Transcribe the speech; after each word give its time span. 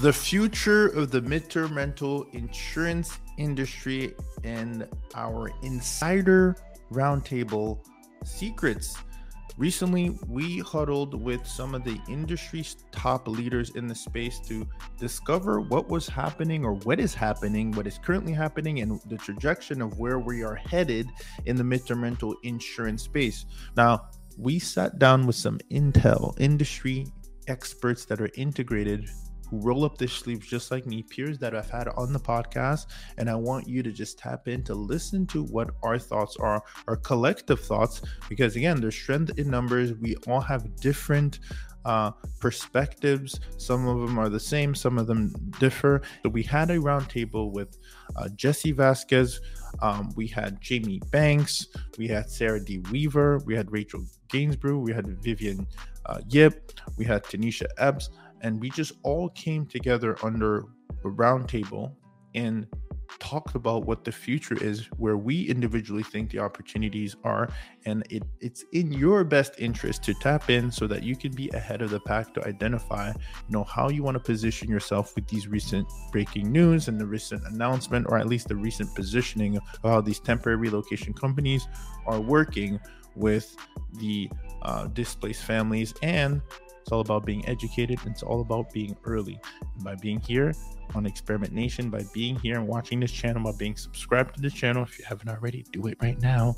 the 0.00 0.12
future 0.12 0.88
of 0.88 1.10
the 1.10 1.20
midterm 1.20 1.76
rental 1.76 2.26
insurance 2.32 3.18
industry 3.36 4.14
and 4.42 4.88
our 5.14 5.50
insider 5.62 6.56
roundtable 6.90 7.78
secrets. 8.24 8.96
Recently, 9.58 10.16
we 10.28 10.60
huddled 10.60 11.20
with 11.22 11.46
some 11.46 11.74
of 11.74 11.84
the 11.84 12.00
industry's 12.08 12.76
top 12.90 13.28
leaders 13.28 13.70
in 13.76 13.86
the 13.86 13.94
space 13.94 14.40
to 14.48 14.66
discover 14.98 15.60
what 15.60 15.88
was 15.88 16.08
happening 16.08 16.64
or 16.64 16.72
what 16.72 16.98
is 16.98 17.14
happening, 17.14 17.70
what 17.72 17.86
is 17.86 17.98
currently 17.98 18.32
happening, 18.32 18.80
and 18.80 18.98
the 19.06 19.18
trajectory 19.18 19.78
of 19.80 19.98
where 19.98 20.18
we 20.18 20.42
are 20.42 20.54
headed 20.54 21.06
in 21.44 21.56
the 21.56 21.62
midterm 21.62 22.02
rental 22.02 22.34
insurance 22.44 23.02
space. 23.02 23.44
Now, 23.76 24.08
we 24.38 24.58
sat 24.58 24.98
down 24.98 25.26
with 25.26 25.36
some 25.36 25.58
intel 25.70 26.34
industry 26.40 27.06
experts 27.46 28.06
that 28.06 28.22
are 28.22 28.30
integrated 28.36 29.10
who 29.52 29.60
roll 29.60 29.84
up 29.84 29.98
their 29.98 30.08
sleeves 30.08 30.46
just 30.46 30.70
like 30.70 30.86
me, 30.86 31.02
peers 31.02 31.38
that 31.38 31.54
I've 31.54 31.68
had 31.68 31.86
on 31.88 32.12
the 32.12 32.18
podcast. 32.18 32.86
And 33.18 33.28
I 33.28 33.34
want 33.34 33.68
you 33.68 33.82
to 33.82 33.92
just 33.92 34.18
tap 34.18 34.48
in 34.48 34.64
to 34.64 34.74
listen 34.74 35.26
to 35.26 35.44
what 35.44 35.70
our 35.82 35.98
thoughts 35.98 36.36
are, 36.38 36.62
our 36.88 36.96
collective 36.96 37.60
thoughts, 37.60 38.00
because 38.30 38.56
again, 38.56 38.80
there's 38.80 38.94
strength 38.94 39.38
in 39.38 39.50
numbers. 39.50 39.92
We 39.92 40.16
all 40.26 40.40
have 40.40 40.74
different 40.76 41.40
uh, 41.84 42.12
perspectives. 42.40 43.40
Some 43.58 43.86
of 43.86 44.00
them 44.00 44.18
are 44.18 44.30
the 44.30 44.40
same, 44.40 44.74
some 44.74 44.98
of 44.98 45.06
them 45.06 45.34
differ. 45.58 46.00
So 46.22 46.30
we 46.30 46.42
had 46.42 46.70
a 46.70 46.78
roundtable 46.78 47.52
with 47.52 47.76
uh, 48.16 48.30
Jesse 48.30 48.72
Vasquez. 48.72 49.40
Um, 49.80 50.12
we 50.16 50.26
had 50.26 50.60
Jamie 50.60 51.00
Banks, 51.10 51.68
we 51.98 52.06
had 52.06 52.30
Sarah 52.30 52.62
D. 52.62 52.78
Weaver, 52.90 53.38
we 53.46 53.54
had 53.54 53.72
Rachel 53.72 54.04
Gainsbrugh, 54.28 54.80
we 54.80 54.92
had 54.92 55.06
Vivian 55.22 55.66
uh, 56.06 56.20
Yip, 56.28 56.72
we 56.98 57.06
had 57.06 57.24
Tanishia 57.24 57.68
Epps, 57.78 58.10
and 58.42 58.60
we 58.60 58.70
just 58.70 58.92
all 59.02 59.30
came 59.30 59.66
together 59.66 60.16
under 60.22 60.58
a 61.04 61.08
roundtable 61.08 61.94
and 62.34 62.66
talked 63.18 63.54
about 63.54 63.84
what 63.84 64.04
the 64.04 64.12
future 64.12 64.56
is, 64.62 64.86
where 64.96 65.16
we 65.16 65.42
individually 65.48 66.02
think 66.02 66.30
the 66.30 66.38
opportunities 66.38 67.14
are, 67.24 67.48
and 67.84 68.04
it, 68.10 68.22
it's 68.40 68.64
in 68.72 68.92
your 68.92 69.22
best 69.24 69.54
interest 69.58 70.02
to 70.02 70.14
tap 70.14 70.50
in 70.50 70.70
so 70.70 70.86
that 70.86 71.02
you 71.02 71.14
can 71.14 71.32
be 71.32 71.48
ahead 71.50 71.82
of 71.82 71.90
the 71.90 72.00
pack 72.00 72.32
to 72.34 72.46
identify, 72.46 73.08
you 73.08 73.50
know, 73.50 73.64
how 73.64 73.88
you 73.88 74.02
want 74.02 74.14
to 74.14 74.22
position 74.22 74.68
yourself 74.68 75.14
with 75.14 75.26
these 75.28 75.46
recent 75.46 75.86
breaking 76.10 76.50
news 76.50 76.88
and 76.88 77.00
the 77.00 77.06
recent 77.06 77.42
announcement, 77.48 78.06
or 78.08 78.18
at 78.18 78.26
least 78.26 78.48
the 78.48 78.56
recent 78.56 78.92
positioning 78.94 79.56
of 79.56 79.62
how 79.84 80.00
these 80.00 80.18
temporary 80.18 80.56
relocation 80.58 81.12
companies 81.12 81.68
are 82.06 82.20
working 82.20 82.80
with 83.14 83.56
the 83.98 84.30
uh, 84.62 84.86
displaced 84.88 85.44
families 85.44 85.92
and 86.02 86.40
it's 86.82 86.90
all 86.90 87.00
about 87.00 87.24
being 87.24 87.48
educated. 87.48 88.00
It's 88.06 88.24
all 88.24 88.40
about 88.40 88.72
being 88.72 88.96
early. 89.04 89.40
And 89.74 89.84
by 89.84 89.94
being 89.94 90.18
here 90.20 90.52
on 90.96 91.06
Experiment 91.06 91.52
Nation, 91.52 91.90
by 91.90 92.04
being 92.12 92.36
here 92.36 92.56
and 92.56 92.66
watching 92.66 92.98
this 92.98 93.12
channel, 93.12 93.42
by 93.44 93.56
being 93.56 93.76
subscribed 93.76 94.34
to 94.34 94.40
the 94.40 94.50
channel, 94.50 94.82
if 94.82 94.98
you 94.98 95.04
haven't 95.04 95.28
already, 95.28 95.64
do 95.70 95.86
it 95.86 95.96
right 96.02 96.20
now. 96.20 96.56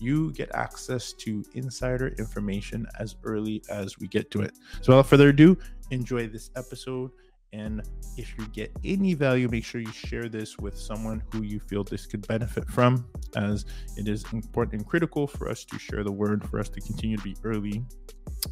You 0.00 0.32
get 0.32 0.50
access 0.54 1.12
to 1.14 1.44
insider 1.54 2.08
information 2.18 2.86
as 2.98 3.16
early 3.24 3.62
as 3.68 3.98
we 3.98 4.08
get 4.08 4.30
to 4.30 4.40
it. 4.40 4.54
So, 4.80 4.92
without 4.92 5.06
further 5.06 5.28
ado, 5.28 5.58
enjoy 5.90 6.28
this 6.28 6.50
episode. 6.56 7.10
And 7.52 7.82
if 8.16 8.32
you 8.38 8.46
get 8.48 8.70
any 8.84 9.14
value, 9.14 9.48
make 9.48 9.64
sure 9.64 9.80
you 9.80 9.92
share 9.92 10.28
this 10.28 10.58
with 10.58 10.78
someone 10.78 11.22
who 11.32 11.42
you 11.42 11.60
feel 11.60 11.82
this 11.82 12.06
could 12.06 12.26
benefit 12.26 12.68
from, 12.70 13.06
as 13.36 13.64
it 13.96 14.06
is 14.06 14.24
important 14.32 14.80
and 14.80 14.86
critical 14.86 15.26
for 15.26 15.48
us 15.48 15.64
to 15.64 15.78
share 15.78 16.04
the 16.04 16.12
word, 16.12 16.48
for 16.48 16.58
us 16.60 16.68
to 16.70 16.80
continue 16.80 17.16
to 17.16 17.22
be 17.22 17.36
early 17.44 17.84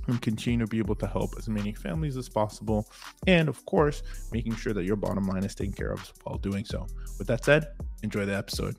and 0.06 0.20
continue 0.20 0.60
to 0.60 0.66
be 0.66 0.78
able 0.78 0.94
to 0.96 1.06
help 1.06 1.34
as 1.38 1.48
many 1.48 1.72
families 1.72 2.16
as 2.16 2.28
possible. 2.28 2.88
And 3.26 3.48
of 3.48 3.64
course, 3.66 4.02
making 4.32 4.56
sure 4.56 4.72
that 4.72 4.84
your 4.84 4.96
bottom 4.96 5.26
line 5.26 5.44
is 5.44 5.54
taken 5.54 5.72
care 5.72 5.92
of 5.92 6.12
while 6.24 6.38
doing 6.38 6.64
so. 6.64 6.86
With 7.18 7.26
that 7.28 7.44
said, 7.44 7.68
enjoy 8.02 8.26
the 8.26 8.36
episode. 8.36 8.76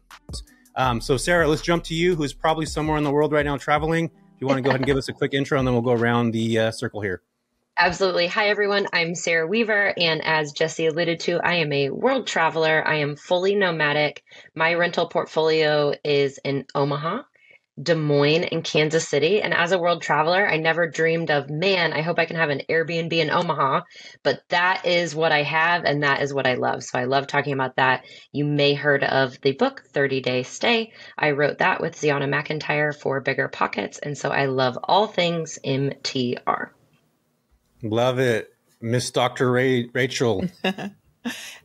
Um, 0.75 1.01
so, 1.01 1.17
Sarah, 1.17 1.47
let's 1.47 1.63
jump 1.63 1.83
to 1.85 1.95
you, 1.95 2.15
who's 2.15 2.33
probably 2.33 2.67
somewhere 2.67 2.97
in 2.97 3.03
the 3.03 3.11
world 3.11 3.31
right 3.31 3.45
now 3.45 3.57
traveling. 3.57 4.05
If 4.05 4.41
you 4.41 4.47
want 4.47 4.57
to 4.57 4.61
go 4.61 4.69
ahead 4.69 4.81
and 4.81 4.85
give 4.85 4.97
us 4.97 5.09
a 5.09 5.13
quick 5.13 5.33
intro, 5.33 5.57
and 5.57 5.67
then 5.67 5.73
we'll 5.73 5.81
go 5.81 5.91
around 5.91 6.31
the 6.31 6.59
uh, 6.59 6.71
circle 6.71 7.01
here. 7.01 7.23
Absolutely. 7.79 8.27
Hi, 8.27 8.49
everyone. 8.49 8.87
I'm 8.91 9.13
Sarah 9.13 9.45
Weaver. 9.45 9.93
And 9.97 10.23
as 10.23 10.51
Jesse 10.51 10.87
alluded 10.87 11.19
to, 11.21 11.39
I 11.39 11.55
am 11.55 11.71
a 11.71 11.89
world 11.89 12.25
traveler. 12.25 12.87
I 12.87 12.95
am 12.95 13.15
fully 13.15 13.53
nomadic. 13.53 14.23
My 14.55 14.73
rental 14.73 15.07
portfolio 15.07 15.93
is 16.03 16.39
in 16.43 16.65
Omaha. 16.73 17.21
Des 17.81 17.95
Moines 17.95 18.43
and 18.45 18.63
Kansas 18.63 19.07
City. 19.07 19.41
And 19.41 19.53
as 19.53 19.71
a 19.71 19.77
world 19.77 20.01
traveler, 20.01 20.47
I 20.47 20.57
never 20.57 20.87
dreamed 20.87 21.29
of, 21.29 21.49
man, 21.49 21.93
I 21.93 22.01
hope 22.01 22.17
I 22.17 22.25
can 22.25 22.35
have 22.35 22.49
an 22.49 22.61
Airbnb 22.69 23.13
in 23.13 23.29
Omaha. 23.29 23.81
But 24.23 24.41
that 24.49 24.85
is 24.85 25.13
what 25.13 25.31
I 25.31 25.43
have, 25.43 25.85
and 25.85 26.03
that 26.03 26.21
is 26.21 26.33
what 26.33 26.47
I 26.47 26.55
love. 26.55 26.83
So 26.83 26.97
I 26.97 27.05
love 27.05 27.27
talking 27.27 27.53
about 27.53 27.75
that. 27.75 28.05
You 28.31 28.45
may 28.45 28.73
heard 28.73 29.03
of 29.03 29.39
the 29.41 29.51
book 29.51 29.83
30 29.93 30.21
Day 30.21 30.43
Stay. 30.43 30.93
I 31.17 31.31
wrote 31.31 31.59
that 31.59 31.81
with 31.81 31.97
Zeona 31.97 32.27
McIntyre 32.27 32.95
for 32.95 33.21
Bigger 33.21 33.47
Pockets. 33.47 33.99
And 33.99 34.17
so 34.17 34.29
I 34.29 34.45
love 34.45 34.77
all 34.83 35.07
things 35.07 35.59
MTR. 35.63 36.69
Love 37.83 38.19
it. 38.19 38.49
Miss 38.81 39.11
Dr. 39.11 39.51
Ray- 39.51 39.89
Rachel. 39.93 40.45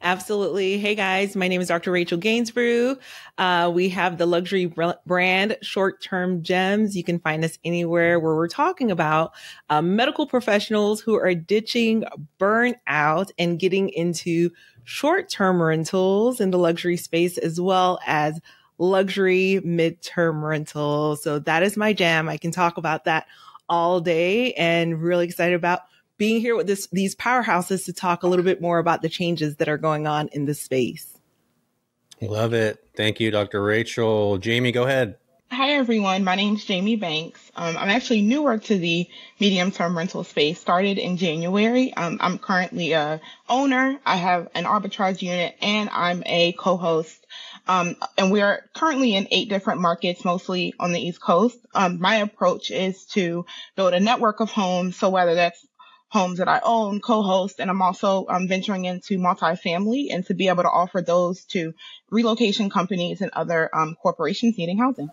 Absolutely. 0.02 0.78
Hey 0.78 0.94
guys, 0.94 1.36
my 1.36 1.48
name 1.48 1.60
is 1.60 1.68
Dr. 1.68 1.92
Rachel 1.92 2.18
Gainsbrugh. 2.18 2.98
Uh, 3.38 3.70
we 3.74 3.88
have 3.90 4.18
the 4.18 4.26
luxury 4.26 4.72
brand 5.06 5.56
Short 5.62 6.02
Term 6.02 6.42
Gems. 6.42 6.96
You 6.96 7.04
can 7.04 7.18
find 7.18 7.44
us 7.44 7.58
anywhere 7.64 8.18
where 8.18 8.34
we're 8.34 8.48
talking 8.48 8.90
about 8.90 9.32
uh, 9.70 9.82
medical 9.82 10.26
professionals 10.26 11.00
who 11.00 11.14
are 11.14 11.34
ditching 11.34 12.04
burnout 12.38 13.30
and 13.38 13.58
getting 13.58 13.88
into 13.90 14.50
short 14.84 15.28
term 15.28 15.62
rentals 15.62 16.40
in 16.40 16.50
the 16.50 16.58
luxury 16.58 16.96
space 16.96 17.38
as 17.38 17.60
well 17.60 18.00
as 18.06 18.40
luxury 18.78 19.60
midterm 19.64 20.42
rentals. 20.42 21.22
So 21.22 21.38
that 21.40 21.62
is 21.62 21.76
my 21.76 21.92
jam. 21.92 22.28
I 22.28 22.36
can 22.36 22.50
talk 22.50 22.76
about 22.76 23.04
that 23.04 23.26
all 23.68 24.00
day 24.00 24.52
and 24.54 25.00
really 25.00 25.24
excited 25.24 25.54
about 25.54 25.82
being 26.22 26.40
here 26.40 26.54
with 26.54 26.68
this 26.68 26.86
these 26.92 27.16
powerhouses 27.16 27.84
to 27.84 27.92
talk 27.92 28.22
a 28.22 28.28
little 28.28 28.44
bit 28.44 28.60
more 28.60 28.78
about 28.78 29.02
the 29.02 29.08
changes 29.08 29.56
that 29.56 29.68
are 29.68 29.76
going 29.76 30.06
on 30.06 30.28
in 30.28 30.44
the 30.44 30.54
space. 30.54 31.18
Love 32.20 32.54
it. 32.54 32.78
Thank 32.96 33.18
you, 33.18 33.32
Dr. 33.32 33.60
Rachel. 33.60 34.38
Jamie, 34.38 34.70
go 34.70 34.84
ahead. 34.84 35.16
Hi, 35.50 35.72
everyone. 35.72 36.22
My 36.22 36.36
name 36.36 36.54
is 36.54 36.64
Jamie 36.64 36.94
Banks. 36.94 37.50
Um, 37.56 37.76
I'm 37.76 37.90
actually 37.90 38.22
newer 38.22 38.56
to 38.56 38.78
the 38.78 39.08
medium 39.40 39.72
term 39.72 39.98
rental 39.98 40.22
space, 40.22 40.60
started 40.60 40.96
in 40.96 41.16
January. 41.16 41.92
Um, 41.92 42.18
I'm 42.20 42.38
currently 42.38 42.92
a 42.92 43.20
owner. 43.48 43.98
I 44.06 44.14
have 44.14 44.48
an 44.54 44.62
arbitrage 44.62 45.22
unit 45.22 45.56
and 45.60 45.90
I'm 45.92 46.22
a 46.24 46.52
co-host. 46.52 47.26
Um, 47.66 47.96
and 48.16 48.30
we 48.30 48.40
are 48.42 48.64
currently 48.74 49.16
in 49.16 49.26
eight 49.32 49.48
different 49.48 49.80
markets, 49.80 50.24
mostly 50.24 50.72
on 50.78 50.92
the 50.92 51.00
East 51.00 51.20
Coast. 51.20 51.58
Um, 51.74 52.00
my 52.00 52.16
approach 52.16 52.70
is 52.70 53.04
to 53.06 53.44
build 53.74 53.92
a 53.92 54.00
network 54.00 54.38
of 54.38 54.50
homes. 54.50 54.96
So 54.96 55.10
whether 55.10 55.34
that's 55.34 55.66
homes 56.12 56.38
that 56.38 56.48
I 56.48 56.60
own, 56.62 57.00
co-host, 57.00 57.58
and 57.58 57.70
I'm 57.70 57.80
also 57.80 58.26
um, 58.28 58.46
venturing 58.46 58.84
into 58.84 59.16
multifamily 59.16 60.08
and 60.12 60.26
to 60.26 60.34
be 60.34 60.48
able 60.48 60.62
to 60.62 60.68
offer 60.68 61.00
those 61.00 61.44
to 61.46 61.72
relocation 62.10 62.68
companies 62.68 63.22
and 63.22 63.30
other 63.32 63.74
um, 63.74 63.96
corporations 64.00 64.58
needing 64.58 64.76
housing. 64.76 65.10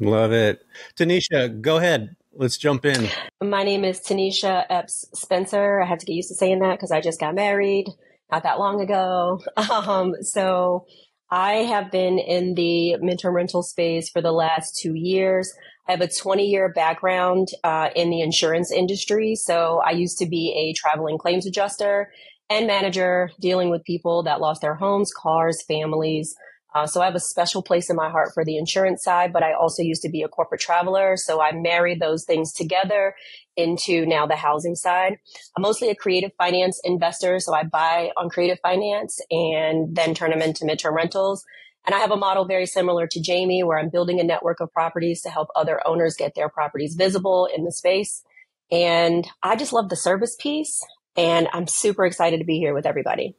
Love 0.00 0.32
it. 0.32 0.66
Tanishia, 0.96 1.60
go 1.60 1.76
ahead. 1.76 2.16
Let's 2.32 2.56
jump 2.56 2.84
in. 2.84 3.08
My 3.40 3.62
name 3.62 3.84
is 3.84 4.00
Tanishia 4.00 4.66
Epps 4.68 5.06
Spencer. 5.14 5.80
I 5.80 5.86
have 5.86 5.98
to 5.98 6.06
get 6.06 6.14
used 6.14 6.30
to 6.30 6.34
saying 6.34 6.58
that 6.58 6.72
because 6.72 6.90
I 6.90 7.00
just 7.00 7.20
got 7.20 7.36
married 7.36 7.86
not 8.32 8.42
that 8.42 8.58
long 8.58 8.80
ago. 8.80 9.40
Um, 9.56 10.14
so 10.20 10.86
I 11.30 11.52
have 11.52 11.92
been 11.92 12.18
in 12.18 12.54
the 12.54 12.96
midterm 13.00 13.34
rental 13.34 13.62
space 13.62 14.08
for 14.08 14.20
the 14.20 14.32
last 14.32 14.76
two 14.76 14.94
years. 14.94 15.54
I 15.86 15.92
have 15.92 16.00
a 16.00 16.08
20 16.08 16.46
year 16.46 16.70
background 16.70 17.48
uh, 17.62 17.90
in 17.94 18.10
the 18.10 18.20
insurance 18.20 18.72
industry. 18.72 19.34
So 19.36 19.82
I 19.84 19.90
used 19.90 20.18
to 20.18 20.26
be 20.26 20.52
a 20.56 20.72
traveling 20.78 21.18
claims 21.18 21.46
adjuster 21.46 22.10
and 22.50 22.66
manager 22.66 23.30
dealing 23.40 23.70
with 23.70 23.84
people 23.84 24.22
that 24.24 24.40
lost 24.40 24.62
their 24.62 24.74
homes, 24.74 25.12
cars, 25.14 25.62
families. 25.66 26.34
Uh, 26.74 26.86
so 26.86 27.00
I 27.00 27.04
have 27.04 27.14
a 27.14 27.20
special 27.20 27.62
place 27.62 27.88
in 27.88 27.94
my 27.94 28.10
heart 28.10 28.30
for 28.34 28.44
the 28.44 28.56
insurance 28.56 29.04
side, 29.04 29.32
but 29.32 29.44
I 29.44 29.52
also 29.52 29.82
used 29.82 30.02
to 30.02 30.08
be 30.08 30.22
a 30.22 30.28
corporate 30.28 30.60
traveler. 30.60 31.16
So 31.16 31.40
I 31.40 31.52
married 31.52 32.00
those 32.00 32.24
things 32.24 32.52
together 32.52 33.14
into 33.56 34.04
now 34.06 34.26
the 34.26 34.34
housing 34.34 34.74
side. 34.74 35.18
I'm 35.56 35.62
mostly 35.62 35.88
a 35.90 35.94
creative 35.94 36.32
finance 36.36 36.80
investor. 36.82 37.38
So 37.38 37.54
I 37.54 37.62
buy 37.62 38.10
on 38.16 38.28
creative 38.28 38.58
finance 38.60 39.20
and 39.30 39.94
then 39.94 40.14
turn 40.14 40.30
them 40.30 40.42
into 40.42 40.64
midterm 40.64 40.94
rentals. 40.94 41.44
And 41.86 41.94
I 41.94 41.98
have 41.98 42.10
a 42.10 42.16
model 42.16 42.46
very 42.46 42.66
similar 42.66 43.06
to 43.06 43.20
Jamie 43.20 43.62
where 43.62 43.78
I'm 43.78 43.90
building 43.90 44.18
a 44.20 44.24
network 44.24 44.60
of 44.60 44.72
properties 44.72 45.20
to 45.22 45.30
help 45.30 45.48
other 45.54 45.86
owners 45.86 46.16
get 46.16 46.34
their 46.34 46.48
properties 46.48 46.94
visible 46.94 47.46
in 47.54 47.64
the 47.64 47.72
space. 47.72 48.24
And 48.70 49.28
I 49.42 49.56
just 49.56 49.72
love 49.72 49.90
the 49.90 49.96
service 49.96 50.36
piece. 50.38 50.82
And 51.16 51.48
I'm 51.52 51.66
super 51.66 52.06
excited 52.06 52.38
to 52.38 52.44
be 52.44 52.58
here 52.58 52.74
with 52.74 52.86
everybody. 52.86 53.36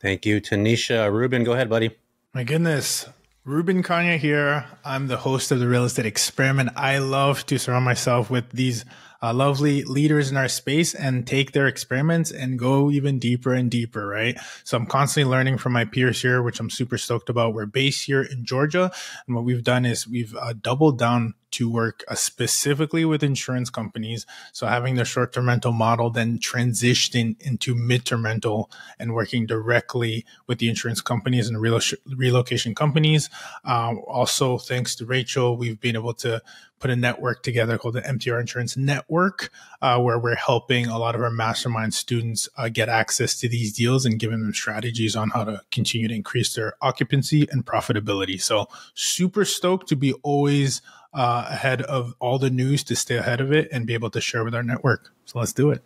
Thank 0.00 0.26
you, 0.26 0.40
Tanishia. 0.40 1.10
Ruben, 1.12 1.44
go 1.44 1.52
ahead, 1.52 1.68
buddy. 1.68 1.96
My 2.32 2.44
goodness. 2.44 3.06
Ruben 3.44 3.82
Kanya 3.82 4.18
here. 4.18 4.66
I'm 4.84 5.08
the 5.08 5.16
host 5.16 5.50
of 5.50 5.60
the 5.60 5.66
Real 5.66 5.84
Estate 5.84 6.06
Experiment. 6.06 6.70
I 6.76 6.98
love 6.98 7.46
to 7.46 7.58
surround 7.58 7.84
myself 7.84 8.30
with 8.30 8.50
these 8.50 8.84
uh, 9.22 9.34
lovely 9.34 9.82
leaders 9.84 10.30
in 10.30 10.36
our 10.36 10.48
space 10.48 10.94
and 10.94 11.26
take 11.26 11.52
their 11.52 11.66
experiments 11.66 12.30
and 12.30 12.58
go 12.58 12.90
even 12.90 13.18
deeper 13.18 13.52
and 13.52 13.70
deeper, 13.70 14.06
right? 14.06 14.38
So 14.64 14.76
I'm 14.76 14.86
constantly 14.86 15.30
learning 15.30 15.58
from 15.58 15.72
my 15.72 15.84
peers 15.84 16.22
here, 16.22 16.42
which 16.42 16.60
I'm 16.60 16.70
super 16.70 16.98
stoked 16.98 17.28
about. 17.28 17.54
We're 17.54 17.66
based 17.66 18.06
here 18.06 18.22
in 18.22 18.44
Georgia. 18.44 18.90
And 19.26 19.36
what 19.36 19.44
we've 19.44 19.64
done 19.64 19.84
is 19.84 20.08
we've 20.08 20.34
uh, 20.34 20.54
doubled 20.60 20.98
down 20.98 21.34
to 21.52 21.68
work 21.68 22.04
uh, 22.08 22.14
specifically 22.14 23.04
with 23.04 23.22
insurance 23.22 23.70
companies. 23.70 24.24
So 24.52 24.66
having 24.66 24.94
the 24.94 25.04
short-term 25.04 25.48
rental 25.48 25.72
model 25.72 26.08
then 26.10 26.38
transitioning 26.38 27.40
into 27.40 27.74
mid-term 27.74 28.24
rental 28.24 28.70
and 28.98 29.14
working 29.14 29.46
directly 29.46 30.24
with 30.46 30.58
the 30.58 30.68
insurance 30.68 31.00
companies 31.00 31.48
and 31.48 31.58
relo- 31.58 31.96
relocation 32.06 32.74
companies. 32.74 33.28
Um, 33.64 34.00
also, 34.06 34.58
thanks 34.58 34.94
to 34.96 35.06
Rachel, 35.06 35.56
we've 35.56 35.80
been 35.80 35.96
able 35.96 36.14
to 36.14 36.40
put 36.80 36.90
a 36.90 36.96
network 36.96 37.42
together 37.42 37.78
called 37.78 37.94
the 37.94 38.00
MTR 38.00 38.40
Insurance 38.40 38.76
Network, 38.76 39.50
uh, 39.80 40.00
where 40.00 40.18
we're 40.18 40.34
helping 40.34 40.86
a 40.86 40.98
lot 40.98 41.14
of 41.14 41.22
our 41.22 41.30
mastermind 41.30 41.94
students 41.94 42.48
uh, 42.56 42.68
get 42.68 42.88
access 42.88 43.38
to 43.38 43.48
these 43.48 43.72
deals 43.72 44.06
and 44.06 44.18
giving 44.18 44.40
them 44.40 44.52
strategies 44.52 45.14
on 45.14 45.30
how 45.30 45.44
to 45.44 45.62
continue 45.70 46.08
to 46.08 46.14
increase 46.14 46.54
their 46.54 46.74
occupancy 46.80 47.46
and 47.50 47.64
profitability. 47.64 48.40
So 48.40 48.66
super 48.94 49.44
stoked 49.44 49.88
to 49.90 49.96
be 49.96 50.14
always 50.22 50.80
uh, 51.12 51.46
ahead 51.50 51.82
of 51.82 52.14
all 52.18 52.38
the 52.38 52.50
news 52.50 52.82
to 52.84 52.96
stay 52.96 53.16
ahead 53.16 53.40
of 53.40 53.52
it 53.52 53.68
and 53.70 53.86
be 53.86 53.94
able 53.94 54.10
to 54.10 54.20
share 54.20 54.42
with 54.42 54.54
our 54.54 54.62
network. 54.62 55.12
So 55.26 55.38
let's 55.38 55.52
do 55.52 55.70
it. 55.70 55.82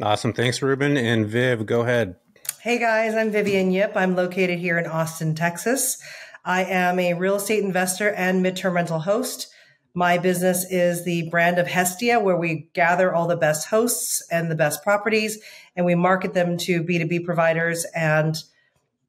Awesome. 0.00 0.32
Thanks, 0.32 0.60
Ruben. 0.60 0.96
And 0.96 1.26
Viv, 1.26 1.64
go 1.64 1.82
ahead. 1.82 2.16
Hey 2.60 2.78
guys, 2.78 3.14
I'm 3.14 3.30
Vivian 3.30 3.72
Yip. 3.72 3.92
I'm 3.96 4.14
located 4.14 4.58
here 4.58 4.78
in 4.78 4.86
Austin, 4.86 5.34
Texas. 5.34 6.00
I 6.44 6.64
am 6.64 6.98
a 6.98 7.14
real 7.14 7.36
estate 7.36 7.62
investor 7.62 8.10
and 8.10 8.44
midterm 8.44 8.74
rental 8.74 9.00
host. 9.00 9.51
My 9.94 10.16
business 10.16 10.64
is 10.70 11.04
the 11.04 11.28
brand 11.28 11.58
of 11.58 11.66
Hestia, 11.66 12.18
where 12.18 12.36
we 12.36 12.70
gather 12.72 13.14
all 13.14 13.26
the 13.26 13.36
best 13.36 13.68
hosts 13.68 14.22
and 14.30 14.50
the 14.50 14.54
best 14.54 14.82
properties 14.82 15.38
and 15.76 15.84
we 15.84 15.94
market 15.94 16.32
them 16.32 16.56
to 16.58 16.82
B2B 16.82 17.24
providers 17.24 17.84
and 17.94 18.36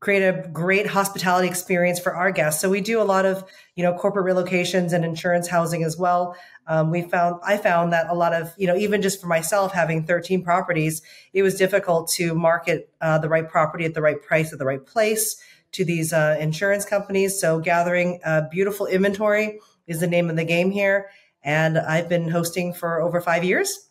create 0.02 0.24
a 0.24 0.50
great 0.50 0.86
hospitality 0.86 1.48
experience 1.48 1.98
for 1.98 2.14
our 2.14 2.32
guests. 2.32 2.62
So 2.62 2.70
we 2.70 2.82
do 2.82 3.02
a 3.02 3.04
lot 3.04 3.26
of, 3.26 3.46
you 3.76 3.84
know, 3.84 3.94
corporate 3.94 4.26
relocations 4.26 4.92
and 4.92 5.06
insurance 5.06 5.48
housing 5.48 5.86
as 5.86 5.98
well. 5.98 6.36
Um, 6.68 6.92
we 6.92 7.04
found, 7.04 7.40
I 7.46 7.56
found 7.56 7.94
that 7.94 8.10
a 8.10 8.14
lot 8.14 8.34
of, 8.34 8.54
you 8.58 8.68
know, 8.68 8.76
even 8.76 9.02
just 9.02 9.22
for 9.22 9.28
myself 9.28 9.72
having 9.72 10.04
13 10.04 10.44
properties, 10.44 11.02
it 11.32 11.42
was 11.42 11.56
difficult 11.56 12.10
to 12.16 12.36
market 12.36 12.90
uh, 13.00 13.20
the 13.20 13.30
right 13.30 13.48
property 13.48 13.86
at 13.86 13.94
the 13.94 14.02
right 14.02 14.22
price 14.22 14.52
at 14.52 14.60
the 14.60 14.66
right 14.66 14.86
place 14.86 15.38
to 15.72 15.86
these 15.86 16.12
uh, 16.12 16.36
insurance 16.38 16.84
companies. 16.84 17.40
So 17.40 17.60
gathering 17.60 18.20
a 18.26 18.42
beautiful 18.52 18.86
inventory 18.86 19.60
is 19.88 20.00
the 20.00 20.08
name 20.08 20.30
of 20.30 20.36
the 20.36 20.46
game 20.46 20.72
here. 20.72 21.10
And 21.44 21.78
I've 21.78 22.10
been 22.10 22.30
hosting 22.30 22.74
for 22.74 23.02
over 23.02 23.20
five 23.22 23.44
years. 23.44 23.90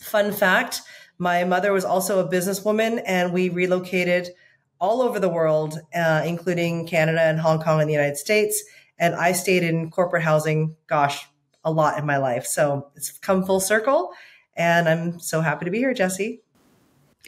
Fun 0.00 0.32
fact, 0.32 0.82
my 1.18 1.44
mother 1.44 1.72
was 1.72 1.84
also 1.84 2.18
a 2.18 2.28
businesswoman 2.28 3.02
and 3.06 3.32
we 3.32 3.48
relocated 3.48 4.30
all 4.80 5.00
over 5.00 5.18
the 5.20 5.28
world, 5.28 5.78
uh, 5.94 6.22
including 6.26 6.86
Canada 6.86 7.20
and 7.20 7.38
Hong 7.38 7.60
Kong 7.60 7.80
and 7.80 7.88
the 7.88 7.94
United 7.94 8.16
States. 8.16 8.62
And 8.98 9.14
I 9.14 9.32
stayed 9.32 9.62
in 9.62 9.90
corporate 9.90 10.22
housing, 10.22 10.76
gosh, 10.86 11.26
a 11.64 11.70
lot 11.70 11.98
in 11.98 12.06
my 12.06 12.18
life. 12.18 12.46
So 12.46 12.90
it's 12.94 13.18
come 13.18 13.44
full 13.44 13.60
circle. 13.60 14.12
And 14.56 14.88
I'm 14.88 15.18
so 15.18 15.40
happy 15.40 15.64
to 15.64 15.70
be 15.70 15.78
here, 15.78 15.94
Jesse. 15.94 16.42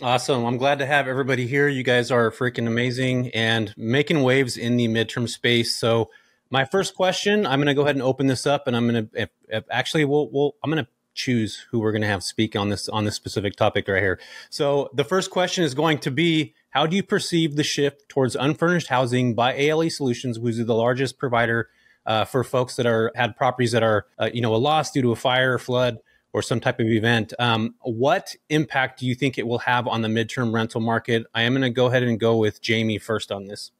Awesome. 0.02 0.44
I'm 0.44 0.58
glad 0.58 0.78
to 0.80 0.86
have 0.86 1.08
everybody 1.08 1.46
here. 1.46 1.68
You 1.68 1.82
guys 1.82 2.10
are 2.10 2.30
freaking 2.30 2.66
amazing 2.66 3.30
and 3.30 3.72
making 3.78 4.22
waves 4.22 4.58
in 4.58 4.76
the 4.76 4.88
midterm 4.88 5.26
space. 5.28 5.74
So, 5.74 6.10
my 6.50 6.64
first 6.64 6.94
question, 6.94 7.46
I'm 7.46 7.58
going 7.58 7.66
to 7.66 7.75
go 7.75 7.82
ahead 7.82 7.96
and 7.96 8.02
open 8.02 8.26
this 8.26 8.46
up, 8.46 8.66
and 8.66 8.76
I'm 8.76 8.88
going 8.88 9.08
to 9.08 9.64
actually, 9.70 10.04
we'll, 10.04 10.28
we'll, 10.31 10.56
I'm 10.62 10.70
going 10.70 10.84
to 10.84 10.90
choose 11.14 11.66
who 11.70 11.81
we're 11.81 11.93
going 11.93 12.02
to 12.02 12.08
have 12.08 12.22
speak 12.22 12.54
on 12.54 12.69
this 12.69 12.88
on 12.88 13.04
this 13.04 13.16
specific 13.16 13.56
topic 13.56 13.88
right 13.88 14.02
here. 14.02 14.20
So, 14.50 14.90
the 14.94 15.04
first 15.04 15.31
question 15.31 15.64
is 15.64 15.75
going 15.75 15.98
to 16.00 16.10
be 16.10 16.54
how 16.70 16.87
do 16.87 16.94
you 16.94 17.02
perceive 17.02 17.56
the 17.56 17.64
shift 17.64 18.08
towards 18.08 18.37
unfurnished 18.37 18.88
housing 18.88 19.34
by 19.34 19.54
ALE 19.54 19.88
Solutions, 19.90 20.37
who's 20.37 20.58
the 20.58 20.75
largest 20.75 21.19
provider 21.19 21.70
uh, 22.04 22.25
for 22.25 22.44
folks 22.44 22.76
that 22.76 22.87
are 22.87 23.10
had 23.16 23.37
properties 23.37 23.72
that 23.72 23.82
are 23.82 24.06
uh, 24.19 24.31
you 24.32 24.40
know 24.40 24.54
a 24.54 24.56
loss 24.56 24.92
due 24.92 25.02
to 25.02 25.12
a 25.12 25.16
fire, 25.16 25.54
or 25.54 25.58
flood, 25.58 25.99
or 26.32 26.42
some 26.42 26.60
type 26.60 26.78
of 26.78 26.87
event? 26.87 27.32
Um, 27.38 27.75
what 27.81 28.37
impact 28.50 29.00
do 29.00 29.06
you 29.06 29.14
think 29.14 29.38
it 29.38 29.46
will 29.46 29.60
have 29.60 29.88
on 29.88 30.02
the 30.02 30.08
midterm 30.08 30.52
rental 30.52 30.81
market? 30.81 31.26
I 31.34 31.42
am 31.42 31.54
going 31.54 31.62
to 31.62 31.70
go 31.70 31.87
ahead 31.87 32.02
and 32.02 32.20
go 32.20 32.37
with 32.37 32.60
Jamie 32.60 32.99
first 32.99 33.32
on 33.32 33.46
this. 33.46 33.72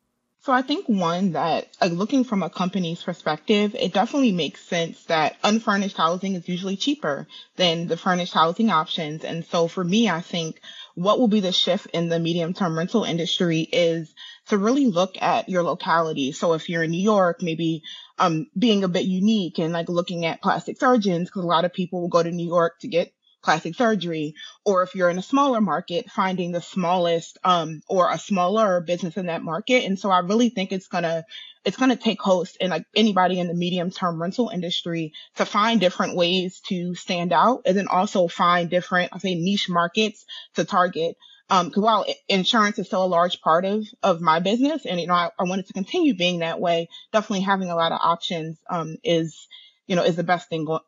So 0.47 0.53
I 0.53 0.63
think 0.63 0.89
one 0.89 1.33
that 1.33 1.67
uh, 1.83 1.87
looking 1.87 2.23
from 2.23 2.45
a 2.45 2.49
company's 2.49 3.03
perspective, 3.03 3.75
it 3.75 3.93
definitely 3.93 4.31
makes 4.31 4.65
sense 4.65 5.03
that 5.07 5.35
unfurnished 5.43 5.97
housing 5.97 6.37
is 6.37 6.49
usually 6.49 6.77
cheaper 6.77 7.27
than 7.57 7.89
the 7.89 7.97
furnished 7.97 8.33
housing 8.33 8.71
options. 8.71 9.25
And 9.25 9.45
so 9.45 9.67
for 9.67 9.83
me, 9.83 10.09
I 10.09 10.21
think 10.21 10.61
what 10.95 11.19
will 11.19 11.27
be 11.27 11.41
the 11.41 11.51
shift 11.51 11.87
in 11.87 12.09
the 12.09 12.21
medium 12.21 12.55
term 12.55 12.79
rental 12.79 13.03
industry 13.03 13.63
is 13.63 14.15
to 14.47 14.57
really 14.57 14.87
look 14.87 15.21
at 15.21 15.49
your 15.49 15.65
locality. 15.65 16.31
So 16.31 16.53
if 16.53 16.69
you're 16.69 16.85
in 16.85 16.93
New 16.93 17.03
York, 17.03 17.43
maybe 17.43 17.83
um, 18.17 18.47
being 18.57 18.85
a 18.85 18.89
bit 18.89 19.05
unique 19.05 19.59
and 19.59 19.73
like 19.73 19.89
looking 19.89 20.27
at 20.27 20.43
plastic 20.43 20.79
surgeons, 20.79 21.29
because 21.29 21.43
a 21.43 21.49
lot 21.49 21.65
of 21.65 21.73
people 21.73 22.03
will 22.03 22.09
go 22.09 22.23
to 22.23 22.31
New 22.31 22.47
York 22.47 22.79
to 22.83 22.87
get 22.87 23.13
plastic 23.47 23.77
surgery, 23.77 24.35
or 24.65 24.83
if 24.83 24.95
you're 24.97 25.09
in 25.09 25.19
a 25.19 25.23
smaller 25.23 25.61
market, 25.61 26.11
finding 26.11 26.51
the 26.51 26.61
smallest 26.61 27.39
um, 27.45 27.81
or 27.89 28.11
a 28.11 28.19
smaller 28.19 28.81
business 28.81 29.17
in 29.17 29.27
that 29.27 29.43
market. 29.43 29.85
And 29.85 29.99
so 29.99 30.11
I 30.11 30.19
really 30.19 30.51
think 30.51 30.73
it's 30.73 30.89
gonna 30.89 31.25
it's 31.65 31.77
gonna 31.77 31.97
take 31.97 32.21
host 32.21 32.57
and 32.61 32.71
like 32.71 32.85
anybody 32.95 33.39
in 33.39 33.47
the 33.47 33.55
medium 33.55 33.91
term 33.91 34.21
rental 34.21 34.51
industry 34.53 35.13
to 35.37 35.47
find 35.47 35.81
different 35.81 36.17
ways 36.17 36.61
to 36.69 36.95
stand 36.97 37.33
out, 37.33 37.63
and 37.67 37.77
then 37.77 37.87
also 37.89 38.27
find 38.27 38.69
different 38.69 39.13
I 39.15 39.19
say 39.19 39.37
niche 39.37 39.69
markets 39.71 40.27
to 40.55 40.65
target. 40.65 41.17
Um, 41.49 41.71
cause 41.71 41.85
while 41.85 42.05
insurance 42.29 42.81
is 42.81 42.89
still 42.89 43.05
a 43.05 43.15
large 43.19 43.41
part 43.41 43.65
of, 43.65 43.87
of 44.03 44.21
my 44.21 44.41
business 44.41 44.85
and, 44.85 45.01
you 45.01 45.07
know, 45.07 45.15
I, 45.15 45.31
I 45.39 45.45
wanted 45.45 45.69
to 45.69 45.73
continue 45.73 46.13
being 46.17 46.41
that 46.41 46.59
way, 46.59 46.89
definitely 47.13 47.43
having 47.43 47.71
a 47.71 47.77
lot 47.77 47.93
of 47.93 48.01
options, 48.03 48.59
um, 48.69 48.97
is, 49.05 49.47
you 49.87 49.95
know, 49.95 50.03
is 50.03 50.17
the 50.17 50.25
best 50.25 50.49
thing, 50.49 50.65
go- 50.65 50.81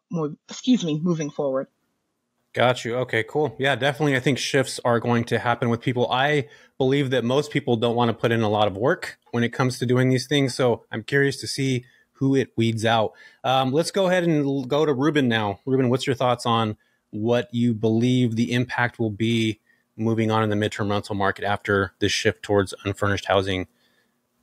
excuse 0.48 0.84
me, 0.84 0.98
moving 1.00 1.30
forward. 1.30 1.68
Got 2.54 2.84
you. 2.84 2.96
Okay, 2.96 3.24
cool. 3.28 3.54
Yeah, 3.58 3.76
definitely. 3.76 4.16
I 4.16 4.20
think 4.20 4.38
shifts 4.38 4.80
are 4.84 5.00
going 5.00 5.24
to 5.24 5.38
happen 5.38 5.68
with 5.68 5.80
people. 5.80 6.10
I 6.10 6.48
believe 6.78 7.10
that 7.10 7.24
most 7.24 7.50
people 7.50 7.76
don't 7.76 7.94
want 7.94 8.08
to 8.08 8.14
put 8.14 8.32
in 8.32 8.40
a 8.40 8.48
lot 8.48 8.66
of 8.66 8.76
work 8.76 9.18
when 9.32 9.44
it 9.44 9.52
comes 9.52 9.78
to 9.78 9.86
doing 9.86 10.08
these 10.08 10.26
things. 10.26 10.54
So 10.54 10.84
I'm 10.90 11.02
curious 11.02 11.40
to 11.40 11.46
see 11.46 11.84
who 12.12 12.34
it 12.34 12.50
weeds 12.56 12.84
out. 12.84 13.12
Um, 13.44 13.72
let's 13.72 13.90
go 13.90 14.08
ahead 14.08 14.24
and 14.24 14.68
go 14.68 14.84
to 14.84 14.92
Ruben 14.92 15.28
now. 15.28 15.60
Ruben, 15.66 15.88
what's 15.88 16.06
your 16.06 16.16
thoughts 16.16 16.46
on 16.46 16.76
what 17.10 17.48
you 17.52 17.74
believe 17.74 18.36
the 18.36 18.52
impact 18.52 18.98
will 18.98 19.10
be 19.10 19.60
moving 19.96 20.30
on 20.30 20.42
in 20.42 20.50
the 20.50 20.56
midterm 20.56 20.90
rental 20.90 21.14
market 21.14 21.44
after 21.44 21.92
this 21.98 22.12
shift 22.12 22.42
towards 22.42 22.74
unfurnished 22.84 23.26
housing? 23.26 23.66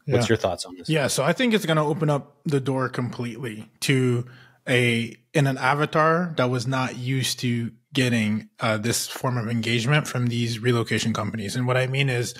What's 0.06 0.26
yeah. 0.26 0.30
your 0.30 0.38
thoughts 0.38 0.66
on 0.66 0.78
this? 0.78 0.88
Yeah, 0.88 1.08
so 1.08 1.24
I 1.24 1.34
think 1.34 1.54
it's 1.54 1.66
going 1.66 1.78
to 1.78 1.84
open 1.84 2.10
up 2.10 2.38
the 2.46 2.60
door 2.60 2.88
completely 2.90 3.70
to 3.82 4.26
a 4.68 5.16
in 5.34 5.48
an 5.48 5.58
avatar 5.58 6.34
that 6.38 6.50
was 6.50 6.66
not 6.66 6.98
used 6.98 7.40
to 7.40 7.72
getting 7.94 8.50
uh, 8.60 8.78
this 8.78 9.08
form 9.08 9.38
of 9.38 9.48
engagement 9.48 10.08
from 10.08 10.28
these 10.28 10.60
relocation 10.60 11.14
companies. 11.14 11.56
And 11.56 11.66
what 11.66 11.78
I 11.78 11.88
mean 11.88 12.10
is, 12.10 12.34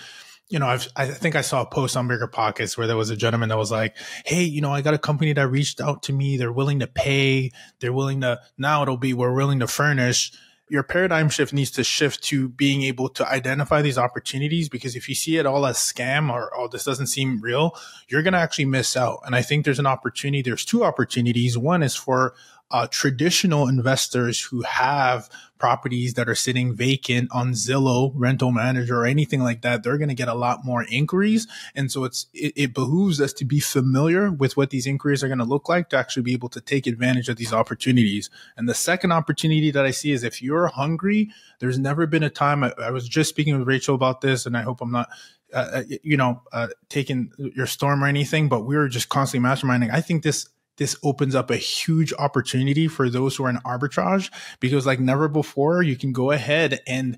you 0.50 0.60
know, 0.60 0.68
I've, 0.68 0.88
I 0.96 1.08
think 1.08 1.36
I 1.36 1.42
saw 1.42 1.62
a 1.62 1.66
post 1.66 1.98
on 1.98 2.08
Bigger 2.08 2.28
Pockets 2.28 2.78
where 2.78 2.88
there 2.88 2.98
was 2.98 3.10
a 3.10 3.16
gentleman 3.16 3.50
that 3.50 3.58
was 3.58 3.72
like, 3.72 3.98
Hey, 4.26 4.44
you 4.44 4.62
know, 4.62 4.72
I 4.72 4.82
got 4.82 4.94
a 4.94 5.00
company 5.00 5.34
that 5.34 5.48
reached 5.48 5.82
out 5.82 6.04
to 6.04 6.14
me. 6.14 6.38
They're 6.38 6.52
willing 6.52 6.80
to 6.80 6.88
pay. 6.88 7.52
They're 7.80 7.94
willing 7.94 8.22
to, 8.22 8.40
now 8.58 8.84
it'll 8.84 8.98
be, 8.98 9.14
we're 9.14 9.34
willing 9.34 9.60
to 9.60 9.68
furnish. 9.68 10.32
Your 10.68 10.82
paradigm 10.82 11.30
shift 11.30 11.54
needs 11.54 11.70
to 11.72 11.84
shift 11.84 12.24
to 12.26 12.50
being 12.50 12.82
able 12.84 13.08
to 13.10 13.28
identify 13.28 13.84
these 13.84 14.00
opportunities 14.00 14.68
because 14.68 14.96
if 14.96 15.08
you 15.08 15.14
see 15.14 15.38
it 15.38 15.46
all 15.46 15.66
as 15.66 15.78
scam 15.78 16.32
or, 16.32 16.52
oh, 16.58 16.68
this 16.68 16.84
doesn't 16.84 17.08
seem 17.08 17.40
real, 17.40 17.78
you're 18.08 18.24
going 18.24 18.34
to 18.34 18.40
actually 18.40 18.66
miss 18.66 18.98
out. 18.98 19.20
And 19.26 19.36
I 19.36 19.44
think 19.44 19.64
there's 19.64 19.80
an 19.80 19.86
opportunity. 19.86 20.42
There's 20.42 20.66
two 20.66 20.84
opportunities. 20.84 21.56
One 21.56 21.84
is 21.84 21.96
for 21.96 22.34
uh, 22.72 22.88
traditional 22.88 23.68
investors 23.68 24.42
who 24.42 24.62
have 24.64 25.30
properties 25.60 26.16
that 26.16 26.28
are 26.28 26.36
sitting 26.36 26.76
vacant 26.76 27.30
on 27.32 27.52
Zillow, 27.52 28.12
Rental 28.16 28.52
Manager, 28.52 29.02
or 29.02 29.06
anything 29.06 29.42
like 29.42 29.62
that, 29.62 29.84
they're 29.84 29.98
going 29.98 30.10
to 30.10 30.16
get 30.16 30.28
a 30.28 30.34
lot 30.34 30.66
more 30.66 30.86
inquiries. 30.90 31.48
And 31.76 31.92
so 31.92 32.04
it's 32.04 32.28
it, 32.34 32.54
it 32.56 32.74
behooves 32.74 33.22
us 33.22 33.34
to 33.34 33.46
be 33.46 33.60
familiar 33.60 34.32
with 34.32 34.58
what 34.58 34.72
these 34.72 34.88
inquiries 34.88 35.24
are 35.24 35.28
going 35.28 35.40
to 35.40 35.46
look 35.46 35.70
like 35.70 35.90
to 35.90 35.98
actually 35.98 36.24
be 36.24 36.34
able 36.34 36.50
to 36.50 36.62
take 36.62 36.88
advantage 36.88 37.30
of 37.30 37.38
these 37.38 37.54
opportunities. 37.54 38.30
And 38.58 38.68
the 38.68 38.74
second 38.74 39.12
opportunity 39.12 39.72
that 39.72 39.86
I 39.86 39.92
see 39.92 40.12
is 40.12 40.24
if 40.24 40.42
you're 40.42 40.68
hungry, 40.68 41.30
there's 41.60 41.80
never 41.80 42.08
been 42.08 42.24
a 42.24 42.30
time. 42.30 42.64
I, 42.64 42.74
I 42.80 42.92
was 42.92 43.08
just 43.08 43.30
speaking 43.30 43.58
with 43.58 43.68
Rachel 43.68 43.96
about 43.96 44.22
this, 44.22 44.46
and 44.46 44.58
I 44.58 44.64
hope 44.64 44.82
I'm 44.82 44.92
not 44.92 45.10
uh, 45.54 45.68
uh 45.74 45.84
you 46.04 46.18
know, 46.18 46.42
uh, 46.52 46.68
taking 46.90 47.32
your 47.38 47.68
storm 47.68 48.04
or 48.04 48.08
anything, 48.08 48.50
but 48.50 48.66
we 48.66 48.76
were 48.76 48.90
just 48.90 49.10
constantly 49.10 49.48
masterminding. 49.48 49.94
I 49.94 50.02
think 50.02 50.24
this 50.24 50.50
this 50.78 50.96
opens 51.04 51.36
up 51.36 51.50
a 51.50 51.58
huge 51.58 52.14
opportunity 52.14 52.88
for 52.88 53.10
those 53.10 53.36
who 53.36 53.46
are 53.46 53.50
in 53.50 53.58
arbitrage 53.58 54.32
because 54.60 54.86
like 54.86 55.00
never 55.00 55.28
before 55.28 55.82
you 55.82 55.96
can 55.96 56.12
go 56.12 56.32
ahead 56.32 56.82
and 56.88 57.18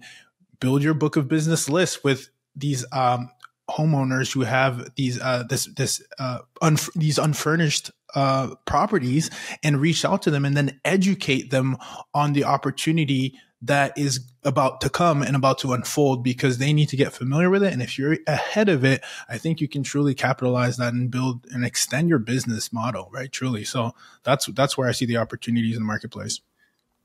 build 0.60 0.84
your 0.84 0.94
book 0.94 1.16
of 1.16 1.28
business 1.28 1.70
list 1.70 2.04
with 2.04 2.30
these 2.56 2.86
um, 2.92 3.30
homeowners 3.70 4.34
who 4.34 4.42
have 4.42 4.90
these 4.96 5.20
uh, 5.20 5.44
this 5.50 5.66
this 5.76 6.02
uh, 6.20 6.40
unf- 6.62 6.94
these 6.94 7.18
unfurnished 7.18 7.92
uh, 8.16 8.56
properties 8.66 9.30
and 9.64 9.82
reach 9.82 10.06
out 10.06 10.22
to 10.22 10.32
them 10.32 10.46
and 10.46 10.56
then 10.56 10.80
educate 10.86 11.52
them 11.52 11.78
on 12.14 12.34
the 12.34 12.44
opportunity 12.44 13.38
that 13.62 13.98
is 13.98 14.32
about 14.44 14.82
to 14.82 14.90
come 14.90 15.22
and 15.22 15.36
about 15.36 15.58
to 15.60 15.74
unfold 15.74 16.24
because 16.24 16.58
they 16.58 16.74
need 16.74 16.90
to 16.90 16.96
get 16.96 17.12
familiar 17.12 17.50
with 17.50 17.64
it. 17.64 17.74
And 17.74 17.82
if 17.82 17.98
you're 17.98 18.18
ahead 18.28 18.70
of 18.70 18.86
it, 18.86 19.04
I 19.28 19.38
think 19.38 19.60
you 19.60 19.68
can 19.68 19.84
truly 19.84 20.14
capitalize 20.14 20.78
that 20.78 20.94
and 20.94 21.10
build 21.10 21.46
and 21.52 21.66
extend 21.66 22.10
your 22.10 22.20
business 22.20 22.72
model, 22.72 23.10
right? 23.12 23.32
Truly. 23.32 23.64
So 23.64 23.94
that's 24.24 24.46
that's 24.48 24.78
where 24.78 24.88
I 24.88 24.92
see 24.92 25.06
the 25.06 25.18
opportunities 25.18 25.76
in 25.76 25.82
the 25.82 25.88
marketplace. 25.88 26.40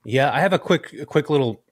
Yeah, 0.04 0.32
I 0.32 0.40
have 0.40 0.52
a 0.52 0.58
quick 0.58 0.92
a 1.00 1.06
quick 1.06 1.30
little 1.30 1.62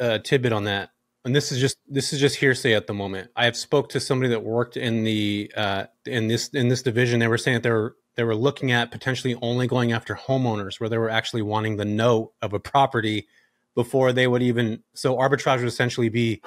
uh, 0.00 0.18
tidbit 0.18 0.52
on 0.52 0.64
that. 0.64 0.90
And 1.24 1.36
this 1.36 1.52
is 1.52 1.60
just 1.60 1.76
this 1.86 2.12
is 2.12 2.20
just 2.20 2.36
hearsay 2.36 2.74
at 2.74 2.86
the 2.86 2.94
moment. 2.94 3.30
I 3.36 3.44
have 3.44 3.56
spoke 3.56 3.90
to 3.90 4.00
somebody 4.00 4.30
that 4.30 4.42
worked 4.42 4.76
in 4.76 5.04
the 5.04 5.52
uh, 5.56 5.84
in 6.06 6.28
this 6.28 6.48
in 6.48 6.68
this 6.68 6.82
division. 6.82 7.20
They 7.20 7.28
were 7.28 7.38
saying 7.38 7.56
that 7.56 7.62
they 7.62 7.70
were 7.70 7.96
they 8.16 8.24
were 8.24 8.34
looking 8.34 8.72
at 8.72 8.90
potentially 8.90 9.36
only 9.40 9.66
going 9.66 9.92
after 9.92 10.14
homeowners, 10.14 10.80
where 10.80 10.88
they 10.88 10.98
were 10.98 11.10
actually 11.10 11.42
wanting 11.42 11.76
the 11.76 11.84
note 11.84 12.32
of 12.42 12.52
a 12.54 12.58
property 12.58 13.28
before 13.74 14.12
they 14.12 14.26
would 14.26 14.42
even 14.42 14.82
so 14.94 15.16
arbitrage 15.16 15.58
would 15.58 15.68
essentially 15.68 16.08
be 16.08 16.42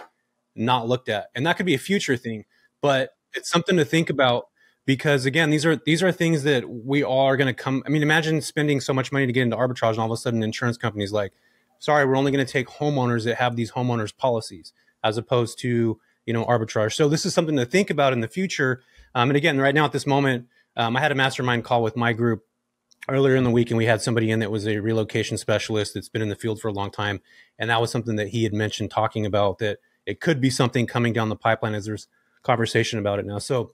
not 0.56 0.88
looked 0.88 1.10
at. 1.10 1.27
And 1.36 1.46
that 1.46 1.58
could 1.58 1.65
be 1.65 1.74
a 1.74 1.80
future 1.80 2.18
thing 2.18 2.46
but 2.84 3.12
it's 3.34 3.50
something 3.50 3.77
to 3.77 3.86
think 3.86 4.12
about 4.12 4.50
because 4.86 5.25
again 5.25 5.50
these 5.50 5.65
are 5.65 5.77
these 5.88 6.03
are 6.03 6.12
things 6.12 6.44
that 6.44 6.70
we 6.70 7.03
all 7.03 7.25
are 7.25 7.38
going 7.38 7.48
to 7.48 7.53
come 7.53 7.82
i 7.88 7.89
mean 7.89 8.03
imagine 8.03 8.39
spending 8.42 8.80
so 8.80 8.94
much 8.94 9.12
money 9.12 9.25
to 9.25 9.34
get 9.34 9.42
into 9.42 9.56
arbitrage 9.56 9.92
and 9.92 10.00
all 10.00 10.06
of 10.06 10.12
a 10.12 10.18
sudden 10.18 10.44
insurance 10.44 10.77
companies 10.77 11.12
like 11.12 11.34
sorry 11.80 12.06
we're 12.06 12.18
only 12.18 12.32
going 12.32 12.46
to 12.46 12.51
take 12.51 12.68
homeowners 12.68 13.24
that 13.24 13.36
have 13.36 13.56
these 13.56 13.72
homeowners 13.72 14.15
policies 14.15 14.74
as 15.03 15.18
opposed 15.18 15.58
to 15.60 16.00
you 16.25 16.34
know 16.34 16.46
arbitrage. 16.46 16.94
So 16.94 17.10
this 17.10 17.25
is 17.25 17.34
something 17.34 17.58
to 17.58 17.65
think 17.65 17.89
about 17.89 18.13
in 18.13 18.22
the 18.22 18.27
future. 18.27 18.82
Um, 19.15 19.30
and 19.30 19.38
again 19.38 19.60
right 19.60 19.74
now 19.74 19.86
at 19.86 19.92
this 19.92 20.06
moment 20.06 20.48
um, 20.75 20.96
i 20.96 21.00
had 21.00 21.12
a 21.12 21.15
mastermind 21.15 21.63
call 21.63 21.82
with 21.82 21.96
my 21.96 22.13
group 22.13 22.44
earlier 23.10 23.36
in 23.36 23.43
the 23.43 23.51
week 23.51 23.69
and 23.69 23.77
we 23.77 23.86
had 23.86 24.01
somebody 24.01 24.31
in 24.31 24.39
that 24.39 24.51
was 24.51 24.67
a 24.67 24.79
relocation 24.79 25.38
specialist 25.38 25.93
that's 25.93 26.10
been 26.10 26.22
in 26.22 26.29
the 26.29 26.36
field 26.36 26.62
for 26.62 26.69
a 26.69 26.74
long 26.74 26.89
time. 26.89 27.22
And 27.60 27.69
that 27.69 27.81
was 27.81 27.91
something 27.91 28.15
that 28.15 28.29
he 28.29 28.43
had 28.43 28.53
mentioned 28.53 28.91
talking 28.91 29.25
about 29.25 29.60
that 29.60 29.79
it 30.05 30.19
could 30.19 30.39
be 30.39 30.50
something 30.50 30.88
coming 30.88 31.13
down 31.13 31.29
the 31.29 31.36
pipeline 31.36 31.75
as 31.75 31.86
there's 31.86 32.07
conversation 32.43 33.00
about 33.00 33.19
it 33.19 33.25
now. 33.25 33.39
So 33.39 33.74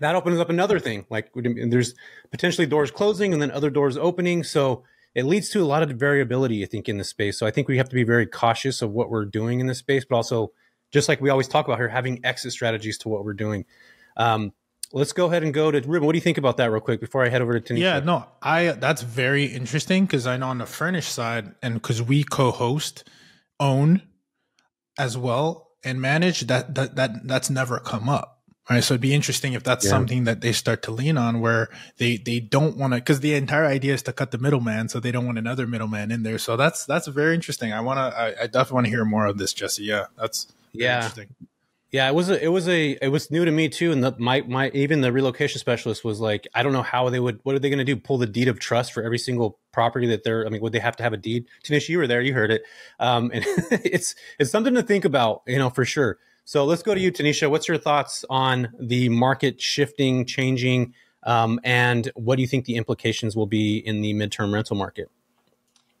that 0.00 0.14
opens 0.14 0.38
up 0.38 0.50
another 0.50 0.78
thing 0.78 1.06
like 1.10 1.30
there's 1.34 1.94
potentially 2.30 2.66
doors 2.66 2.90
closing 2.90 3.32
and 3.32 3.42
then 3.42 3.50
other 3.50 3.70
doors 3.70 3.96
opening. 3.96 4.44
So 4.44 4.84
it 5.14 5.24
leads 5.24 5.48
to 5.50 5.62
a 5.62 5.66
lot 5.66 5.82
of 5.82 5.90
variability 5.90 6.62
i 6.62 6.66
think 6.66 6.88
in 6.88 6.98
the 6.98 7.04
space. 7.04 7.38
So 7.38 7.46
i 7.46 7.50
think 7.50 7.68
we 7.68 7.78
have 7.78 7.88
to 7.88 7.94
be 7.94 8.04
very 8.04 8.26
cautious 8.26 8.82
of 8.82 8.92
what 8.92 9.10
we're 9.10 9.24
doing 9.24 9.60
in 9.60 9.66
this 9.66 9.78
space 9.78 10.04
but 10.04 10.16
also 10.16 10.52
just 10.90 11.08
like 11.08 11.20
we 11.20 11.30
always 11.30 11.48
talk 11.48 11.66
about 11.66 11.78
here 11.78 11.88
having 11.88 12.20
exit 12.24 12.52
strategies 12.52 12.98
to 12.98 13.08
what 13.08 13.24
we're 13.24 13.34
doing. 13.34 13.64
Um, 14.16 14.52
let's 14.92 15.12
go 15.12 15.26
ahead 15.26 15.42
and 15.42 15.52
go 15.52 15.70
to 15.70 15.80
Ruben. 15.80 16.06
What 16.06 16.12
do 16.12 16.18
you 16.18 16.22
think 16.22 16.38
about 16.38 16.56
that, 16.58 16.70
real 16.70 16.80
quick, 16.80 17.00
before 17.00 17.24
I 17.24 17.28
head 17.28 17.42
over 17.42 17.58
to 17.58 17.74
Tanishia? 17.74 17.80
Yeah, 17.80 18.00
no, 18.00 18.26
I 18.42 18.72
that's 18.72 19.02
very 19.02 19.44
interesting 19.44 20.06
because 20.06 20.26
I 20.26 20.36
know 20.36 20.48
on 20.48 20.58
the 20.58 20.66
furnished 20.66 21.12
side, 21.12 21.54
and 21.62 21.74
because 21.74 22.02
we 22.02 22.24
co-host, 22.24 23.04
own, 23.60 24.02
as 24.98 25.16
well, 25.16 25.70
and 25.84 26.00
manage 26.00 26.42
that 26.42 26.74
that 26.74 26.96
that 26.96 27.26
that's 27.26 27.50
never 27.50 27.78
come 27.80 28.08
up. 28.08 28.38
Right. 28.70 28.84
So 28.84 28.94
it'd 28.94 29.00
be 29.00 29.14
interesting 29.14 29.54
if 29.54 29.64
that's 29.64 29.86
yeah. 29.86 29.90
something 29.90 30.24
that 30.24 30.42
they 30.42 30.52
start 30.52 30.82
to 30.82 30.90
lean 30.90 31.16
on 31.16 31.40
where 31.40 31.70
they, 31.96 32.18
they 32.18 32.38
don't 32.38 32.76
want 32.76 32.92
to, 32.92 33.00
cause 33.00 33.20
the 33.20 33.34
entire 33.34 33.64
idea 33.64 33.94
is 33.94 34.02
to 34.02 34.12
cut 34.12 34.30
the 34.30 34.36
middleman. 34.36 34.90
So 34.90 35.00
they 35.00 35.10
don't 35.10 35.24
want 35.24 35.38
another 35.38 35.66
middleman 35.66 36.10
in 36.10 36.22
there. 36.22 36.36
So 36.36 36.54
that's, 36.58 36.84
that's 36.84 37.06
very 37.06 37.34
interesting. 37.34 37.72
I 37.72 37.80
want 37.80 37.96
to, 37.96 38.18
I, 38.18 38.26
I, 38.42 38.46
definitely 38.46 38.74
want 38.74 38.86
to 38.86 38.90
hear 38.90 39.04
more 39.06 39.24
of 39.24 39.38
this, 39.38 39.54
Jesse. 39.54 39.84
Yeah. 39.84 40.06
That's 40.18 40.52
yeah. 40.72 40.96
interesting. 40.96 41.34
Yeah, 41.90 42.06
it 42.06 42.14
was 42.14 42.28
a, 42.28 42.44
it 42.44 42.48
was 42.48 42.68
a 42.68 42.98
it 43.00 43.08
was 43.08 43.30
new 43.30 43.46
to 43.46 43.50
me 43.50 43.70
too, 43.70 43.92
and 43.92 44.04
the, 44.04 44.14
my 44.18 44.42
my 44.42 44.68
even 44.74 45.00
the 45.00 45.10
relocation 45.10 45.58
specialist 45.58 46.04
was 46.04 46.20
like, 46.20 46.46
I 46.54 46.62
don't 46.62 46.74
know 46.74 46.82
how 46.82 47.08
they 47.08 47.18
would. 47.18 47.40
What 47.44 47.54
are 47.54 47.58
they 47.58 47.70
going 47.70 47.78
to 47.78 47.84
do? 47.84 47.96
Pull 47.96 48.18
the 48.18 48.26
deed 48.26 48.46
of 48.46 48.58
trust 48.58 48.92
for 48.92 49.02
every 49.02 49.16
single 49.16 49.58
property 49.72 50.06
that 50.08 50.22
they're. 50.22 50.44
I 50.46 50.50
mean, 50.50 50.60
would 50.60 50.72
they 50.72 50.80
have 50.80 50.96
to 50.96 51.02
have 51.02 51.14
a 51.14 51.16
deed? 51.16 51.46
Tanishia, 51.64 51.88
you 51.88 51.98
were 51.98 52.06
there, 52.06 52.20
you 52.20 52.34
heard 52.34 52.50
it, 52.50 52.62
um, 53.00 53.30
and 53.32 53.42
it's 53.70 54.14
it's 54.38 54.50
something 54.50 54.74
to 54.74 54.82
think 54.82 55.06
about, 55.06 55.42
you 55.46 55.56
know, 55.56 55.70
for 55.70 55.86
sure. 55.86 56.18
So 56.44 56.66
let's 56.66 56.82
go 56.82 56.94
to 56.94 57.00
you, 57.00 57.10
Tanishia. 57.10 57.50
What's 57.50 57.68
your 57.68 57.78
thoughts 57.78 58.22
on 58.28 58.68
the 58.78 59.08
market 59.08 59.58
shifting, 59.58 60.26
changing, 60.26 60.92
um, 61.22 61.58
and 61.64 62.12
what 62.16 62.36
do 62.36 62.42
you 62.42 62.48
think 62.48 62.66
the 62.66 62.76
implications 62.76 63.34
will 63.34 63.46
be 63.46 63.78
in 63.78 64.02
the 64.02 64.12
midterm 64.12 64.52
rental 64.52 64.76
market? 64.76 65.08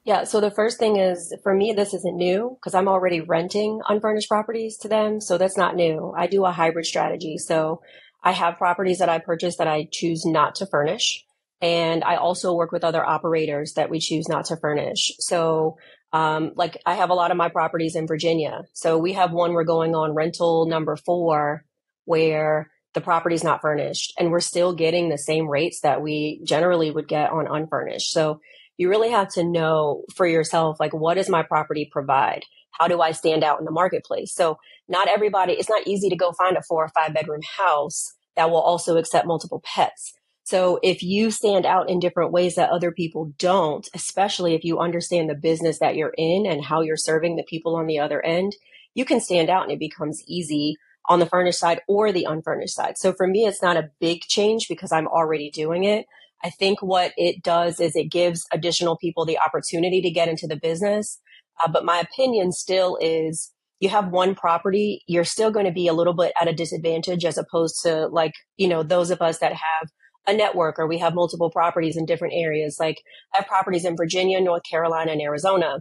Yeah, 0.08 0.24
so 0.24 0.40
the 0.40 0.50
first 0.50 0.78
thing 0.78 0.96
is 0.96 1.34
for 1.42 1.54
me, 1.54 1.74
this 1.74 1.92
isn't 1.92 2.16
new 2.16 2.56
because 2.58 2.74
I'm 2.74 2.88
already 2.88 3.20
renting 3.20 3.82
unfurnished 3.86 4.30
properties 4.30 4.78
to 4.78 4.88
them. 4.88 5.20
So 5.20 5.36
that's 5.36 5.58
not 5.58 5.76
new. 5.76 6.14
I 6.16 6.28
do 6.28 6.46
a 6.46 6.50
hybrid 6.50 6.86
strategy. 6.86 7.36
So 7.36 7.82
I 8.24 8.32
have 8.32 8.56
properties 8.56 9.00
that 9.00 9.10
I 9.10 9.18
purchase 9.18 9.58
that 9.58 9.68
I 9.68 9.86
choose 9.92 10.24
not 10.24 10.54
to 10.54 10.66
furnish. 10.66 11.26
And 11.60 12.02
I 12.04 12.16
also 12.16 12.54
work 12.54 12.72
with 12.72 12.84
other 12.84 13.04
operators 13.04 13.74
that 13.74 13.90
we 13.90 14.00
choose 14.00 14.30
not 14.30 14.46
to 14.46 14.56
furnish. 14.56 15.12
So, 15.18 15.76
um, 16.14 16.52
like 16.56 16.80
I 16.86 16.94
have 16.94 17.10
a 17.10 17.14
lot 17.14 17.30
of 17.30 17.36
my 17.36 17.50
properties 17.50 17.94
in 17.94 18.06
Virginia. 18.06 18.62
So 18.72 18.96
we 18.96 19.12
have 19.12 19.32
one 19.32 19.52
we're 19.52 19.64
going 19.64 19.94
on 19.94 20.14
rental 20.14 20.64
number 20.64 20.96
four 20.96 21.66
where 22.06 22.70
the 22.94 23.02
property's 23.02 23.44
not 23.44 23.60
furnished 23.60 24.14
and 24.18 24.30
we're 24.30 24.40
still 24.40 24.72
getting 24.72 25.10
the 25.10 25.18
same 25.18 25.46
rates 25.46 25.80
that 25.82 26.00
we 26.00 26.40
generally 26.44 26.90
would 26.90 27.08
get 27.08 27.30
on 27.30 27.46
unfurnished. 27.46 28.10
So 28.10 28.40
you 28.78 28.88
really 28.88 29.10
have 29.10 29.28
to 29.34 29.44
know 29.44 30.04
for 30.14 30.26
yourself, 30.26 30.80
like, 30.80 30.94
what 30.94 31.14
does 31.14 31.28
my 31.28 31.42
property 31.42 31.88
provide? 31.90 32.44
How 32.70 32.88
do 32.88 33.00
I 33.00 33.12
stand 33.12 33.44
out 33.44 33.58
in 33.58 33.64
the 33.64 33.70
marketplace? 33.72 34.32
So 34.32 34.58
not 34.88 35.08
everybody, 35.08 35.52
it's 35.54 35.68
not 35.68 35.86
easy 35.86 36.08
to 36.08 36.16
go 36.16 36.32
find 36.32 36.56
a 36.56 36.62
four 36.62 36.84
or 36.84 36.88
five 36.88 37.12
bedroom 37.12 37.42
house 37.58 38.14
that 38.36 38.50
will 38.50 38.60
also 38.62 38.96
accept 38.96 39.26
multiple 39.26 39.60
pets. 39.64 40.14
So 40.44 40.78
if 40.82 41.02
you 41.02 41.30
stand 41.30 41.66
out 41.66 41.90
in 41.90 42.00
different 42.00 42.32
ways 42.32 42.54
that 42.54 42.70
other 42.70 42.90
people 42.90 43.32
don't, 43.36 43.86
especially 43.94 44.54
if 44.54 44.64
you 44.64 44.78
understand 44.78 45.28
the 45.28 45.34
business 45.34 45.80
that 45.80 45.96
you're 45.96 46.14
in 46.16 46.46
and 46.46 46.64
how 46.64 46.80
you're 46.80 46.96
serving 46.96 47.36
the 47.36 47.42
people 47.42 47.76
on 47.76 47.86
the 47.86 47.98
other 47.98 48.24
end, 48.24 48.56
you 48.94 49.04
can 49.04 49.20
stand 49.20 49.50
out 49.50 49.64
and 49.64 49.72
it 49.72 49.78
becomes 49.78 50.22
easy 50.26 50.76
on 51.08 51.18
the 51.18 51.26
furnished 51.26 51.58
side 51.58 51.80
or 51.88 52.12
the 52.12 52.24
unfurnished 52.24 52.74
side. 52.74 52.96
So 52.96 53.12
for 53.12 53.26
me, 53.26 53.44
it's 53.44 53.62
not 53.62 53.76
a 53.76 53.90
big 54.00 54.22
change 54.22 54.68
because 54.68 54.92
I'm 54.92 55.08
already 55.08 55.50
doing 55.50 55.84
it. 55.84 56.06
I 56.42 56.50
think 56.50 56.80
what 56.80 57.12
it 57.16 57.42
does 57.42 57.80
is 57.80 57.96
it 57.96 58.10
gives 58.10 58.46
additional 58.52 58.96
people 58.96 59.24
the 59.24 59.38
opportunity 59.38 60.00
to 60.02 60.10
get 60.10 60.28
into 60.28 60.46
the 60.46 60.56
business. 60.56 61.20
Uh, 61.62 61.68
but 61.70 61.84
my 61.84 61.98
opinion 61.98 62.52
still 62.52 62.96
is 63.00 63.52
you 63.80 63.88
have 63.88 64.08
one 64.08 64.34
property, 64.34 65.02
you're 65.06 65.24
still 65.24 65.50
going 65.50 65.66
to 65.66 65.72
be 65.72 65.88
a 65.88 65.92
little 65.92 66.14
bit 66.14 66.32
at 66.40 66.48
a 66.48 66.52
disadvantage 66.52 67.24
as 67.24 67.38
opposed 67.38 67.80
to 67.82 68.06
like, 68.06 68.32
you 68.56 68.68
know, 68.68 68.82
those 68.82 69.10
of 69.10 69.20
us 69.20 69.38
that 69.38 69.52
have 69.52 69.88
a 70.26 70.32
network 70.32 70.78
or 70.78 70.86
we 70.86 70.98
have 70.98 71.14
multiple 71.14 71.50
properties 71.50 71.96
in 71.96 72.04
different 72.04 72.34
areas. 72.34 72.76
Like 72.78 73.02
I 73.34 73.38
have 73.38 73.46
properties 73.46 73.84
in 73.84 73.96
Virginia, 73.96 74.40
North 74.40 74.62
Carolina, 74.68 75.12
and 75.12 75.22
Arizona. 75.22 75.78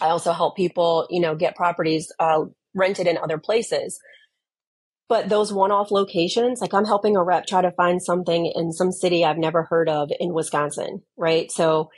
I 0.00 0.08
also 0.08 0.32
help 0.32 0.56
people, 0.56 1.06
you 1.10 1.20
know, 1.20 1.34
get 1.34 1.56
properties 1.56 2.12
uh, 2.18 2.44
rented 2.74 3.06
in 3.06 3.18
other 3.18 3.38
places. 3.38 3.98
But 5.08 5.28
those 5.28 5.52
one 5.52 5.72
off 5.72 5.90
locations, 5.90 6.60
like 6.60 6.74
I'm 6.74 6.84
helping 6.84 7.16
a 7.16 7.24
rep 7.24 7.46
try 7.46 7.62
to 7.62 7.72
find 7.72 8.02
something 8.02 8.52
in 8.54 8.72
some 8.72 8.92
city 8.92 9.24
I've 9.24 9.38
never 9.38 9.64
heard 9.64 9.88
of 9.88 10.10
in 10.20 10.34
Wisconsin, 10.34 11.02
right? 11.16 11.50
So 11.50 11.90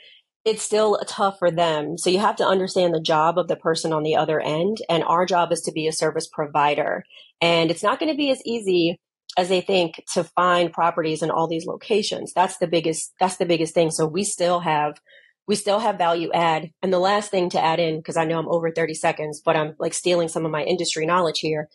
it's 0.45 0.63
still 0.63 0.97
tough 1.07 1.37
for 1.37 1.51
them. 1.51 1.97
So 1.97 2.09
you 2.09 2.19
have 2.19 2.37
to 2.37 2.47
understand 2.47 2.93
the 2.93 3.01
job 3.01 3.37
of 3.37 3.47
the 3.47 3.55
person 3.55 3.93
on 3.93 4.03
the 4.03 4.15
other 4.15 4.39
end. 4.39 4.77
And 4.89 5.03
our 5.03 5.25
job 5.25 5.51
is 5.51 5.61
to 5.61 5.71
be 5.71 5.87
a 5.87 5.93
service 5.93 6.27
provider. 6.31 7.03
And 7.41 7.69
it's 7.69 7.83
not 7.83 7.99
going 7.99 8.11
to 8.11 8.17
be 8.17 8.31
as 8.31 8.41
easy 8.45 8.99
as 9.37 9.49
they 9.49 9.61
think 9.61 10.03
to 10.13 10.23
find 10.23 10.73
properties 10.73 11.21
in 11.21 11.31
all 11.31 11.47
these 11.47 11.65
locations. 11.65 12.33
That's 12.33 12.57
the 12.57 12.67
biggest, 12.67 13.13
that's 13.19 13.37
the 13.37 13.45
biggest 13.45 13.73
thing. 13.73 13.91
So 13.91 14.05
we 14.05 14.23
still 14.23 14.61
have, 14.61 14.99
we 15.47 15.55
still 15.55 15.79
have 15.79 15.97
value 15.97 16.31
add. 16.33 16.71
And 16.81 16.91
the 16.91 16.99
last 16.99 17.29
thing 17.29 17.49
to 17.51 17.63
add 17.63 17.79
in, 17.79 17.97
because 17.97 18.17
I 18.17 18.25
know 18.25 18.39
I'm 18.39 18.49
over 18.49 18.71
30 18.71 18.93
seconds, 18.95 19.41
but 19.43 19.55
I'm 19.55 19.75
like 19.79 19.93
stealing 19.93 20.27
some 20.27 20.45
of 20.45 20.51
my 20.51 20.63
industry 20.63 21.05
knowledge 21.05 21.39
here 21.39 21.69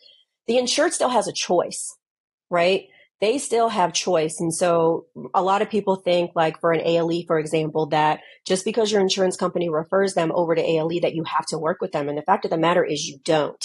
the 0.47 0.57
insured 0.57 0.93
still 0.93 1.09
has 1.09 1.27
a 1.27 1.33
choice, 1.33 1.95
right? 2.49 2.87
They 3.19 3.37
still 3.37 3.69
have 3.69 3.93
choice. 3.93 4.39
And 4.39 4.53
so 4.53 5.07
a 5.33 5.41
lot 5.41 5.61
of 5.61 5.69
people 5.69 5.95
think 5.95 6.31
like 6.35 6.59
for 6.59 6.71
an 6.71 6.81
ALE, 6.85 7.23
for 7.25 7.39
example, 7.39 7.87
that 7.87 8.19
just 8.45 8.63
because 8.63 8.91
your 8.91 9.01
insurance 9.01 9.35
company 9.35 9.69
refers 9.69 10.13
them 10.13 10.31
over 10.33 10.55
to 10.55 10.61
ALE 10.61 11.01
that 11.01 11.15
you 11.15 11.23
have 11.23 11.45
to 11.47 11.57
work 11.57 11.81
with 11.81 11.91
them. 11.91 12.09
And 12.09 12.17
the 12.17 12.21
fact 12.21 12.45
of 12.45 12.51
the 12.51 12.57
matter 12.57 12.83
is 12.83 13.07
you 13.07 13.19
don't. 13.23 13.63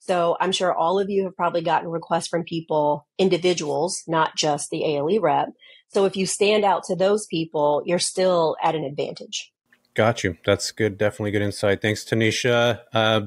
So 0.00 0.36
I'm 0.40 0.52
sure 0.52 0.74
all 0.74 0.98
of 0.98 1.08
you 1.08 1.24
have 1.24 1.36
probably 1.36 1.62
gotten 1.62 1.88
requests 1.88 2.28
from 2.28 2.44
people, 2.44 3.06
individuals, 3.18 4.02
not 4.06 4.36
just 4.36 4.70
the 4.70 4.84
ALE 4.84 5.20
rep. 5.20 5.48
So 5.88 6.04
if 6.04 6.16
you 6.16 6.26
stand 6.26 6.64
out 6.64 6.82
to 6.84 6.96
those 6.96 7.26
people, 7.26 7.82
you're 7.86 7.98
still 7.98 8.56
at 8.62 8.74
an 8.74 8.84
advantage. 8.84 9.52
Got 9.94 10.24
you. 10.24 10.36
That's 10.44 10.72
good. 10.72 10.98
Definitely 10.98 11.30
good 11.30 11.42
insight. 11.42 11.80
Thanks, 11.80 12.04
Tanishia. 12.04 12.80
Uh, 12.92 13.20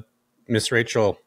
Miss 0.48 0.72
Rachel, 0.72 1.18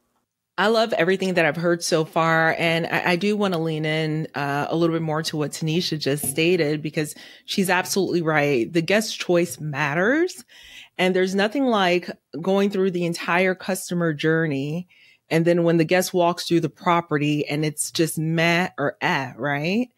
I 0.61 0.67
love 0.67 0.93
everything 0.93 1.35
that 1.35 1.47
I've 1.47 1.57
heard 1.57 1.83
so 1.83 2.05
far. 2.05 2.55
And 2.59 2.87
I, 2.87 3.12
I 3.12 3.17
do 3.17 3.35
want 3.35 3.55
to 3.55 3.61
lean 3.61 3.87
in 3.87 4.29
uh, 4.35 4.67
a 4.69 4.76
little 4.76 4.95
bit 4.95 5.00
more 5.00 5.23
to 5.23 5.38
what 5.38 5.52
Tanishia 5.52 5.99
just 5.99 6.26
stated 6.26 6.83
because 6.83 7.14
she's 7.47 7.71
absolutely 7.71 8.21
right. 8.21 8.71
The 8.71 8.83
guest 8.83 9.19
choice 9.19 9.59
matters. 9.59 10.45
And 10.99 11.17
there's 11.17 11.35
nothing 11.35 11.64
like 11.64 12.11
going 12.43 12.69
through 12.69 12.90
the 12.90 13.07
entire 13.07 13.55
customer 13.55 14.12
journey 14.12 14.87
And 15.31 15.45
then 15.45 15.62
when 15.62 15.79
the 15.79 15.85
guest 15.85 16.12
walks 16.12 16.47
through 16.47 16.61
the 16.61 16.69
property 16.69 17.49
and 17.49 17.64
it's 17.64 17.90
just 17.90 18.19
meh 18.19 18.69
or 18.76 18.97
eh, 19.00 19.33
right? 19.37 19.88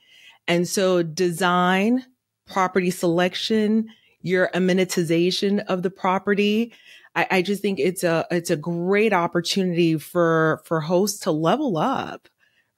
And 0.47 0.69
so 0.69 1.03
design, 1.03 2.05
property 2.47 2.91
selection, 2.91 3.89
your 4.21 4.49
amenitization 4.55 5.65
of 5.67 5.83
the 5.83 5.91
property. 5.91 6.73
I, 7.15 7.27
I 7.31 7.43
just 7.43 7.63
think 7.63 7.79
it's 7.79 8.05
a 8.05 8.27
it's 8.31 8.51
a 8.51 8.57
great 8.57 9.13
opportunity 9.13 9.99
for 9.99 10.63
for 10.65 10.81
hosts 10.81 11.21
to 11.21 11.31
level 11.31 11.77
up 11.77 12.29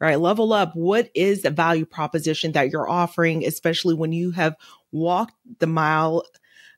right? 0.00 0.20
Level 0.20 0.52
up. 0.52 0.74
What 0.74 1.10
is 1.14 1.42
the 1.42 1.50
value 1.50 1.86
proposition 1.86 2.52
that 2.52 2.70
you're 2.70 2.88
offering, 2.88 3.44
especially 3.44 3.94
when 3.94 4.12
you 4.12 4.32
have 4.32 4.54
walked 4.92 5.34
the 5.60 5.66
mile 5.66 6.24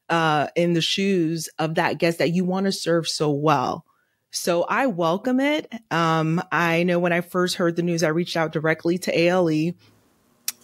uh, 0.09 0.47
in 0.55 0.75
the 0.75 0.81
shoes 0.81 1.49
of 1.59 1.75
that 1.75 1.99
guest 1.99 2.19
that 2.19 2.31
you 2.31 2.45
want 2.45 2.67
to 2.67 2.73
serve 2.73 3.09
so 3.09 3.31
well? 3.31 3.85
So 4.31 4.65
I 4.65 4.87
welcome 4.87 5.41
it. 5.41 5.73
Um, 5.91 6.43
I 6.53 6.85
know 6.85 7.01
when 7.01 7.13
I 7.13 7.21
first 7.21 7.57
heard 7.57 7.75
the 7.75 7.83
news, 7.83 8.03
I 8.03 8.09
reached 8.09 8.37
out 8.37 8.53
directly 8.53 8.99
to 8.99 9.19
ALE 9.19 9.73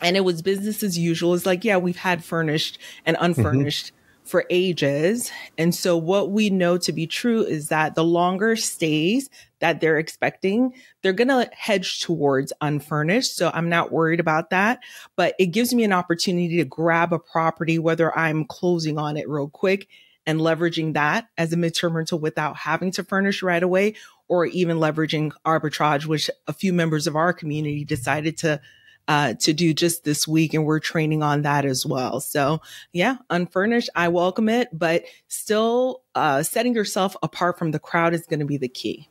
and 0.01 0.17
it 0.17 0.25
was 0.25 0.43
business 0.43 0.83
as 0.83 0.97
usual. 0.99 1.35
It's 1.35 1.47
like, 1.47 1.65
yeah, 1.65 1.79
we've 1.79 1.97
had 1.97 2.25
furnished 2.25 2.79
and 3.05 3.17
mm-hmm. 3.17 3.25
unfurnished. 3.25 3.87
Mm-hmm 3.87 3.97
for 4.25 4.45
ages. 4.51 5.31
And 5.59 5.75
so 5.75 5.97
what 5.97 6.31
we 6.31 6.49
know 6.49 6.79
to 6.79 6.93
be 6.93 7.07
true 7.07 7.43
is 7.43 7.69
that 7.69 7.95
the 7.95 8.05
longer 8.05 8.57
stays 8.57 9.29
that 9.59 9.81
they're 9.81 9.99
expecting, 9.99 10.75
they're 11.03 11.13
going 11.13 11.29
to 11.29 11.51
hedge 11.53 12.01
towards 12.01 12.53
unfurnished. 12.61 13.37
So 13.37 13.51
I'm 13.53 13.69
not 13.69 13.93
worried 13.93 14.21
about 14.21 14.51
that, 14.51 14.81
but 15.17 15.35
it 15.39 15.47
gives 15.47 15.75
me 15.75 15.85
an 15.85 15.93
opportunity 15.93 16.57
to 16.59 16.65
grab 16.65 17.13
a 17.13 17.19
property, 17.19 17.79
whether 17.79 18.17
I'm 18.17 18.45
closing 18.45 18.99
on 18.99 19.17
it 19.17 19.29
real 19.29 19.49
quick 19.49 19.89
and 20.27 20.41
leveraging 20.41 20.95
that 20.95 21.27
as 21.37 21.53
a 21.53 21.57
midterm 21.57 21.95
rental 21.95 22.19
without 22.19 22.57
having 22.57 22.93
to 22.93 23.05
furnish 23.05 23.43
right 23.43 23.63
away 23.63 23.95
or 24.29 24.47
even 24.47 24.79
leveraging 24.79 25.33
arbitrage, 25.45 26.07
which 26.07 26.31
a 26.47 26.53
few 26.53 26.73
members 26.73 27.07
of 27.07 27.17
our 27.17 27.33
community 27.33 27.85
decided 27.85 28.37
to 28.39 28.61
uh, 29.09 29.35
to 29.35 29.53
do 29.53 29.75
just 29.75 30.05
this 30.05 30.27
week. 30.27 30.55
And 30.55 30.65
we're 30.65 30.81
training 30.81 31.23
on 31.23 31.43
that 31.43 31.65
as 31.65 31.85
well. 31.85 32.21
So 32.21 32.61
yeah, 32.93 33.17
unfurnished, 33.31 33.91
I 33.95 34.09
welcome 34.09 34.49
it, 34.49 34.69
but 34.73 35.05
still 35.29 36.03
uh, 36.15 36.43
setting 36.43 36.75
yourself 36.75 37.17
apart 37.23 37.59
from 37.59 37.71
the 37.71 37.79
crowd 37.79 38.15
is 38.15 38.27
going 38.27 38.41
to 38.41 38.47
be 38.47 38.57
the 38.57 38.69
key. 38.69 39.09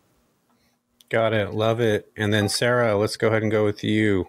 Got 1.09 1.33
it. 1.33 1.53
Love 1.53 1.81
it. 1.81 2.11
And 2.15 2.33
then 2.33 2.47
Sarah, 2.47 2.95
let's 2.95 3.17
go 3.17 3.27
ahead 3.27 3.41
and 3.41 3.51
go 3.51 3.65
with 3.65 3.83
you. 3.83 4.27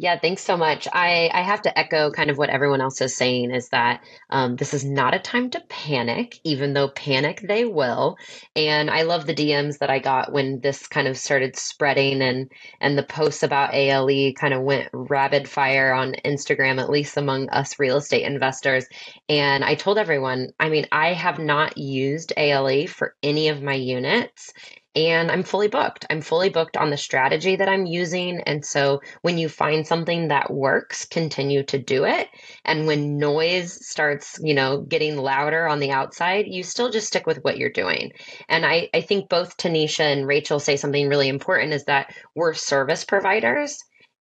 Yeah, 0.00 0.18
thanks 0.18 0.42
so 0.42 0.58
much. 0.58 0.88
I, 0.92 1.30
I 1.32 1.42
have 1.42 1.62
to 1.64 1.78
echo 1.78 2.10
kind 2.10 2.32
of 2.32 2.38
what 2.38 2.50
everyone 2.50 2.82
else 2.82 3.00
is 3.02 3.16
saying 3.16 3.52
is 3.52 3.70
that 3.70 4.02
um, 4.32 4.56
this 4.56 4.74
is 4.74 4.84
not 4.84 5.14
a 5.14 5.20
time 5.20 5.52
to 5.52 5.62
panic, 5.70 6.40
even 6.44 6.74
though 6.74 6.88
panic 6.90 7.42
they 7.48 7.64
will. 7.66 8.18
And 8.56 8.90
I 8.90 9.04
love 9.04 9.28
the 9.28 9.36
DMs 9.36 9.78
that 9.80 9.92
I 9.92 10.00
got 10.00 10.32
when 10.34 10.62
this 10.62 10.88
kind 10.88 11.08
of 11.08 11.18
started 11.18 11.56
spreading 11.56 12.22
and 12.24 12.52
and 12.82 12.98
the 12.98 13.04
posts 13.04 13.44
about 13.44 13.76
ALE 13.76 14.34
kind 14.34 14.54
of 14.56 14.64
went 14.64 14.90
rapid 14.94 15.48
fire 15.48 15.94
on 15.94 16.16
Instagram, 16.26 16.80
at 16.82 16.90
least 16.90 17.16
among 17.18 17.50
us 17.50 17.78
real 17.80 17.98
estate 17.98 18.24
investors. 18.26 18.86
And 19.30 19.64
I 19.64 19.76
told 19.76 20.00
everyone, 20.00 20.48
I 20.60 20.70
mean, 20.70 20.88
I 20.92 21.14
have 21.14 21.38
not 21.38 21.78
used 21.78 22.34
ALE 22.36 22.88
for 22.88 23.14
any 23.22 23.50
of 23.50 23.62
my 23.62 23.76
units 23.76 24.52
and 24.96 25.30
I'm 25.30 25.44
fully 25.44 25.68
booked. 25.68 26.04
I'm 26.10 26.20
fully 26.20 26.48
booked 26.48 26.76
on 26.76 26.90
the 26.90 26.96
strategy 26.96 27.56
that 27.56 27.68
I'm 27.68 27.86
using. 27.86 28.40
And 28.40 28.64
so 28.64 29.00
when 29.22 29.38
you 29.38 29.48
find 29.48 29.86
something 29.86 30.28
that 30.28 30.52
works, 30.52 31.04
continue 31.04 31.62
to 31.64 31.78
do 31.78 32.04
it. 32.04 32.28
And 32.64 32.86
when 32.86 33.16
noise 33.18 33.86
starts, 33.86 34.38
you 34.42 34.54
know, 34.54 34.80
getting 34.82 35.16
louder 35.16 35.68
on 35.68 35.78
the 35.78 35.92
outside, 35.92 36.46
you 36.48 36.62
still 36.64 36.90
just 36.90 37.06
stick 37.06 37.26
with 37.26 37.38
what 37.44 37.56
you're 37.56 37.70
doing. 37.70 38.12
And 38.48 38.66
I, 38.66 38.90
I 38.92 39.00
think 39.00 39.28
both 39.28 39.56
Tanishia 39.56 40.12
and 40.12 40.26
Rachel 40.26 40.58
say 40.58 40.76
something 40.76 41.08
really 41.08 41.28
important 41.28 41.72
is 41.72 41.84
that 41.84 42.12
we're 42.34 42.54
service 42.54 43.04
providers 43.04 43.78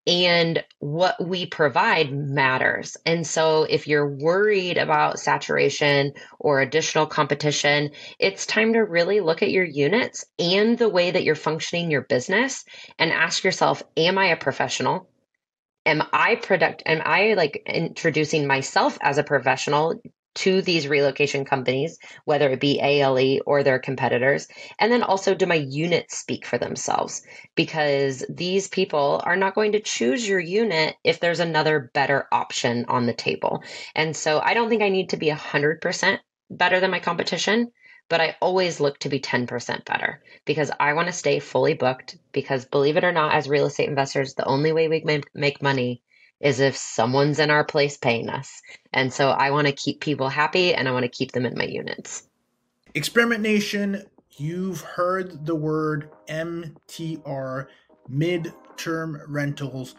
and 0.10 0.64
what 0.80 1.24
we 1.24 1.46
provide 1.46 2.12
matters. 2.12 2.98
And 3.06 3.28
so 3.28 3.64
if 3.64 3.88
you're 3.88 4.18
worried 4.18 4.80
about 4.80 5.20
saturation 5.20 6.14
or 6.40 6.62
additional 6.62 7.06
competition, 7.06 7.92
it's 8.18 8.48
time 8.48 8.74
to 8.74 8.80
really 8.80 9.20
look 9.20 9.44
at 9.44 9.52
your 9.52 9.66
units 9.66 10.26
and 10.40 10.80
the 10.80 10.90
way 10.90 11.12
that 11.12 11.24
you're 11.24 11.36
functioning 11.36 11.92
your 11.92 12.02
business 12.02 12.66
and 12.98 13.12
ask 13.12 13.44
yourself, 13.44 13.84
am 13.98 14.18
I 14.18 14.30
a 14.30 14.36
professional? 14.36 15.08
Am 15.86 16.02
I 16.12 16.36
product 16.36 16.82
am 16.88 17.02
I 17.06 17.36
like 17.36 17.62
introducing 17.68 18.48
myself 18.48 18.98
as 19.02 19.20
a 19.20 19.24
professional 19.24 20.02
to 20.36 20.62
these 20.62 20.88
relocation 20.88 21.46
companies, 21.46 21.98
whether 22.26 22.50
it 22.50 22.60
be 22.60 22.80
ALE 22.82 23.40
or 23.46 23.64
their 23.64 23.80
competitors? 23.80 24.48
And 24.80 24.92
then 24.92 25.04
also, 25.04 25.34
do 25.36 25.46
my 25.46 25.56
units 25.56 26.18
speak 26.18 26.46
for 26.46 26.58
themselves? 26.58 27.22
Because 27.56 28.26
these 28.30 28.68
people 28.68 29.22
are 29.26 29.36
not 29.36 29.56
going 29.56 29.74
to 29.74 29.80
choose 29.80 30.28
your 30.28 30.40
unit 30.40 30.96
if 31.04 31.20
there's 31.20 31.40
another 31.40 31.92
better 31.94 32.28
option 32.32 32.86
on 32.88 33.06
the 33.06 33.14
table. 33.14 33.64
And 33.96 34.16
so 34.16 34.40
I 34.40 34.54
don't 34.54 34.70
think 34.70 34.82
I 34.82 34.90
need 34.90 35.10
to 35.10 35.18
be 35.18 35.28
100% 35.28 36.20
better 36.50 36.80
than 36.80 36.92
my 36.92 37.00
competition, 37.00 37.72
but 38.10 38.22
I 38.22 38.36
always 38.42 38.80
look 38.80 39.00
to 39.00 39.10
be 39.10 39.20
10% 39.20 39.86
better 39.86 40.22
because 40.46 40.72
I 40.80 40.94
want 40.94 41.08
to 41.08 41.14
stay 41.14 41.40
fully 41.40 41.76
booked. 41.76 42.18
Because 42.32 42.66
believe 42.66 42.98
it 42.98 43.04
or 43.04 43.12
not, 43.12 43.34
as 43.34 43.48
real 43.48 43.68
estate 43.68 43.90
investors, 43.90 44.34
the 44.34 44.46
only 44.46 44.72
way 44.72 44.88
we 44.88 45.22
make 45.34 45.62
money 45.62 46.02
is 46.40 46.60
if 46.60 46.76
someone's 46.76 47.40
in 47.40 47.50
our 47.50 47.64
place 47.64 47.98
paying 47.98 48.30
us. 48.30 48.62
And 48.94 49.12
so 49.14 49.30
I 49.30 49.52
want 49.52 49.68
to 49.68 49.74
keep 49.74 50.00
people 50.00 50.30
happy 50.30 50.74
and 50.74 50.88
I 50.88 50.92
want 50.92 51.04
to 51.04 51.10
keep 51.10 51.32
them 51.32 51.46
in 51.46 51.58
my 51.58 51.66
units. 51.66 52.24
Experiment 52.96 53.42
Nation, 53.42 54.04
you've 54.38 54.82
heard 54.82 55.46
the 55.46 55.56
word 55.56 56.10
MTR, 56.28 57.68
mid-term 58.08 59.22
rentals, 59.28 59.96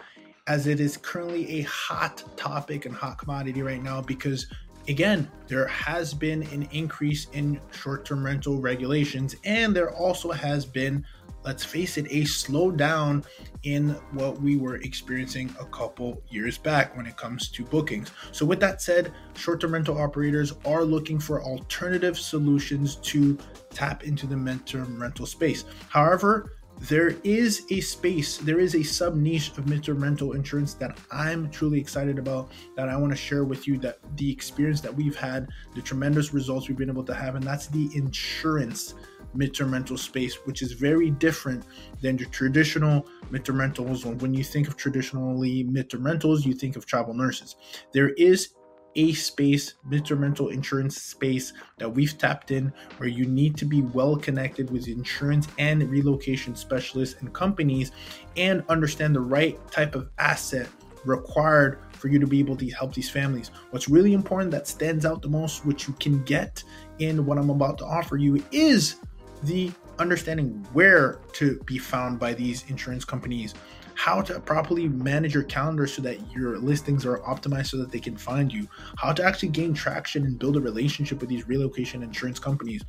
as 0.46 0.66
it 0.66 0.80
is 0.80 0.96
currently 0.96 1.60
a 1.60 1.62
hot 1.62 2.24
topic 2.36 2.86
and 2.86 2.94
hot 2.94 3.18
commodity 3.18 3.62
right 3.62 3.82
now 3.82 4.00
because 4.00 4.46
again, 4.90 5.30
there 5.46 5.66
has 5.68 6.12
been 6.12 6.42
an 6.52 6.68
increase 6.72 7.28
in 7.32 7.60
short 7.70 8.04
term 8.04 8.24
rental 8.24 8.60
regulations, 8.60 9.36
and 9.44 9.74
there 9.74 9.94
also 9.94 10.30
has 10.30 10.66
been 10.66 11.04
let's 11.42 11.64
face 11.64 11.96
it, 11.96 12.06
a 12.10 12.22
slowdown 12.22 13.24
in 13.62 13.90
what 14.12 14.40
we 14.40 14.56
were 14.56 14.76
experiencing 14.76 15.54
a 15.60 15.64
couple 15.66 16.22
years 16.28 16.58
back 16.58 16.96
when 16.96 17.06
it 17.06 17.16
comes 17.16 17.48
to 17.48 17.64
bookings. 17.64 18.10
So, 18.32 18.44
with 18.44 18.60
that 18.60 18.82
said, 18.82 19.12
short 19.34 19.60
term 19.60 19.72
rental 19.72 19.98
operators 19.98 20.52
are 20.64 20.84
looking 20.84 21.18
for 21.18 21.42
alternative 21.42 22.18
solutions 22.18 22.96
to 22.96 23.38
tap 23.70 24.04
into 24.04 24.26
the 24.26 24.34
midterm 24.34 25.00
rental 25.00 25.26
space. 25.26 25.64
However, 25.88 26.52
there 26.80 27.14
is 27.24 27.66
a 27.70 27.80
space, 27.80 28.38
there 28.38 28.58
is 28.58 28.74
a 28.74 28.82
sub 28.82 29.14
niche 29.14 29.50
of 29.58 29.66
midterm 29.66 30.02
rental 30.02 30.32
insurance 30.32 30.74
that 30.74 30.98
I'm 31.12 31.50
truly 31.50 31.78
excited 31.78 32.18
about 32.18 32.50
that 32.74 32.88
I 32.88 32.96
want 32.96 33.12
to 33.12 33.16
share 33.16 33.44
with 33.44 33.68
you 33.68 33.78
that 33.78 33.98
the 34.16 34.30
experience 34.30 34.80
that 34.80 34.94
we've 34.94 35.16
had, 35.16 35.48
the 35.74 35.82
tremendous 35.82 36.32
results 36.32 36.68
we've 36.68 36.78
been 36.78 36.88
able 36.88 37.04
to 37.04 37.14
have, 37.14 37.34
and 37.34 37.44
that's 37.44 37.66
the 37.66 37.90
insurance 37.94 38.94
midterm 39.36 39.72
rental 39.72 39.96
space, 39.96 40.34
which 40.46 40.62
is 40.62 40.72
very 40.72 41.10
different 41.10 41.64
than 42.00 42.18
your 42.18 42.28
traditional 42.30 43.06
midterm 43.30 43.58
rentals. 43.58 44.04
When 44.04 44.34
you 44.34 44.42
think 44.42 44.66
of 44.66 44.76
traditionally 44.76 45.64
midterm 45.64 46.04
rentals, 46.04 46.44
you 46.44 46.54
think 46.54 46.76
of 46.76 46.86
travel 46.86 47.14
nurses. 47.14 47.56
There 47.92 48.10
is 48.14 48.54
a 48.96 49.12
space, 49.12 49.74
midterm 49.88 50.20
rental 50.20 50.48
insurance 50.48 51.00
space 51.00 51.52
that 51.78 51.88
we've 51.88 52.16
tapped 52.18 52.50
in 52.50 52.72
where 52.96 53.08
you 53.08 53.24
need 53.24 53.56
to 53.56 53.64
be 53.64 53.82
well 53.82 54.16
connected 54.16 54.70
with 54.70 54.88
insurance 54.88 55.48
and 55.58 55.88
relocation 55.88 56.54
specialists 56.54 57.20
and 57.20 57.32
companies 57.32 57.92
and 58.36 58.64
understand 58.68 59.14
the 59.14 59.20
right 59.20 59.58
type 59.70 59.94
of 59.94 60.10
asset 60.18 60.68
required 61.04 61.78
for 61.92 62.08
you 62.08 62.18
to 62.18 62.26
be 62.26 62.38
able 62.38 62.56
to 62.56 62.68
help 62.70 62.94
these 62.94 63.10
families. 63.10 63.50
What's 63.70 63.88
really 63.88 64.12
important 64.12 64.50
that 64.52 64.66
stands 64.66 65.04
out 65.04 65.22
the 65.22 65.28
most, 65.28 65.64
which 65.64 65.86
you 65.86 65.94
can 65.94 66.22
get 66.24 66.62
in 66.98 67.24
what 67.26 67.38
I'm 67.38 67.50
about 67.50 67.78
to 67.78 67.84
offer 67.84 68.16
you, 68.16 68.42
is 68.52 68.96
the 69.44 69.70
understanding 69.98 70.66
where 70.72 71.20
to 71.34 71.60
be 71.64 71.78
found 71.78 72.18
by 72.18 72.34
these 72.34 72.68
insurance 72.68 73.04
companies, 73.04 73.54
how 74.00 74.22
to 74.22 74.40
properly 74.40 74.88
manage 74.88 75.34
your 75.34 75.42
calendar 75.42 75.86
so 75.86 76.00
that 76.00 76.18
your 76.34 76.56
listings 76.56 77.04
are 77.04 77.18
optimized 77.18 77.66
so 77.66 77.76
that 77.76 77.90
they 77.90 77.98
can 77.98 78.16
find 78.16 78.50
you, 78.50 78.66
how 78.96 79.12
to 79.12 79.22
actually 79.22 79.50
gain 79.50 79.74
traction 79.74 80.24
and 80.24 80.38
build 80.38 80.56
a 80.56 80.60
relationship 80.60 81.20
with 81.20 81.28
these 81.28 81.46
relocation 81.46 82.02
insurance 82.02 82.38
companies. 82.38 82.82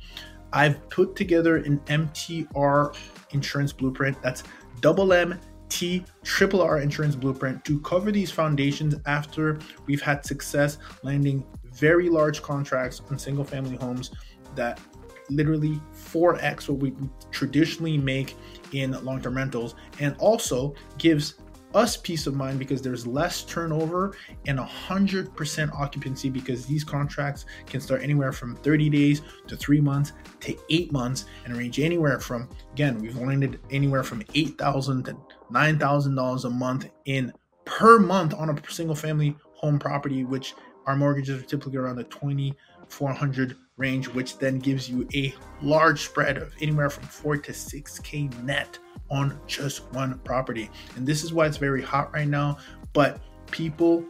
I've 0.54 0.88
put 0.88 1.14
together 1.14 1.58
an 1.58 1.80
MTR 1.80 2.96
insurance 3.32 3.74
blueprint 3.74 4.22
that's 4.22 4.42
double 4.80 5.12
M 5.12 5.38
T 5.68 6.02
triple 6.24 6.62
R 6.62 6.78
insurance 6.78 7.14
blueprint 7.14 7.62
to 7.66 7.78
cover 7.80 8.10
these 8.10 8.30
foundations 8.30 8.94
after 9.04 9.58
we've 9.84 10.00
had 10.00 10.24
success 10.24 10.78
landing 11.02 11.44
very 11.74 12.08
large 12.08 12.40
contracts 12.40 13.02
on 13.10 13.18
single 13.18 13.44
family 13.44 13.76
homes 13.76 14.12
that 14.54 14.80
literally 15.30 15.80
4x 15.94 16.68
what 16.68 16.78
we 16.78 16.94
traditionally 17.30 17.98
make 17.98 18.36
in 18.72 18.92
long 19.04 19.20
term 19.20 19.36
rentals 19.36 19.74
and 20.00 20.16
also 20.18 20.74
gives 20.98 21.34
us 21.74 21.96
peace 21.96 22.26
of 22.26 22.34
mind 22.34 22.58
because 22.58 22.82
there's 22.82 23.06
less 23.06 23.44
turnover 23.44 24.14
and 24.46 24.58
100% 24.58 25.72
occupancy 25.72 26.28
because 26.28 26.66
these 26.66 26.84
contracts 26.84 27.46
can 27.66 27.80
start 27.80 28.02
anywhere 28.02 28.32
from 28.32 28.56
30 28.56 28.90
days 28.90 29.22
to 29.46 29.56
three 29.56 29.80
months 29.80 30.12
to 30.40 30.56
eight 30.70 30.92
months 30.92 31.26
and 31.44 31.56
range 31.56 31.80
anywhere 31.80 32.18
from, 32.18 32.48
again, 32.72 32.98
we've 32.98 33.16
landed 33.16 33.60
anywhere 33.70 34.02
from 34.02 34.22
8000 34.34 35.04
to 35.04 35.16
$9,000 35.50 36.44
a 36.44 36.50
month 36.50 36.90
in 37.06 37.32
per 37.64 37.98
month 37.98 38.34
on 38.34 38.50
a 38.50 38.70
single 38.70 38.96
family 38.96 39.36
home 39.54 39.78
property, 39.78 40.24
which 40.24 40.54
our 40.86 40.96
mortgages 40.96 41.40
are 41.40 41.46
typically 41.46 41.76
around 41.76 41.96
the 41.96 42.04
2400 42.04 43.56
range, 43.76 44.08
which 44.08 44.38
then 44.38 44.58
gives 44.58 44.88
you 44.88 45.08
a 45.14 45.34
large 45.60 46.02
spread 46.04 46.36
of 46.36 46.54
anywhere 46.60 46.90
from 46.90 47.04
four 47.04 47.36
to 47.36 47.52
6K 47.52 48.42
net 48.42 48.78
on 49.10 49.38
just 49.46 49.90
one 49.92 50.18
property. 50.20 50.70
And 50.96 51.06
this 51.06 51.24
is 51.24 51.32
why 51.32 51.46
it's 51.46 51.56
very 51.56 51.82
hot 51.82 52.12
right 52.12 52.28
now. 52.28 52.58
But 52.92 53.20
people 53.50 54.04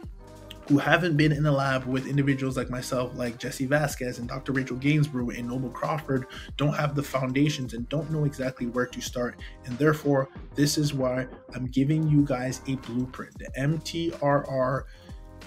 who 0.69 0.77
haven't 0.77 1.17
been 1.17 1.31
in 1.31 1.43
the 1.43 1.51
lab 1.51 1.85
with 1.85 2.07
individuals 2.07 2.55
like 2.55 2.69
myself, 2.69 3.11
like 3.15 3.37
Jesse 3.37 3.65
Vasquez 3.65 4.19
and 4.19 4.29
Dr. 4.29 4.53
Rachel 4.53 4.77
Gainsbrugh 4.77 5.37
and 5.37 5.49
Noble 5.49 5.69
Crawford, 5.69 6.27
don't 6.55 6.73
have 6.73 6.95
the 6.95 7.03
foundations 7.03 7.73
and 7.73 7.87
don't 7.89 8.09
know 8.11 8.23
exactly 8.23 8.67
where 8.67 8.85
to 8.85 9.01
start. 9.01 9.37
And 9.65 9.77
therefore, 9.77 10.29
this 10.55 10.77
is 10.77 10.93
why 10.93 11.27
I'm 11.53 11.65
giving 11.67 12.07
you 12.07 12.23
guys 12.23 12.61
a 12.67 12.75
blueprint, 12.75 13.37
the 13.39 13.49
MTRR 13.59 14.83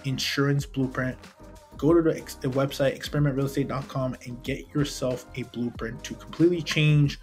insurance 0.04 0.66
blueprint. 0.66 1.16
Go 1.76 1.94
to 1.94 2.02
the, 2.02 2.14
the 2.40 2.48
website 2.48 2.96
experimentrealestate.com 2.98 4.16
and 4.24 4.42
get 4.42 4.66
yourself 4.74 5.26
a 5.36 5.42
blueprint 5.44 6.02
to 6.04 6.14
completely 6.14 6.62
change 6.62 7.20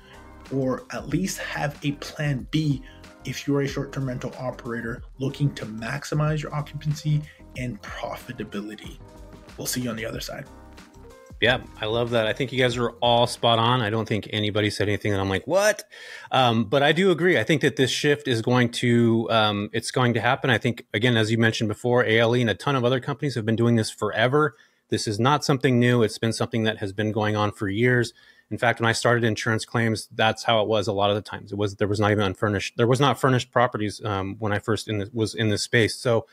or 0.53 0.83
at 0.91 1.07
least 1.07 1.37
have 1.39 1.77
a 1.83 1.93
plan 1.93 2.47
B 2.51 2.81
if 3.25 3.47
you're 3.47 3.61
a 3.61 3.67
short 3.67 3.91
term 3.93 4.07
rental 4.07 4.33
operator 4.37 5.03
looking 5.17 5.53
to 5.55 5.65
maximize 5.65 6.41
your 6.41 6.53
occupancy 6.53 7.21
and 7.57 7.81
profitability. 7.81 8.99
We'll 9.57 9.67
see 9.67 9.81
you 9.81 9.89
on 9.89 9.95
the 9.95 10.05
other 10.05 10.19
side. 10.19 10.45
Yeah, 11.43 11.59
I 11.81 11.87
love 11.87 12.11
that. 12.11 12.25
I 12.25 12.31
think 12.31 12.53
you 12.53 12.59
guys 12.59 12.77
are 12.77 12.91
all 13.01 13.27
spot 13.27 13.59
on. 13.59 13.81
I 13.81 13.89
don't 13.89 14.07
think 14.07 14.29
anybody 14.31 14.69
said 14.69 14.87
anything 14.87 15.11
that 15.11 15.19
I'm 15.19 15.27
like, 15.27 15.45
what? 15.45 15.83
Um, 16.31 16.63
but 16.63 16.81
I 16.81 16.93
do 16.93 17.11
agree. 17.11 17.37
I 17.37 17.43
think 17.43 17.59
that 17.63 17.75
this 17.75 17.91
shift 17.91 18.29
is 18.29 18.41
going 18.41 18.69
to, 18.69 19.29
um, 19.29 19.69
it's 19.73 19.91
going 19.91 20.13
to 20.13 20.21
happen. 20.21 20.49
I 20.49 20.57
think, 20.57 20.85
again, 20.93 21.17
as 21.17 21.31
you 21.31 21.37
mentioned 21.37 21.67
before, 21.67 22.05
ALE 22.05 22.35
and 22.35 22.49
a 22.49 22.55
ton 22.55 22.77
of 22.77 22.85
other 22.85 23.01
companies 23.01 23.35
have 23.35 23.45
been 23.45 23.57
doing 23.57 23.75
this 23.75 23.91
forever. 23.91 24.55
This 24.87 25.05
is 25.05 25.19
not 25.19 25.43
something 25.43 25.81
new. 25.81 26.01
It's 26.01 26.17
been 26.17 26.31
something 26.31 26.63
that 26.63 26.77
has 26.77 26.93
been 26.93 27.11
going 27.11 27.35
on 27.35 27.51
for 27.51 27.67
years. 27.67 28.13
In 28.49 28.57
fact, 28.57 28.79
when 28.79 28.87
I 28.87 28.93
started 28.93 29.25
insurance 29.25 29.65
claims, 29.65 30.07
that's 30.13 30.45
how 30.45 30.61
it 30.61 30.69
was 30.69 30.87
a 30.87 30.93
lot 30.93 31.09
of 31.09 31.17
the 31.17 31.21
times. 31.21 31.51
It 31.51 31.57
was 31.57 31.75
there 31.75 31.89
was 31.89 31.99
not 31.99 32.11
even 32.11 32.23
unfurnished. 32.23 32.77
There 32.77 32.87
was 32.87 33.01
not 33.01 33.19
furnished 33.19 33.51
properties 33.51 34.01
um, 34.05 34.37
when 34.39 34.53
I 34.53 34.59
first 34.59 34.87
in 34.87 34.99
the, 34.99 35.09
was 35.11 35.35
in 35.35 35.49
this 35.49 35.63
space. 35.63 35.95
So 35.95 36.25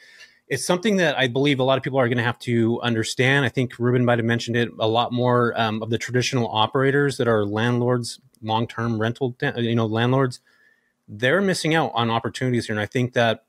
it's 0.50 0.66
something 0.66 0.96
that 0.96 1.16
I 1.16 1.28
believe 1.28 1.60
a 1.60 1.62
lot 1.62 1.78
of 1.78 1.84
people 1.84 2.00
are 2.00 2.08
going 2.08 2.18
to 2.18 2.24
have 2.24 2.38
to 2.40 2.80
understand. 2.82 3.44
I 3.44 3.48
think 3.48 3.78
Ruben 3.78 4.04
might 4.04 4.18
have 4.18 4.26
mentioned 4.26 4.56
it. 4.56 4.68
A 4.80 4.88
lot 4.88 5.12
more 5.12 5.58
um, 5.58 5.80
of 5.80 5.90
the 5.90 5.96
traditional 5.96 6.48
operators 6.48 7.18
that 7.18 7.28
are 7.28 7.46
landlords, 7.46 8.20
long 8.42 8.66
term 8.66 9.00
rental, 9.00 9.36
you 9.56 9.76
know, 9.76 9.86
landlords, 9.86 10.40
they're 11.08 11.40
missing 11.40 11.76
out 11.76 11.92
on 11.94 12.10
opportunities 12.10 12.66
here. 12.66 12.74
And 12.74 12.80
I 12.80 12.86
think 12.86 13.12
that 13.12 13.44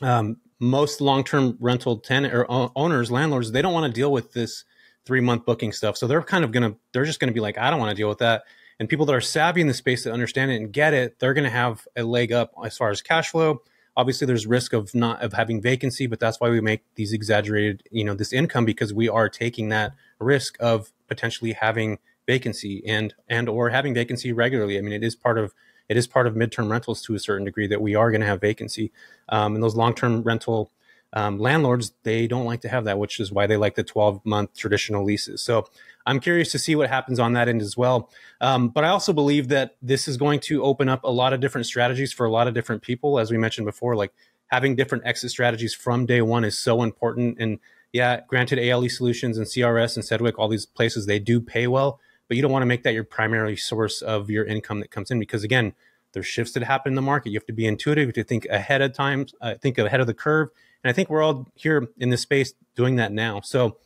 um, 0.00 0.36
most 0.60 1.00
long 1.00 1.24
term 1.24 1.56
rental 1.58 1.98
tenant 1.98 2.32
or 2.32 2.46
owners, 2.48 3.10
landlords, 3.10 3.50
they 3.50 3.60
don't 3.60 3.74
want 3.74 3.92
to 3.92 4.00
deal 4.00 4.12
with 4.12 4.32
this 4.32 4.64
three 5.04 5.20
month 5.20 5.44
booking 5.44 5.72
stuff. 5.72 5.96
So 5.96 6.06
they're 6.06 6.22
kind 6.22 6.44
of 6.44 6.52
going 6.52 6.70
to, 6.70 6.78
they're 6.92 7.04
just 7.04 7.18
going 7.18 7.28
to 7.28 7.34
be 7.34 7.40
like, 7.40 7.58
I 7.58 7.68
don't 7.68 7.80
want 7.80 7.90
to 7.90 7.96
deal 7.96 8.08
with 8.08 8.18
that. 8.18 8.44
And 8.78 8.88
people 8.88 9.06
that 9.06 9.14
are 9.14 9.20
savvy 9.20 9.60
in 9.60 9.66
the 9.66 9.74
space 9.74 10.04
that 10.04 10.12
understand 10.12 10.52
it 10.52 10.60
and 10.60 10.72
get 10.72 10.94
it, 10.94 11.18
they're 11.18 11.34
going 11.34 11.42
to 11.42 11.50
have 11.50 11.88
a 11.96 12.04
leg 12.04 12.30
up 12.30 12.52
as 12.64 12.76
far 12.76 12.90
as 12.90 13.02
cash 13.02 13.30
flow. 13.30 13.62
Obviously, 13.98 14.26
there's 14.26 14.46
risk 14.46 14.72
of 14.72 14.94
not 14.94 15.20
of 15.22 15.34
having 15.34 15.60
vacancy, 15.60 16.06
but 16.06 16.20
that's 16.20 16.40
why 16.40 16.48
we 16.48 16.60
make 16.60 16.82
these 16.94 17.12
exaggerated, 17.12 17.82
you 17.90 18.04
know, 18.04 18.14
this 18.14 18.32
income 18.32 18.64
because 18.64 18.94
we 18.94 19.08
are 19.08 19.28
taking 19.28 19.68
that 19.68 19.92
risk 20.18 20.56
of 20.60 20.92
potentially 21.08 21.52
having 21.52 21.98
vacancy 22.26 22.82
and 22.86 23.12
and 23.28 23.48
or 23.48 23.70
having 23.70 23.92
vacancy 23.92 24.32
regularly. 24.32 24.78
I 24.78 24.80
mean, 24.80 24.92
it 24.92 25.04
is 25.04 25.14
part 25.14 25.36
of 25.36 25.52
it 25.88 25.96
is 25.96 26.06
part 26.06 26.26
of 26.26 26.34
midterm 26.34 26.70
rentals 26.70 27.02
to 27.02 27.14
a 27.14 27.18
certain 27.18 27.44
degree 27.44 27.66
that 27.66 27.82
we 27.82 27.94
are 27.94 28.10
going 28.10 28.20
to 28.20 28.26
have 28.26 28.40
vacancy, 28.40 28.92
um, 29.28 29.54
and 29.54 29.62
those 29.62 29.74
long 29.74 29.94
term 29.94 30.22
rental 30.22 30.70
um, 31.12 31.38
landlords 31.38 31.92
they 32.02 32.26
don't 32.26 32.44
like 32.44 32.60
to 32.60 32.68
have 32.68 32.84
that 32.84 32.98
which 32.98 33.18
is 33.18 33.32
why 33.32 33.46
they 33.46 33.56
like 33.56 33.74
the 33.76 33.82
12 33.82 34.24
month 34.26 34.54
traditional 34.54 35.04
leases 35.04 35.42
so 35.42 35.66
i'm 36.08 36.20
curious 36.20 36.50
to 36.52 36.58
see 36.58 36.74
what 36.74 36.88
happens 36.88 37.18
on 37.18 37.32
that 37.34 37.48
end 37.48 37.62
as 37.62 37.76
well. 37.76 38.10
Um, 38.40 38.68
but 38.68 38.84
i 38.84 38.88
also 38.88 39.12
believe 39.12 39.48
that 39.48 39.76
this 39.82 40.08
is 40.08 40.16
going 40.16 40.40
to 40.40 40.62
open 40.62 40.88
up 40.88 41.04
a 41.04 41.10
lot 41.10 41.32
of 41.32 41.40
different 41.40 41.66
strategies 41.66 42.12
for 42.12 42.26
a 42.26 42.30
lot 42.30 42.48
of 42.48 42.54
different 42.54 42.82
people 42.82 43.18
as 43.18 43.30
we 43.30 43.38
mentioned 43.38 43.66
before 43.66 43.94
like 43.94 44.12
having 44.48 44.74
different 44.74 45.04
exit 45.06 45.30
strategies 45.30 45.74
from 45.74 46.06
day 46.06 46.22
one 46.22 46.42
is 46.42 46.56
so 46.56 46.82
important. 46.82 47.36
And 47.38 47.58
yeah 47.92 48.20
granted 48.26 48.58
ale 48.58 48.86
solutions 48.88 49.38
and 49.38 49.46
crs 49.46 49.96
and 49.96 50.04
sedgwick 50.04 50.38
all 50.38 50.48
these 50.48 50.66
places 50.66 51.06
they 51.06 51.18
do 51.18 51.40
pay 51.40 51.66
well 51.66 51.98
but 52.28 52.36
you 52.36 52.42
don't 52.42 52.52
want 52.52 52.62
to 52.62 52.66
make 52.66 52.82
that 52.82 52.92
your 52.92 53.04
primary 53.04 53.56
source 53.56 54.02
of 54.02 54.28
your 54.28 54.44
income 54.44 54.80
that 54.80 54.90
comes 54.90 55.10
in 55.10 55.18
because 55.18 55.42
again 55.42 55.72
there's 56.12 56.26
shifts 56.26 56.52
that 56.52 56.62
happen 56.62 56.92
in 56.92 56.96
the 56.96 57.02
market. 57.02 57.30
You 57.30 57.38
have 57.38 57.46
to 57.46 57.52
be 57.52 57.66
intuitive 57.66 58.12
to 58.14 58.24
think 58.24 58.46
ahead 58.46 58.82
of 58.82 58.92
time 58.92 59.26
uh, 59.40 59.54
think 59.54 59.78
ahead 59.78 60.00
of 60.00 60.06
the 60.06 60.14
curve. 60.14 60.48
And 60.82 60.90
I 60.90 60.92
think 60.92 61.10
we're 61.10 61.22
all 61.22 61.48
here 61.54 61.88
in 61.98 62.10
this 62.10 62.22
space 62.22 62.54
doing 62.74 62.96
that 62.96 63.12
now. 63.12 63.40
So 63.40 63.76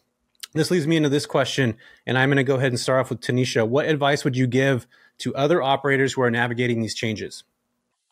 this 0.53 0.71
leads 0.71 0.87
me 0.87 0.97
into 0.97 1.09
this 1.09 1.27
question, 1.27 1.77
and 2.07 2.19
I'm 2.19 2.29
going 2.29 2.37
to 2.37 2.45
go 2.45 2.57
ahead 2.57 2.73
and 2.73 2.81
start 2.81 3.01
off 3.01 3.11
with 3.11 3.21
Tanishia. 3.21 3.67
What 3.67 3.87
advice 3.87 4.25
would 4.25 4.37
you 4.37 4.47
give 4.47 4.87
to 5.19 5.35
other 5.35 5.63
operators 5.63 6.13
who 6.13 6.23
are 6.23 6.31
navigating 6.31 6.81
these 6.81 6.95
changes? 6.95 7.45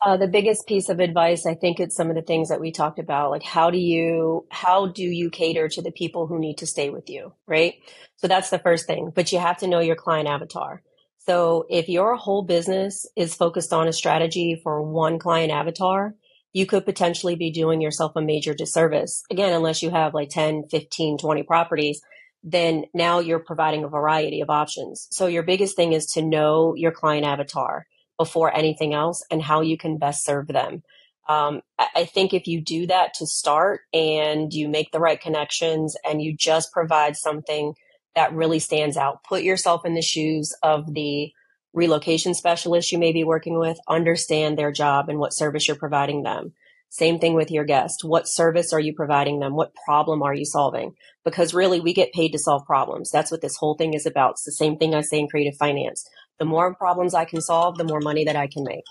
Uh, 0.03 0.17
the 0.17 0.27
biggest 0.27 0.67
piece 0.67 0.89
of 0.89 0.99
advice, 0.99 1.45
I 1.45 1.55
think, 1.55 1.79
it's 1.79 1.95
some 1.95 2.09
of 2.09 2.17
the 2.17 2.23
things 2.23 2.49
that 2.49 2.61
we 2.61 2.73
talked 2.73 2.99
about. 2.99 3.31
Like, 3.31 3.43
how 3.43 3.71
do 3.71 3.77
you 3.77 4.47
how 4.51 4.87
do 4.87 5.03
you 5.03 5.29
cater 5.29 5.69
to 5.69 5.83
the 5.83 5.93
people 5.93 6.27
who 6.27 6.39
need 6.39 6.59
to 6.59 6.67
stay 6.67 6.89
with 6.89 7.11
you, 7.11 7.35
right? 7.47 7.75
So 8.17 8.27
that's 8.27 8.49
the 8.49 8.59
first 8.59 8.87
thing. 8.87 9.13
But 9.15 9.31
you 9.31 9.39
have 9.39 9.59
to 9.59 9.67
know 9.67 9.81
your 9.81 9.97
client 9.97 10.27
avatar. 10.27 10.83
So 11.19 11.67
if 11.69 11.91
your 11.91 12.17
whole 12.17 12.43
business 12.43 13.07
is 13.15 13.35
focused 13.35 13.75
on 13.75 13.89
a 13.89 13.93
strategy 13.93 14.59
for 14.63 14.83
one 14.83 15.19
client 15.19 15.53
avatar, 15.53 16.15
you 16.55 16.65
could 16.65 16.87
potentially 16.87 17.37
be 17.37 17.51
doing 17.51 17.83
yourself 17.83 18.13
a 18.17 18.23
major 18.23 18.55
disservice. 18.55 19.23
Again, 19.31 19.53
unless 19.53 19.83
you 19.83 19.91
have 19.91 20.15
like 20.15 20.31
10, 20.31 20.65
15, 20.71 21.19
20 21.19 21.43
properties, 21.43 22.01
then 22.43 22.85
now 22.95 23.19
you're 23.19 23.39
providing 23.39 23.85
a 23.85 23.89
variety 23.89 24.41
of 24.41 24.51
options. 24.51 25.07
So 25.11 25.27
your 25.27 25.43
biggest 25.43 25.77
thing 25.77 25.93
is 25.93 26.07
to 26.13 26.23
know 26.23 26.75
your 26.75 26.93
client 26.93 27.27
avatar 27.27 27.87
before 28.17 28.55
anything 28.55 28.95
else 28.95 29.25
and 29.31 29.43
how 29.43 29.61
you 29.61 29.77
can 29.77 29.99
best 29.99 30.25
serve 30.25 30.47
them. 30.49 30.83
Um, 31.29 31.61
I 31.95 32.07
think 32.07 32.35
if 32.35 32.47
you 32.47 32.61
do 32.61 32.87
that 32.89 33.15
to 33.15 33.27
start 33.27 33.83
and 33.93 34.53
you 34.53 34.69
make 34.69 34.91
the 34.91 34.99
right 34.99 35.21
connections 35.21 35.97
and 36.05 36.21
you 36.21 36.35
just 36.37 36.73
provide 36.73 37.17
something 37.17 37.75
that 38.17 38.33
really 38.33 38.59
stands 38.59 38.97
out, 38.97 39.23
put 39.23 39.43
yourself 39.43 39.85
in 39.85 39.95
the 39.95 40.03
shoes 40.03 40.53
of 40.63 40.93
the 40.93 41.31
relocation 41.73 42.35
specialist 42.35 42.91
you 42.91 42.99
may 42.99 43.13
be 43.13 43.23
working 43.23 43.59
with 43.59 43.79
understand 43.89 44.59
their 44.59 44.73
job 44.73 45.09
and 45.09 45.19
what 45.19 45.33
service 45.33 45.69
you're 45.69 45.77
providing 45.77 46.25
them. 46.25 46.53
Same 46.91 47.19
thing 47.19 47.35
with 47.35 47.51
your 47.51 47.65
guest. 47.65 48.05
What 48.05 48.29
service 48.29 48.73
are 48.73 48.81
you 48.81 48.93
providing 48.93 49.41
them? 49.41 49.55
What 49.55 49.75
problem 49.87 50.23
are 50.23 50.35
you 50.35 50.45
solving? 50.45 50.95
Because 51.25 51.55
really, 51.55 51.81
we 51.81 51.95
get 51.95 52.13
paid 52.13 52.33
to 52.33 52.39
solve 52.39 52.67
problems. 52.67 53.11
That's 53.11 53.31
what 53.31 53.41
this 53.41 53.57
whole 53.57 53.75
thing 53.75 53.95
is 53.95 54.07
about. 54.07 54.33
It's 54.33 54.45
the 54.45 54.53
same 54.53 54.77
thing 54.77 54.95
I 54.95 55.01
say 55.01 55.21
in 55.21 55.29
creative 55.29 55.57
finance. 55.57 56.09
The 56.39 56.45
more 56.45 56.75
problems 56.75 57.15
I 57.15 57.25
can 57.25 57.41
solve, 57.41 57.79
the 57.79 57.85
more 57.85 58.01
money 58.01 58.25
that 58.25 58.37
I 58.37 58.47
can 58.47 58.65
make. 58.65 58.85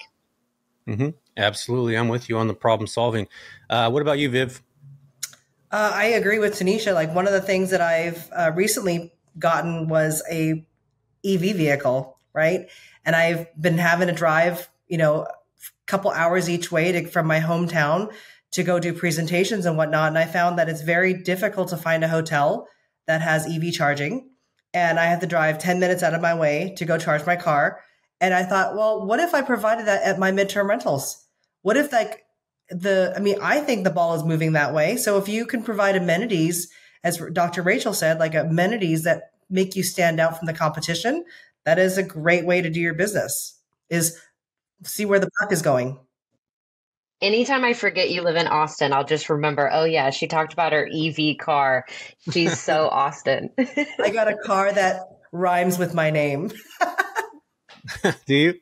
Mm-hmm. 0.88 1.10
Absolutely. 1.38 1.98
I'm 1.98 2.08
with 2.08 2.30
you 2.30 2.38
on 2.38 2.48
the 2.48 2.54
problem 2.54 2.88
solving. 2.88 3.28
Uh, 3.70 3.90
what 3.92 4.02
about 4.02 4.18
you, 4.18 4.30
Viv? 4.30 4.64
Uh, 5.72 5.92
I 5.94 6.06
agree 6.06 6.40
with 6.40 6.58
Tanishia. 6.58 6.94
Like 6.94 7.14
one 7.14 7.28
of 7.28 7.34
the 7.34 7.42
things 7.42 7.70
that 7.70 7.82
I've 7.82 8.30
uh, 8.32 8.52
recently 8.56 9.14
gotten 9.38 9.88
was 9.88 10.24
a 10.32 10.66
EV 11.24 11.42
vehicle 11.56 12.18
right? 12.34 12.70
And 13.06 13.16
I've 13.16 13.48
been 13.60 13.78
having 13.78 14.08
to 14.08 14.14
drive, 14.14 14.70
you 14.88 14.98
know, 14.98 15.24
a 15.24 15.34
couple 15.90 16.12
hours 16.12 16.50
each 16.50 16.72
way 16.72 16.92
to, 16.92 17.08
from 17.08 17.28
my 17.28 17.40
hometown 17.40 18.14
to 18.52 18.64
go 18.64 18.80
do 18.80 18.94
presentations 18.94 19.66
and 19.66 19.78
whatnot. 19.78 20.10
And 20.10 20.18
I 20.18 20.26
found 20.26 20.58
that 20.58 20.70
it's 20.70 20.82
very 20.82 21.14
difficult 21.14 21.70
to 21.70 21.78
find 21.78 22.04
a 22.04 22.08
hotel 22.08 22.68
that 23.08 23.22
has 23.22 23.46
EV 23.46 23.74
charging. 23.74 24.30
And 24.74 25.00
I 25.00 25.06
have 25.06 25.20
to 25.22 25.28
drive 25.28 25.58
10 25.58 25.80
minutes 25.80 26.04
out 26.04 26.14
of 26.14 26.22
my 26.22 26.34
way 26.34 26.74
to 26.78 26.86
go 26.86 26.98
charge 26.98 27.26
my 27.26 27.36
car. 27.36 27.82
And 28.22 28.34
I 28.34 28.44
thought, 28.44 28.76
well, 28.76 29.06
what 29.06 29.20
if 29.20 29.34
I 29.34 29.42
provided 29.42 29.88
that 29.88 30.04
at 30.04 30.20
my 30.20 30.32
midterm 30.32 30.70
rentals? 30.70 31.26
What 31.62 31.78
if 31.78 31.92
like 31.92 32.24
the, 32.70 33.14
I 33.16 33.20
mean, 33.20 33.38
I 33.42 33.62
think 33.62 33.84
the 33.84 33.90
ball 33.90 34.14
is 34.16 34.24
moving 34.24 34.54
that 34.54 34.74
way. 34.74 34.98
So 34.98 35.18
if 35.18 35.28
you 35.28 35.46
can 35.46 35.64
provide 35.64 35.96
amenities, 35.96 36.70
as 37.04 37.18
Dr. 37.34 37.64
Rachel 37.64 37.94
said, 37.94 38.20
like 38.20 38.36
amenities 38.36 39.04
that 39.04 39.32
make 39.50 39.76
you 39.76 39.84
stand 39.84 40.20
out 40.20 40.38
from 40.38 40.46
the 40.46 40.54
competition, 40.54 41.26
that 41.66 41.80
is 41.80 41.98
a 41.98 42.04
great 42.04 42.46
way 42.46 42.62
to 42.62 42.70
do 42.70 42.80
your 42.80 42.94
business 42.94 43.60
is 43.90 44.20
see 44.84 45.06
where 45.06 45.20
the 45.20 45.30
puck 45.40 45.52
is 45.52 45.62
going 45.62 46.00
anytime 47.22 47.64
I 47.64 47.74
forget 47.74 48.10
you 48.10 48.22
live 48.22 48.36
in 48.36 48.48
Austin, 48.48 48.94
I'll 48.94 49.06
just 49.06 49.30
remember, 49.30 49.70
oh, 49.72 49.86
yeah, 49.86 50.10
she 50.10 50.28
talked 50.28 50.54
about 50.54 50.74
her 50.74 50.88
EV 50.92 51.38
car. 51.38 51.86
She's 52.32 52.60
so 52.60 52.88
Austin. 52.92 53.50
I 53.58 54.12
got 54.12 54.28
a 54.28 54.38
car 54.38 54.72
that 54.72 55.02
rhymes 55.32 55.78
with 55.78 55.94
my 55.94 56.10
name. 56.10 56.52
Do 58.26 58.36
you? 58.36 58.54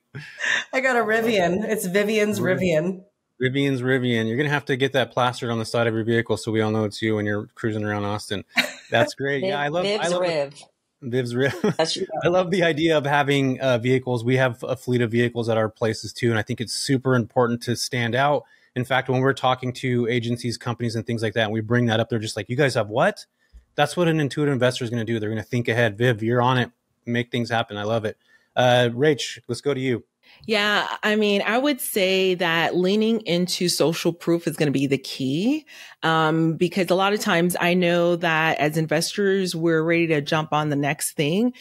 I 0.72 0.80
got 0.80 0.96
a 0.96 1.00
Rivian. 1.00 1.68
It's 1.68 1.86
Vivian's 1.86 2.40
Rivian. 2.40 3.04
Vivian's 3.42 3.82
Rivian. 3.82 4.28
You're 4.28 4.38
gonna 4.38 4.50
have 4.50 4.66
to 4.66 4.78
get 4.78 4.94
that 4.94 5.12
plastered 5.12 5.50
on 5.50 5.60
the 5.60 5.66
side 5.66 5.86
of 5.86 5.94
your 5.94 6.04
vehicle 6.04 6.38
so 6.38 6.52
we 6.52 6.62
all 6.62 6.72
know 6.72 6.86
it's 6.86 7.02
you 7.02 7.16
when 7.16 7.26
you're 7.26 7.48
cruising 7.56 7.84
around 7.84 8.06
Austin. 8.06 8.46
That's 8.90 9.14
great. 9.16 9.42
Viv, 9.42 9.50
yeah, 9.50 9.60
I 9.60 9.68
love. 9.68 9.84
Viv's 9.84 10.06
I 10.06 10.08
love 10.08 10.22
Riv. 10.22 10.64
Viv's 11.02 11.36
real. 11.36 11.52
I 11.80 12.28
love 12.28 12.52
the 12.52 12.64
idea 12.64 12.98
of 12.98 13.06
having 13.06 13.60
uh, 13.60 13.78
vehicles. 13.78 14.24
We 14.24 14.38
have 14.38 14.64
a 14.64 14.76
fleet 14.76 15.02
of 15.02 15.12
vehicles 15.12 15.50
at 15.50 15.58
our 15.58 15.70
places 15.70 16.12
too, 16.14 16.30
and 16.30 16.40
I 16.40 16.42
think 16.42 16.60
it's 16.62 16.74
super 16.74 17.16
important 17.16 17.62
to 17.64 17.76
stand 17.76 18.16
out. 18.16 18.44
In 18.76 18.84
fact, 18.84 19.10
when 19.10 19.22
we're 19.22 19.34
talking 19.34 19.74
to 19.74 20.08
agencies, 20.08 20.58
companies, 20.58 20.96
and 20.96 21.06
things 21.06 21.22
like 21.22 21.34
that, 21.34 21.46
and 21.46 21.52
we 21.54 21.62
bring 21.62 21.86
that 21.88 22.00
up, 22.00 22.10
they're 22.10 22.20
just 22.20 22.36
like, 22.36 22.50
"You 22.50 22.56
guys 22.56 22.76
have 22.76 22.90
what?" 22.90 23.26
That's 23.76 23.96
what 23.96 24.08
an 24.08 24.20
intuitive 24.20 24.54
investor 24.54 24.84
is 24.84 24.90
going 24.90 25.06
to 25.06 25.12
do. 25.12 25.20
They're 25.20 25.30
going 25.30 25.42
to 25.42 25.48
think 25.48 25.68
ahead. 25.68 25.98
Viv, 25.98 26.24
you're 26.24 26.42
on 26.42 26.58
it. 26.58 26.72
Make 27.06 27.32
things 27.32 27.50
happen. 27.50 27.78
I 27.78 27.84
love 27.84 28.06
it. 28.06 28.18
Uh, 28.56 28.90
Rach, 28.92 29.38
let's 29.48 29.62
go 29.62 29.74
to 29.74 29.80
you. 29.80 30.04
Yeah, 30.46 30.88
I 31.04 31.16
mean, 31.16 31.42
I 31.42 31.58
would 31.58 31.82
say 31.82 32.36
that 32.36 32.76
leaning 32.76 33.22
into 33.22 33.68
social 33.68 34.14
proof 34.14 34.48
is 34.48 34.56
going 34.56 34.68
to 34.68 34.80
be 34.80 34.88
the 34.88 34.98
key. 34.98 35.66
Um, 36.04 36.54
because 36.54 36.90
a 36.90 36.96
lot 36.96 37.14
of 37.14 37.20
times 37.20 37.56
I 37.60 37.74
know 37.74 38.16
that 38.18 38.60
as 38.60 38.78
investors, 38.78 39.56
we're 39.56 39.84
ready 39.84 40.08
to 40.08 40.22
jump 40.22 40.54
on 40.54 40.70
the 40.70 40.76
next 40.76 41.14
thing, 41.14 41.54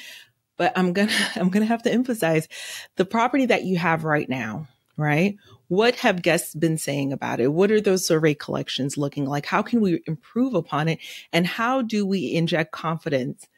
but 0.56 0.72
I'm 0.76 0.94
to, 0.94 1.08
I'm 1.36 1.50
to 1.50 1.64
have 1.64 1.82
to 1.82 1.92
emphasize 1.92 2.48
the 2.96 3.04
property 3.04 3.46
that 3.46 3.64
you 3.64 3.76
have 3.78 4.04
right 4.04 4.28
now, 4.28 4.68
right? 4.96 5.36
What 5.68 5.96
have 5.96 6.22
guests 6.22 6.54
been 6.54 6.78
saying 6.78 7.12
about 7.12 7.40
it? 7.40 7.48
What 7.48 7.72
are 7.72 7.80
those 7.80 8.06
survey 8.06 8.34
collections 8.34 8.96
looking 8.96 9.26
like? 9.26 9.46
How 9.46 9.62
can 9.62 9.80
we 9.80 10.00
improve 10.06 10.54
upon 10.54 10.88
it? 10.88 11.00
And 11.32 11.46
how 11.46 11.82
do 11.82 12.06
we 12.06 12.34
inject 12.34 12.70
confidence 12.70 13.48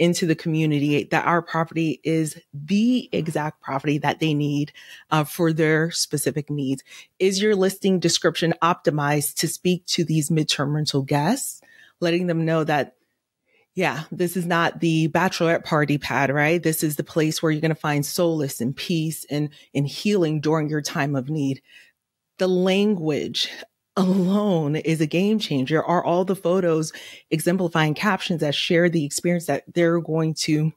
into 0.00 0.24
the 0.24 0.34
community 0.34 1.04
that 1.04 1.26
our 1.26 1.42
property 1.42 2.00
is 2.02 2.40
the 2.54 3.10
exact 3.12 3.60
property 3.60 3.98
that 3.98 4.18
they 4.18 4.32
need 4.32 4.72
uh, 5.10 5.22
for 5.22 5.52
their 5.52 5.90
specific 5.90 6.48
needs. 6.48 6.82
Is 7.18 7.42
your 7.42 7.54
listing 7.54 8.00
description 8.00 8.54
optimized 8.62 9.34
to 9.34 9.46
speak 9.46 9.84
to 9.86 10.02
these 10.02 10.30
midterm 10.30 10.74
rental 10.74 11.02
guests, 11.02 11.60
letting 12.00 12.26
them 12.26 12.46
know 12.46 12.64
that 12.64 12.94
yeah, 13.74 14.04
this 14.10 14.36
is 14.36 14.46
not 14.46 14.80
the 14.80 15.08
bachelorette 15.08 15.64
party 15.64 15.96
pad, 15.96 16.32
right? 16.32 16.62
This 16.62 16.82
is 16.82 16.96
the 16.96 17.04
place 17.04 17.40
where 17.40 17.52
you're 17.52 17.60
going 17.60 17.68
to 17.68 17.74
find 17.74 18.04
solace 18.04 18.60
and 18.60 18.74
peace 18.74 19.24
and, 19.30 19.50
and 19.74 19.86
healing 19.86 20.40
during 20.40 20.68
your 20.68 20.82
time 20.82 21.14
of 21.14 21.30
need. 21.30 21.62
The 22.38 22.48
language 22.48 23.48
alone 24.00 24.76
is 24.76 25.00
a 25.00 25.06
game 25.06 25.38
changer 25.38 25.82
are 25.82 26.04
all 26.04 26.24
the 26.24 26.36
photos 26.36 26.92
exemplifying 27.30 27.94
captions 27.94 28.40
that 28.40 28.54
share 28.54 28.88
the 28.88 29.04
experience 29.04 29.46
that 29.46 29.64
they're 29.72 30.00
going 30.00 30.34
to 30.34 30.72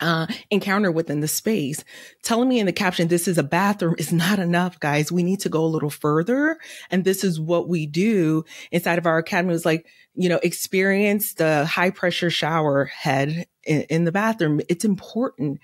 uh, 0.00 0.26
encounter 0.50 0.90
within 0.90 1.20
the 1.20 1.28
space. 1.28 1.84
Telling 2.22 2.48
me 2.48 2.60
in 2.60 2.66
the 2.66 2.72
caption, 2.72 3.08
this 3.08 3.26
is 3.26 3.38
a 3.38 3.42
bathroom 3.42 3.96
is 3.98 4.12
not 4.12 4.38
enough, 4.38 4.78
guys. 4.80 5.10
We 5.10 5.22
need 5.22 5.40
to 5.40 5.48
go 5.48 5.64
a 5.64 5.66
little 5.66 5.90
further. 5.90 6.58
And 6.90 7.04
this 7.04 7.24
is 7.24 7.40
what 7.40 7.68
we 7.68 7.86
do 7.86 8.44
inside 8.70 8.98
of 8.98 9.06
our 9.06 9.18
academy 9.18 9.54
is 9.54 9.66
like, 9.66 9.86
you 10.14 10.28
know, 10.28 10.40
experience 10.42 11.34
the 11.34 11.64
high 11.66 11.90
pressure 11.90 12.30
shower 12.30 12.84
head 12.86 13.46
in, 13.64 13.82
in 13.82 14.04
the 14.04 14.12
bathroom. 14.12 14.60
It's 14.68 14.84
important. 14.84 15.60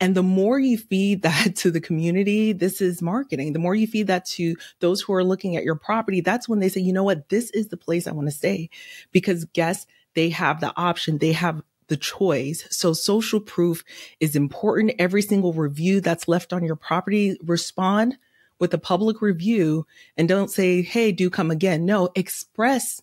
And 0.00 0.14
the 0.14 0.22
more 0.22 0.58
you 0.58 0.78
feed 0.78 1.22
that 1.22 1.56
to 1.56 1.70
the 1.70 1.80
community, 1.80 2.52
this 2.52 2.80
is 2.80 3.02
marketing. 3.02 3.52
The 3.52 3.58
more 3.58 3.74
you 3.74 3.86
feed 3.86 4.06
that 4.08 4.26
to 4.26 4.56
those 4.80 5.00
who 5.00 5.12
are 5.14 5.24
looking 5.24 5.56
at 5.56 5.64
your 5.64 5.76
property, 5.76 6.20
that's 6.20 6.48
when 6.48 6.60
they 6.60 6.68
say, 6.68 6.80
you 6.80 6.92
know 6.92 7.04
what, 7.04 7.28
this 7.28 7.50
is 7.50 7.68
the 7.68 7.76
place 7.76 8.06
I 8.06 8.12
want 8.12 8.28
to 8.28 8.32
stay 8.32 8.70
because 9.12 9.44
guests, 9.46 9.86
they 10.14 10.30
have 10.30 10.60
the 10.60 10.72
option. 10.76 11.18
They 11.18 11.32
have 11.32 11.62
the 11.88 11.96
choice. 11.96 12.66
So 12.70 12.92
social 12.92 13.40
proof 13.40 13.84
is 14.18 14.34
important. 14.34 14.92
Every 14.98 15.22
single 15.22 15.52
review 15.52 16.00
that's 16.00 16.26
left 16.26 16.52
on 16.52 16.64
your 16.64 16.76
property, 16.76 17.38
respond 17.44 18.16
with 18.58 18.72
a 18.74 18.78
public 18.78 19.20
review 19.20 19.86
and 20.16 20.28
don't 20.28 20.50
say, 20.50 20.82
Hey, 20.82 21.12
do 21.12 21.30
come 21.30 21.50
again. 21.50 21.84
No, 21.84 22.08
express 22.14 23.02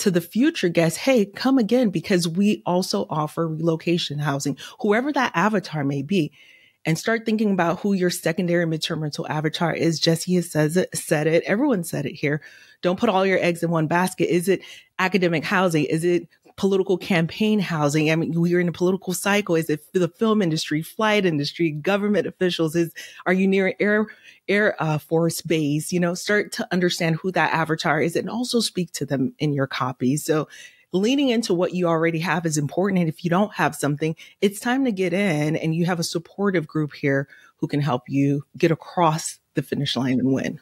to 0.00 0.10
the 0.10 0.20
future 0.20 0.68
guests, 0.68 0.98
Hey, 0.98 1.24
come 1.24 1.58
again 1.58 1.90
because 1.90 2.26
we 2.28 2.62
also 2.66 3.06
offer 3.08 3.48
relocation 3.48 4.18
housing, 4.18 4.56
whoever 4.80 5.12
that 5.12 5.32
avatar 5.34 5.84
may 5.84 6.02
be. 6.02 6.32
And 6.86 6.98
start 6.98 7.26
thinking 7.26 7.52
about 7.52 7.80
who 7.80 7.92
your 7.92 8.08
secondary 8.08 8.64
midterm 8.64 9.02
rental 9.02 9.28
avatar 9.28 9.74
is. 9.74 10.00
Jesse 10.00 10.34
has 10.36 10.50
says 10.50 10.78
it, 10.78 10.88
said 10.96 11.26
it. 11.26 11.42
Everyone 11.44 11.84
said 11.84 12.06
it 12.06 12.14
here. 12.14 12.40
Don't 12.80 12.98
put 12.98 13.10
all 13.10 13.26
your 13.26 13.38
eggs 13.38 13.62
in 13.62 13.70
one 13.70 13.86
basket. 13.86 14.34
Is 14.34 14.48
it 14.48 14.62
academic 14.98 15.44
housing? 15.44 15.84
Is 15.84 16.04
it 16.04 16.26
political 16.60 16.98
campaign 16.98 17.58
housing. 17.58 18.10
I 18.10 18.16
mean, 18.16 18.38
we 18.38 18.54
are 18.54 18.60
in 18.60 18.68
a 18.68 18.72
political 18.72 19.14
cycle. 19.14 19.54
Is 19.54 19.70
it 19.70 19.82
the 19.94 20.08
film 20.08 20.42
industry, 20.42 20.82
flight 20.82 21.24
industry, 21.24 21.70
government 21.70 22.26
officials? 22.26 22.76
Is 22.76 22.92
are 23.24 23.32
you 23.32 23.48
near 23.48 23.74
air 23.80 24.08
air 24.46 24.76
uh, 24.78 24.98
force 24.98 25.40
base? 25.40 25.90
You 25.90 26.00
know, 26.00 26.12
start 26.12 26.52
to 26.52 26.68
understand 26.70 27.16
who 27.16 27.32
that 27.32 27.54
avatar 27.54 28.02
is, 28.02 28.14
and 28.14 28.28
also 28.28 28.60
speak 28.60 28.92
to 28.92 29.06
them 29.06 29.34
in 29.38 29.54
your 29.54 29.66
copy. 29.66 30.16
So. 30.18 30.48
Leaning 30.92 31.28
into 31.28 31.54
what 31.54 31.72
you 31.72 31.86
already 31.86 32.18
have 32.18 32.44
is 32.44 32.58
important. 32.58 32.98
And 32.98 33.08
if 33.08 33.22
you 33.22 33.30
don't 33.30 33.54
have 33.54 33.76
something, 33.76 34.16
it's 34.40 34.58
time 34.58 34.84
to 34.86 34.90
get 34.90 35.12
in 35.12 35.54
and 35.54 35.72
you 35.72 35.86
have 35.86 36.00
a 36.00 36.02
supportive 36.02 36.66
group 36.66 36.92
here 36.94 37.28
who 37.58 37.68
can 37.68 37.80
help 37.80 38.08
you 38.08 38.44
get 38.58 38.72
across 38.72 39.38
the 39.54 39.62
finish 39.62 39.94
line 39.94 40.18
and 40.18 40.32
win. 40.32 40.58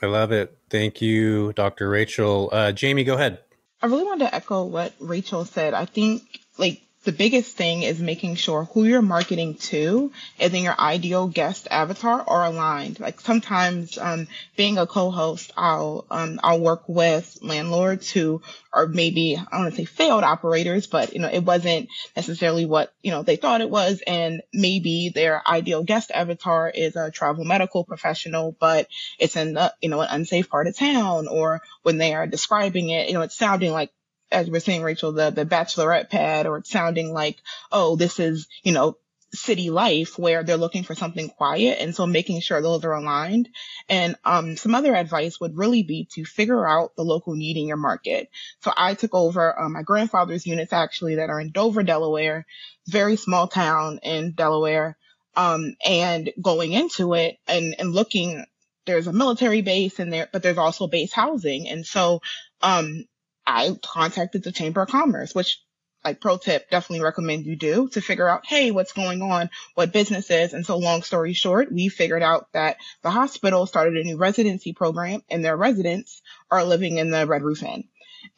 I 0.00 0.06
love 0.06 0.30
it. 0.30 0.56
Thank 0.70 1.02
you, 1.02 1.52
Dr. 1.54 1.90
Rachel. 1.90 2.48
Uh, 2.52 2.70
Jamie, 2.70 3.02
go 3.02 3.14
ahead. 3.14 3.40
I 3.80 3.86
really 3.86 4.04
wanted 4.04 4.26
to 4.26 4.34
echo 4.34 4.64
what 4.64 4.92
Rachel 4.98 5.44
said. 5.44 5.74
I 5.74 5.84
think 5.84 6.22
like 6.56 6.82
the 7.08 7.12
biggest 7.12 7.56
thing 7.56 7.84
is 7.84 7.98
making 7.98 8.34
sure 8.34 8.64
who 8.64 8.84
you're 8.84 9.00
marketing 9.00 9.54
to 9.54 10.12
and 10.38 10.52
then 10.52 10.62
your 10.62 10.78
ideal 10.78 11.26
guest 11.26 11.66
avatar 11.70 12.22
are 12.26 12.44
aligned. 12.44 13.00
Like 13.00 13.18
sometimes, 13.22 13.96
um, 13.96 14.28
being 14.56 14.76
a 14.76 14.86
co-host, 14.86 15.50
I'll, 15.56 16.04
um, 16.10 16.38
I'll 16.44 16.60
work 16.60 16.86
with 16.86 17.38
landlords 17.40 18.10
who 18.10 18.42
are 18.74 18.86
maybe, 18.86 19.38
I 19.38 19.44
don't 19.50 19.60
want 19.62 19.74
to 19.74 19.76
say 19.78 19.84
failed 19.86 20.22
operators, 20.22 20.86
but 20.86 21.14
you 21.14 21.20
know, 21.20 21.30
it 21.32 21.42
wasn't 21.42 21.88
necessarily 22.14 22.66
what, 22.66 22.92
you 23.02 23.10
know, 23.10 23.22
they 23.22 23.36
thought 23.36 23.62
it 23.62 23.70
was. 23.70 24.02
And 24.06 24.42
maybe 24.52 25.08
their 25.08 25.40
ideal 25.48 25.84
guest 25.84 26.10
avatar 26.10 26.68
is 26.68 26.94
a 26.94 27.10
travel 27.10 27.46
medical 27.46 27.84
professional, 27.84 28.54
but 28.60 28.86
it's 29.18 29.34
in 29.34 29.54
the, 29.54 29.72
you 29.80 29.88
know, 29.88 30.02
an 30.02 30.08
unsafe 30.10 30.50
part 30.50 30.66
of 30.66 30.76
town 30.76 31.26
or 31.26 31.62
when 31.84 31.96
they 31.96 32.12
are 32.12 32.26
describing 32.26 32.90
it, 32.90 33.08
you 33.08 33.14
know, 33.14 33.22
it's 33.22 33.34
sounding 33.38 33.72
like 33.72 33.92
as 34.30 34.50
we're 34.50 34.60
saying, 34.60 34.82
Rachel, 34.82 35.12
the, 35.12 35.30
the 35.30 35.46
bachelorette 35.46 36.10
pad, 36.10 36.46
or 36.46 36.62
sounding 36.64 37.12
like, 37.12 37.38
oh, 37.72 37.96
this 37.96 38.20
is, 38.20 38.46
you 38.62 38.72
know, 38.72 38.96
city 39.34 39.68
life 39.68 40.18
where 40.18 40.42
they're 40.42 40.56
looking 40.56 40.84
for 40.84 40.94
something 40.94 41.28
quiet. 41.28 41.78
And 41.80 41.94
so 41.94 42.06
making 42.06 42.40
sure 42.40 42.62
those 42.62 42.84
are 42.84 42.94
aligned. 42.94 43.50
And, 43.88 44.16
um, 44.24 44.56
some 44.56 44.74
other 44.74 44.94
advice 44.94 45.38
would 45.38 45.56
really 45.56 45.82
be 45.82 46.08
to 46.12 46.24
figure 46.24 46.66
out 46.66 46.96
the 46.96 47.04
local 47.04 47.34
need 47.34 47.58
in 47.58 47.66
your 47.66 47.76
market. 47.76 48.30
So 48.62 48.72
I 48.74 48.94
took 48.94 49.14
over 49.14 49.58
um, 49.58 49.74
my 49.74 49.82
grandfather's 49.82 50.46
units 50.46 50.72
actually 50.72 51.16
that 51.16 51.28
are 51.28 51.40
in 51.40 51.50
Dover, 51.50 51.82
Delaware, 51.82 52.46
very 52.86 53.16
small 53.16 53.48
town 53.48 54.00
in 54.02 54.32
Delaware. 54.32 54.96
Um, 55.36 55.76
and 55.84 56.32
going 56.40 56.72
into 56.72 57.14
it 57.14 57.36
and, 57.46 57.76
and 57.78 57.92
looking, 57.92 58.44
there's 58.86 59.06
a 59.06 59.12
military 59.12 59.60
base 59.60 60.00
in 60.00 60.10
there, 60.10 60.28
but 60.32 60.42
there's 60.42 60.58
also 60.58 60.88
base 60.88 61.12
housing. 61.12 61.68
And 61.68 61.86
so, 61.86 62.22
um, 62.62 63.04
I 63.48 63.76
contacted 63.82 64.44
the 64.44 64.52
Chamber 64.52 64.82
of 64.82 64.90
Commerce, 64.90 65.34
which 65.34 65.58
like 66.04 66.20
pro 66.20 66.38
tip, 66.38 66.70
definitely 66.70 67.02
recommend 67.02 67.46
you 67.46 67.56
do 67.56 67.88
to 67.88 68.00
figure 68.00 68.28
out, 68.28 68.46
hey, 68.46 68.70
what's 68.70 68.92
going 68.92 69.22
on, 69.22 69.50
what 69.74 69.92
business 69.92 70.30
is. 70.30 70.52
And 70.52 70.64
so 70.64 70.76
long 70.76 71.02
story 71.02 71.32
short, 71.32 71.72
we 71.72 71.88
figured 71.88 72.22
out 72.22 72.52
that 72.52 72.76
the 73.02 73.10
hospital 73.10 73.66
started 73.66 73.96
a 73.96 74.04
new 74.04 74.16
residency 74.16 74.74
program 74.74 75.22
and 75.28 75.44
their 75.44 75.56
residents 75.56 76.22
are 76.50 76.64
living 76.64 76.98
in 76.98 77.10
the 77.10 77.26
Red 77.26 77.42
Roof 77.42 77.62
Inn. 77.62 77.84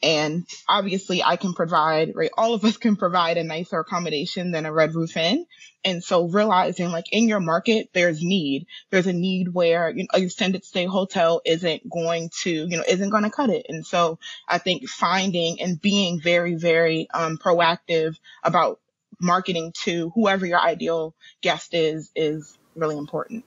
And 0.03 0.47
obviously 0.67 1.21
I 1.23 1.35
can 1.35 1.53
provide, 1.53 2.13
right? 2.15 2.31
All 2.37 2.53
of 2.53 2.63
us 2.65 2.77
can 2.77 2.95
provide 2.95 3.37
a 3.37 3.43
nicer 3.43 3.79
accommodation 3.79 4.51
than 4.51 4.65
a 4.65 4.73
red 4.73 4.95
roof 4.95 5.15
inn. 5.15 5.45
And 5.83 6.03
so 6.03 6.27
realizing 6.27 6.91
like 6.91 7.05
in 7.11 7.27
your 7.27 7.39
market, 7.39 7.89
there's 7.93 8.21
need. 8.23 8.67
There's 8.89 9.07
a 9.07 9.13
need 9.13 9.53
where, 9.53 9.89
you 9.89 10.03
know, 10.03 10.09
a 10.13 10.23
extended 10.23 10.63
stay 10.65 10.85
hotel 10.85 11.41
isn't 11.45 11.89
going 11.89 12.29
to, 12.41 12.51
you 12.51 12.77
know, 12.77 12.83
isn't 12.87 13.09
going 13.09 13.23
to 13.23 13.29
cut 13.29 13.49
it. 13.49 13.67
And 13.69 13.85
so 13.85 14.19
I 14.47 14.57
think 14.57 14.87
finding 14.89 15.61
and 15.61 15.81
being 15.81 16.19
very, 16.19 16.55
very, 16.55 17.07
um, 17.13 17.37
proactive 17.37 18.17
about 18.43 18.79
marketing 19.19 19.71
to 19.83 20.11
whoever 20.15 20.45
your 20.45 20.59
ideal 20.59 21.13
guest 21.41 21.73
is, 21.73 22.11
is 22.15 22.57
really 22.75 22.97
important. 22.97 23.45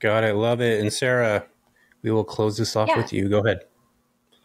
Got 0.00 0.24
it. 0.24 0.34
Love 0.34 0.60
it. 0.60 0.80
And 0.80 0.92
Sarah, 0.92 1.46
we 2.02 2.10
will 2.10 2.24
close 2.24 2.56
this 2.56 2.76
off 2.76 2.88
Yeah. 2.88 2.98
with 2.98 3.12
you. 3.12 3.28
Go 3.28 3.40
ahead. 3.44 3.64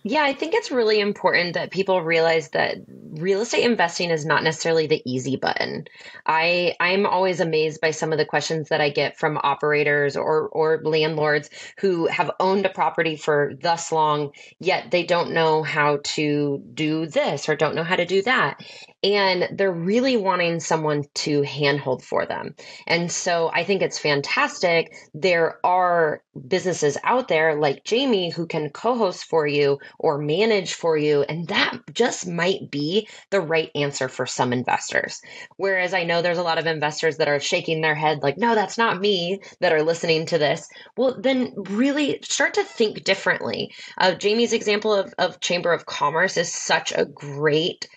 Yeah, 0.03 0.23
I 0.23 0.33
think 0.33 0.53
it's 0.55 0.71
really 0.71 0.99
important 0.99 1.53
that 1.53 1.71
people 1.71 2.01
realize 2.01 2.49
that 2.49 2.77
real 2.87 3.41
estate 3.41 3.65
investing 3.65 4.09
is 4.09 4.25
not 4.25 4.43
necessarily 4.43 4.87
the 4.87 5.01
easy 5.05 5.35
button. 5.35 5.85
I 6.25 6.75
I'm 6.79 7.05
always 7.05 7.39
amazed 7.39 7.81
by 7.81 7.91
some 7.91 8.11
of 8.11 8.17
the 8.17 8.25
questions 8.25 8.69
that 8.69 8.81
I 8.81 8.89
get 8.89 9.17
from 9.19 9.37
operators 9.43 10.17
or 10.17 10.49
or 10.49 10.81
landlords 10.83 11.49
who 11.79 12.07
have 12.07 12.31
owned 12.39 12.65
a 12.65 12.69
property 12.69 13.15
for 13.15 13.53
thus 13.61 13.91
long 13.91 14.31
yet 14.59 14.89
they 14.91 15.03
don't 15.03 15.33
know 15.33 15.61
how 15.61 15.99
to 16.03 16.63
do 16.73 17.05
this 17.05 17.47
or 17.49 17.55
don't 17.55 17.75
know 17.75 17.83
how 17.83 17.95
to 17.95 18.05
do 18.05 18.21
that 18.23 18.59
and 19.03 19.47
they're 19.57 19.71
really 19.71 20.17
wanting 20.17 20.59
someone 20.59 21.03
to 21.15 21.41
handhold 21.41 22.03
for 22.03 22.25
them. 22.25 22.55
And 22.87 23.11
so 23.11 23.49
I 23.53 23.63
think 23.63 23.81
it's 23.81 23.97
fantastic. 23.97 24.93
There 25.13 25.59
are 25.65 26.21
businesses 26.47 26.97
out 27.03 27.27
there 27.27 27.55
like 27.55 27.83
Jamie 27.83 28.29
who 28.31 28.45
can 28.45 28.69
co 28.69 28.97
host 28.97 29.25
for 29.25 29.47
you 29.47 29.79
or 29.99 30.17
manage 30.17 30.73
for 30.73 30.97
you. 30.97 31.23
And 31.23 31.47
that 31.47 31.77
just 31.93 32.27
might 32.27 32.69
be 32.71 33.07
the 33.29 33.41
right 33.41 33.69
answer 33.75 34.07
for 34.07 34.25
some 34.25 34.53
investors. 34.53 35.21
Whereas 35.57 35.93
I 35.93 36.03
know 36.03 36.21
there's 36.21 36.37
a 36.37 36.43
lot 36.43 36.57
of 36.57 36.67
investors 36.67 37.17
that 37.17 37.27
are 37.27 37.39
shaking 37.39 37.81
their 37.81 37.95
head, 37.95 38.23
like, 38.23 38.37
no, 38.37 38.55
that's 38.55 38.77
not 38.77 38.99
me 38.99 39.41
that 39.59 39.73
are 39.73 39.83
listening 39.83 40.25
to 40.27 40.37
this. 40.37 40.67
Well, 40.97 41.17
then 41.19 41.53
really 41.55 42.19
start 42.23 42.53
to 42.55 42.63
think 42.63 43.03
differently. 43.03 43.73
Uh, 43.97 44.13
Jamie's 44.13 44.53
example 44.53 44.93
of, 44.93 45.13
of 45.17 45.39
Chamber 45.39 45.73
of 45.73 45.85
Commerce 45.85 46.37
is 46.37 46.53
such 46.53 46.91
a 46.91 47.05
great 47.05 47.87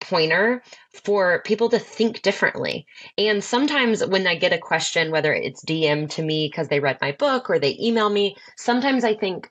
pointer 0.00 0.62
for 1.04 1.42
people 1.44 1.68
to 1.70 1.78
think 1.78 2.22
differently. 2.22 2.86
And 3.18 3.42
sometimes 3.42 4.04
when 4.04 4.26
I 4.26 4.34
get 4.34 4.52
a 4.52 4.58
question, 4.58 5.10
whether 5.10 5.32
it's 5.32 5.64
DM 5.64 6.08
to 6.10 6.22
me 6.22 6.48
because 6.48 6.68
they 6.68 6.80
read 6.80 6.98
my 7.00 7.12
book 7.12 7.50
or 7.50 7.58
they 7.58 7.76
email 7.80 8.10
me, 8.10 8.36
sometimes 8.56 9.04
I 9.04 9.14
think, 9.14 9.48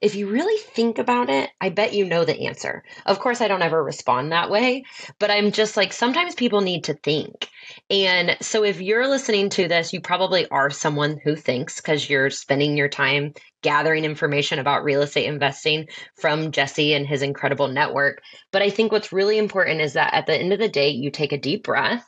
if 0.00 0.14
you 0.14 0.28
really 0.28 0.58
think 0.74 0.98
about 0.98 1.28
it, 1.28 1.50
I 1.60 1.68
bet 1.68 1.92
you 1.92 2.06
know 2.06 2.24
the 2.24 2.46
answer. 2.46 2.82
Of 3.06 3.18
course, 3.18 3.40
I 3.40 3.48
don't 3.48 3.62
ever 3.62 3.82
respond 3.82 4.32
that 4.32 4.50
way, 4.50 4.84
but 5.18 5.30
I'm 5.30 5.52
just 5.52 5.76
like, 5.76 5.92
sometimes 5.92 6.34
people 6.34 6.62
need 6.62 6.84
to 6.84 6.94
think. 6.94 7.48
And 7.90 8.36
so 8.40 8.64
if 8.64 8.80
you're 8.80 9.06
listening 9.06 9.50
to 9.50 9.68
this, 9.68 9.92
you 9.92 10.00
probably 10.00 10.48
are 10.48 10.70
someone 10.70 11.20
who 11.22 11.36
thinks 11.36 11.76
because 11.76 12.08
you're 12.08 12.30
spending 12.30 12.76
your 12.76 12.88
time 12.88 13.34
gathering 13.62 14.04
information 14.04 14.58
about 14.58 14.84
real 14.84 15.02
estate 15.02 15.26
investing 15.26 15.86
from 16.16 16.50
Jesse 16.50 16.94
and 16.94 17.06
his 17.06 17.22
incredible 17.22 17.68
network. 17.68 18.22
But 18.52 18.62
I 18.62 18.70
think 18.70 18.92
what's 18.92 19.12
really 19.12 19.36
important 19.36 19.82
is 19.82 19.92
that 19.92 20.14
at 20.14 20.26
the 20.26 20.36
end 20.36 20.52
of 20.52 20.58
the 20.58 20.68
day, 20.68 20.90
you 20.90 21.10
take 21.10 21.32
a 21.32 21.38
deep 21.38 21.64
breath 21.64 22.06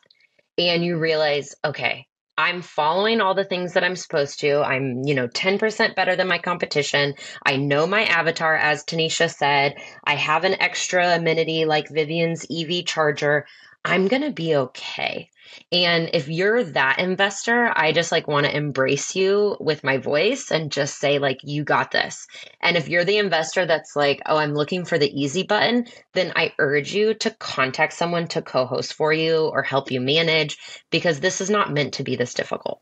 and 0.57 0.85
you 0.85 0.98
realize, 0.98 1.55
okay, 1.64 2.07
I'm 2.37 2.62
following 2.62 3.21
all 3.21 3.35
the 3.35 3.45
things 3.45 3.75
that 3.75 3.85
I'm 3.85 3.97
supposed 3.97 4.40
to. 4.40 4.62
I'm, 4.62 5.03
you 5.05 5.14
know, 5.14 5.29
10% 5.29 5.95
better 5.95 6.16
than 6.16 6.29
my 6.29 6.38
competition. 6.38 7.14
I 7.45 7.57
know 7.57 7.87
my 7.87 8.05
avatar, 8.05 8.57
as 8.57 8.85
Tanishia 8.85 9.33
said. 9.33 9.77
I 10.05 10.14
have 10.14 10.45
an 10.45 10.61
extra 10.61 11.14
amenity 11.14 11.66
like 11.66 11.88
Vivian's 11.88 12.47
EV 12.51 12.87
charger. 12.87 13.47
I'm 13.85 14.09
going 14.09 14.23
to 14.23 14.31
be 14.31 14.57
okay. 14.57 15.31
And 15.71 16.11
if 16.12 16.29
you're 16.29 16.65
that 16.65 16.99
investor, 16.99 17.73
I 17.75 17.93
just 17.93 18.12
like 18.12 18.29
want 18.29 18.47
to 18.47 18.57
embrace 18.57 19.17
you 19.17 19.57
with 19.61 19.85
my 19.85 19.99
voice 19.99 20.51
and 20.51 20.73
just 20.73 20.99
say, 20.99 21.19
like, 21.19 21.41
you 21.43 21.65
got 21.65 21.91
this. 21.91 22.27
And 22.61 22.77
if 22.77 22.88
you're 22.88 23.05
the 23.05 23.19
investor 23.19 23.67
that's 23.67 23.97
like, 23.97 24.21
oh, 24.27 24.37
I'm 24.37 24.55
looking 24.55 24.85
for 24.85 24.99
the 24.99 25.11
easy 25.21 25.43
button, 25.43 25.87
then 26.12 26.33
I 26.37 26.53
urge 26.59 26.95
you 26.95 27.15
to 27.15 27.31
contact 27.31 27.93
someone 27.93 28.29
to 28.29 28.43
co 28.43 28.67
host 28.67 28.95
for 28.95 29.12
you 29.12 29.49
or 29.53 29.62
help 29.62 29.91
you 29.91 30.01
manage 30.01 30.59
because 30.91 31.21
this 31.21 31.41
is 31.41 31.51
not 31.51 31.73
meant 31.73 31.95
to 31.95 32.05
be 32.05 32.17
this 32.17 32.35
difficult. 32.35 32.81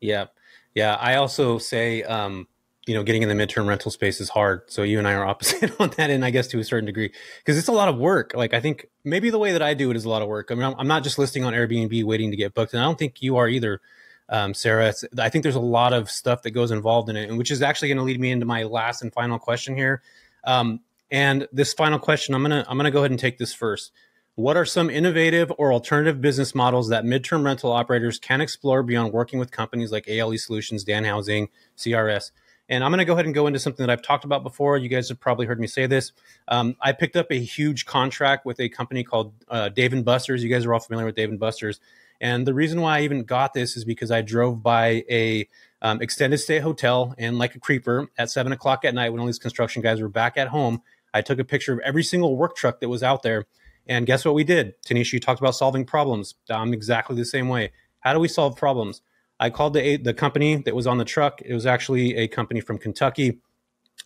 Yeah. 0.00 0.26
Yeah. 0.74 0.94
I 0.94 1.16
also 1.16 1.58
say, 1.58 2.02
um, 2.02 2.48
you 2.86 2.94
know, 2.94 3.02
getting 3.02 3.22
in 3.22 3.28
the 3.28 3.34
midterm 3.34 3.66
rental 3.66 3.90
space 3.90 4.20
is 4.20 4.28
hard. 4.28 4.62
So 4.68 4.82
you 4.84 4.98
and 4.98 5.06
I 5.06 5.14
are 5.14 5.24
opposite 5.26 5.78
on 5.80 5.90
that, 5.96 6.10
and 6.10 6.24
I 6.24 6.30
guess 6.30 6.46
to 6.48 6.58
a 6.60 6.64
certain 6.64 6.86
degree, 6.86 7.12
because 7.38 7.58
it's 7.58 7.68
a 7.68 7.72
lot 7.72 7.88
of 7.88 7.98
work. 7.98 8.32
Like 8.34 8.54
I 8.54 8.60
think 8.60 8.86
maybe 9.04 9.30
the 9.30 9.38
way 9.38 9.52
that 9.52 9.62
I 9.62 9.74
do 9.74 9.90
it 9.90 9.96
is 9.96 10.04
a 10.04 10.08
lot 10.08 10.22
of 10.22 10.28
work. 10.28 10.50
I 10.50 10.54
mean, 10.54 10.74
I'm, 10.78 10.86
not 10.86 11.02
just 11.02 11.18
listing 11.18 11.44
on 11.44 11.52
Airbnb 11.52 12.04
waiting 12.04 12.30
to 12.30 12.36
get 12.36 12.54
booked, 12.54 12.72
and 12.72 12.80
I 12.80 12.84
don't 12.86 12.98
think 12.98 13.20
you 13.20 13.36
are 13.36 13.48
either, 13.48 13.80
um, 14.28 14.54
Sarah. 14.54 14.88
It's, 14.88 15.04
I 15.18 15.28
think 15.28 15.42
there's 15.42 15.56
a 15.56 15.60
lot 15.60 15.92
of 15.92 16.10
stuff 16.10 16.42
that 16.42 16.52
goes 16.52 16.70
involved 16.70 17.08
in 17.08 17.16
it, 17.16 17.28
and 17.28 17.36
which 17.36 17.50
is 17.50 17.60
actually 17.60 17.88
going 17.88 17.98
to 17.98 18.04
lead 18.04 18.20
me 18.20 18.30
into 18.30 18.46
my 18.46 18.62
last 18.62 19.02
and 19.02 19.12
final 19.12 19.38
question 19.38 19.76
here. 19.76 20.02
Um, 20.44 20.80
and 21.10 21.46
this 21.52 21.72
final 21.72 21.98
question, 21.98 22.34
I'm 22.34 22.42
gonna 22.42 22.64
I'm 22.68 22.76
gonna 22.76 22.90
go 22.90 23.00
ahead 23.00 23.10
and 23.10 23.20
take 23.20 23.38
this 23.38 23.54
first. 23.54 23.92
What 24.34 24.56
are 24.56 24.66
some 24.66 24.90
innovative 24.90 25.50
or 25.56 25.72
alternative 25.72 26.20
business 26.20 26.54
models 26.54 26.90
that 26.90 27.04
midterm 27.04 27.44
rental 27.44 27.72
operators 27.72 28.18
can 28.18 28.40
explore 28.40 28.82
beyond 28.82 29.12
working 29.12 29.38
with 29.38 29.50
companies 29.50 29.90
like 29.90 30.08
ALE 30.08 30.36
Solutions, 30.36 30.84
Dan 30.84 31.04
Housing, 31.04 31.48
CRS? 31.76 32.32
And 32.68 32.82
I'm 32.82 32.90
going 32.90 32.98
to 32.98 33.04
go 33.04 33.12
ahead 33.12 33.26
and 33.26 33.34
go 33.34 33.46
into 33.46 33.58
something 33.58 33.86
that 33.86 33.92
I've 33.92 34.02
talked 34.02 34.24
about 34.24 34.42
before. 34.42 34.76
You 34.76 34.88
guys 34.88 35.08
have 35.08 35.20
probably 35.20 35.46
heard 35.46 35.60
me 35.60 35.66
say 35.66 35.86
this. 35.86 36.12
Um, 36.48 36.76
I 36.80 36.92
picked 36.92 37.16
up 37.16 37.30
a 37.30 37.38
huge 37.38 37.86
contract 37.86 38.44
with 38.44 38.58
a 38.58 38.68
company 38.68 39.04
called 39.04 39.32
uh, 39.48 39.68
Dave 39.68 39.92
and 39.92 40.04
Buster's. 40.04 40.42
You 40.42 40.50
guys 40.50 40.64
are 40.64 40.74
all 40.74 40.80
familiar 40.80 41.06
with 41.06 41.14
Dave 41.14 41.30
and 41.30 41.38
Buster's. 41.38 41.80
And 42.20 42.46
the 42.46 42.54
reason 42.54 42.80
why 42.80 42.98
I 42.98 43.02
even 43.02 43.24
got 43.24 43.52
this 43.54 43.76
is 43.76 43.84
because 43.84 44.10
I 44.10 44.22
drove 44.22 44.62
by 44.62 45.04
a 45.10 45.48
um, 45.82 46.00
extended 46.00 46.38
stay 46.38 46.58
hotel 46.58 47.14
and 47.18 47.38
like 47.38 47.54
a 47.54 47.60
creeper 47.60 48.08
at 48.18 48.30
seven 48.30 48.52
o'clock 48.52 48.84
at 48.84 48.94
night 48.94 49.10
when 49.10 49.20
all 49.20 49.26
these 49.26 49.38
construction 49.38 49.82
guys 49.82 50.00
were 50.00 50.08
back 50.08 50.36
at 50.36 50.48
home. 50.48 50.82
I 51.14 51.22
took 51.22 51.38
a 51.38 51.44
picture 51.44 51.72
of 51.72 51.78
every 51.80 52.02
single 52.02 52.36
work 52.36 52.56
truck 52.56 52.80
that 52.80 52.88
was 52.88 53.02
out 53.02 53.22
there. 53.22 53.46
And 53.86 54.06
guess 54.06 54.24
what 54.24 54.34
we 54.34 54.44
did? 54.44 54.74
Tanishia, 54.82 55.14
you 55.14 55.20
talked 55.20 55.40
about 55.40 55.54
solving 55.54 55.84
problems. 55.84 56.34
I'm 56.50 56.72
exactly 56.72 57.14
the 57.16 57.24
same 57.24 57.48
way. 57.48 57.70
How 58.00 58.12
do 58.12 58.18
we 58.18 58.28
solve 58.28 58.56
problems? 58.56 59.02
I 59.38 59.50
called 59.50 59.74
the 59.74 59.96
the 59.96 60.14
company 60.14 60.56
that 60.56 60.74
was 60.74 60.86
on 60.86 60.98
the 60.98 61.04
truck. 61.04 61.42
It 61.42 61.52
was 61.52 61.66
actually 61.66 62.16
a 62.16 62.28
company 62.28 62.60
from 62.60 62.78
Kentucky. 62.78 63.38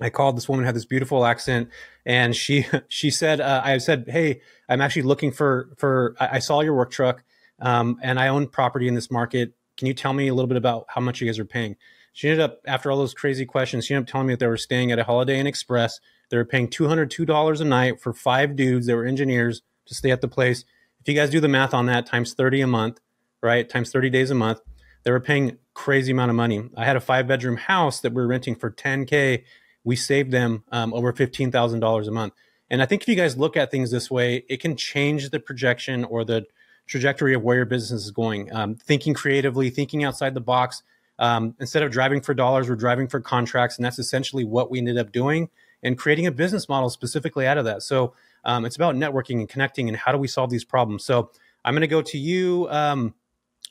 I 0.01 0.09
called 0.11 0.37
this 0.37 0.49
woman 0.49 0.65
had 0.65 0.75
this 0.75 0.85
beautiful 0.85 1.25
accent, 1.25 1.69
and 2.05 2.35
she 2.35 2.67
she 2.89 3.11
said 3.11 3.41
uh, 3.41 3.63
I 3.65 3.79
said, 3.79 4.07
"Hey, 4.09 4.41
I'm 4.69 4.81
actually 4.81 5.03
looking 5.03 5.31
for 5.31 5.71
for 5.77 6.15
I, 6.19 6.37
I 6.37 6.39
saw 6.39 6.61
your 6.61 6.75
work 6.75 6.91
truck, 6.91 7.23
um, 7.61 7.99
and 8.03 8.19
I 8.19 8.29
own 8.29 8.49
property 8.49 8.89
in 8.89 8.95
this 8.95 9.11
market. 9.11 9.55
Can 9.77 9.87
you 9.87 9.95
tell 9.95 10.13
me 10.13 10.29
a 10.29 10.35
little 10.35 10.49
bit 10.49 10.57
about 10.57 10.87
how 10.89 11.01
much 11.01 11.21
you 11.21 11.27
guys 11.27 11.39
are 11.39 11.45
paying?" 11.45 11.77
She 12.13 12.29
ended 12.29 12.43
up 12.43 12.61
after 12.67 12.91
all 12.91 12.99
those 12.99 13.15
crazy 13.15 13.47
questions, 13.47 13.87
she 13.87 13.95
ended 13.95 14.09
up 14.09 14.13
telling 14.13 14.27
me 14.27 14.33
that 14.33 14.41
they 14.41 14.49
were 14.49 14.57
staying 14.57 14.91
at 14.91 14.99
a 14.99 15.05
Holiday 15.05 15.39
Inn 15.39 15.47
Express. 15.47 16.01
They 16.31 16.37
were 16.37 16.45
paying 16.45 16.69
two 16.69 16.89
hundred 16.89 17.11
two 17.11 17.25
dollars 17.25 17.61
a 17.61 17.65
night 17.65 18.01
for 18.01 18.13
five 18.13 18.57
dudes. 18.57 18.87
They 18.87 18.95
were 18.95 19.07
engineers 19.07 19.63
to 19.87 19.95
stay 19.95 20.11
at 20.11 20.21
the 20.21 20.29
place. 20.29 20.65
If 21.01 21.09
you 21.09 21.15
guys 21.15 21.31
do 21.31 21.41
the 21.41 21.49
math 21.49 21.73
on 21.73 21.87
that, 21.87 22.07
times 22.07 22.35
thirty 22.35 22.61
a 22.61 22.67
month, 22.67 23.01
right? 23.43 23.69
Times 23.69 23.93
thirty 23.93 24.11
days 24.11 24.31
a 24.31 24.35
month 24.35 24.61
they 25.03 25.11
were 25.11 25.21
paying 25.21 25.59
crazy 25.75 26.13
amount 26.13 26.31
of 26.31 26.37
money. 26.37 26.69
I 26.77 26.85
had 26.85 26.97
a 26.97 27.01
five 27.01 27.27
bedroom 27.27 27.57
house 27.57 28.01
that 28.01 28.13
we 28.13 28.23
were 28.23 28.29
renting 28.29 28.55
for 28.55 28.71
10K. 28.71 29.45
We 29.85 29.97
saved 29.97 30.31
them 30.31 30.65
um, 30.71 30.93
over 30.93 31.13
$15,000 31.13 32.09
a 32.09 32.11
month. 32.11 32.35
And 32.69 32.83
I 32.83 32.87
think 32.87 33.03
if 33.03 33.09
you 33.09 33.17
guys 33.17 33.37
look 33.37 33.57
at 33.57 33.71
things 33.71 33.91
this 33.91 34.11
way, 34.11 34.45
it 34.49 34.61
can 34.61 34.77
change 34.77 35.31
the 35.31 35.41
projection 35.41 36.05
or 36.05 36.25
the 36.25 36.47
trajectory 36.87 37.35
of 37.35 37.43
where 37.43 37.57
your 37.57 37.67
business 37.67 38.05
is 38.05 38.11
going. 38.11 38.53
Um, 38.53 38.75
thinking 38.75 39.15
creatively, 39.15 39.71
thinking 39.71 40.05
outside 40.05 40.35
the 40.35 40.41
box. 40.41 40.83
Um, 41.19 41.55
instead 41.61 41.83
of 41.83 41.91
driving 41.91 42.21
for 42.21 42.35
dollars, 42.35 42.69
we're 42.69 42.77
driving 42.77 43.09
for 43.09 43.21
contracts. 43.21 43.77
And 43.77 43.85
that's 43.85 43.99
essentially 43.99 44.45
what 44.45 44.71
we 44.71 44.79
ended 44.79 44.99
up 44.99 45.13
doing 45.13 45.49
and 45.83 45.99
creating 45.99 46.27
a 46.27 46.33
business 46.33 46.69
model 46.69 46.91
specifically 46.91 47.47
out 47.47 47.59
of 47.59 47.65
that. 47.65 47.83
So 47.83 48.15
um, 48.45 48.65
it's 48.65 48.77
about 48.77 48.95
networking 48.95 49.39
and 49.39 49.49
connecting 49.49 49.89
and 49.89 49.97
how 49.97 50.13
do 50.13 50.19
we 50.19 50.29
solve 50.29 50.51
these 50.51 50.65
problems. 50.65 51.05
So 51.05 51.31
I'm 51.65 51.75
going 51.75 51.83
to 51.83 51.89
go 51.89 52.03
to 52.03 52.19
you, 52.19 52.69
um, 52.71 53.15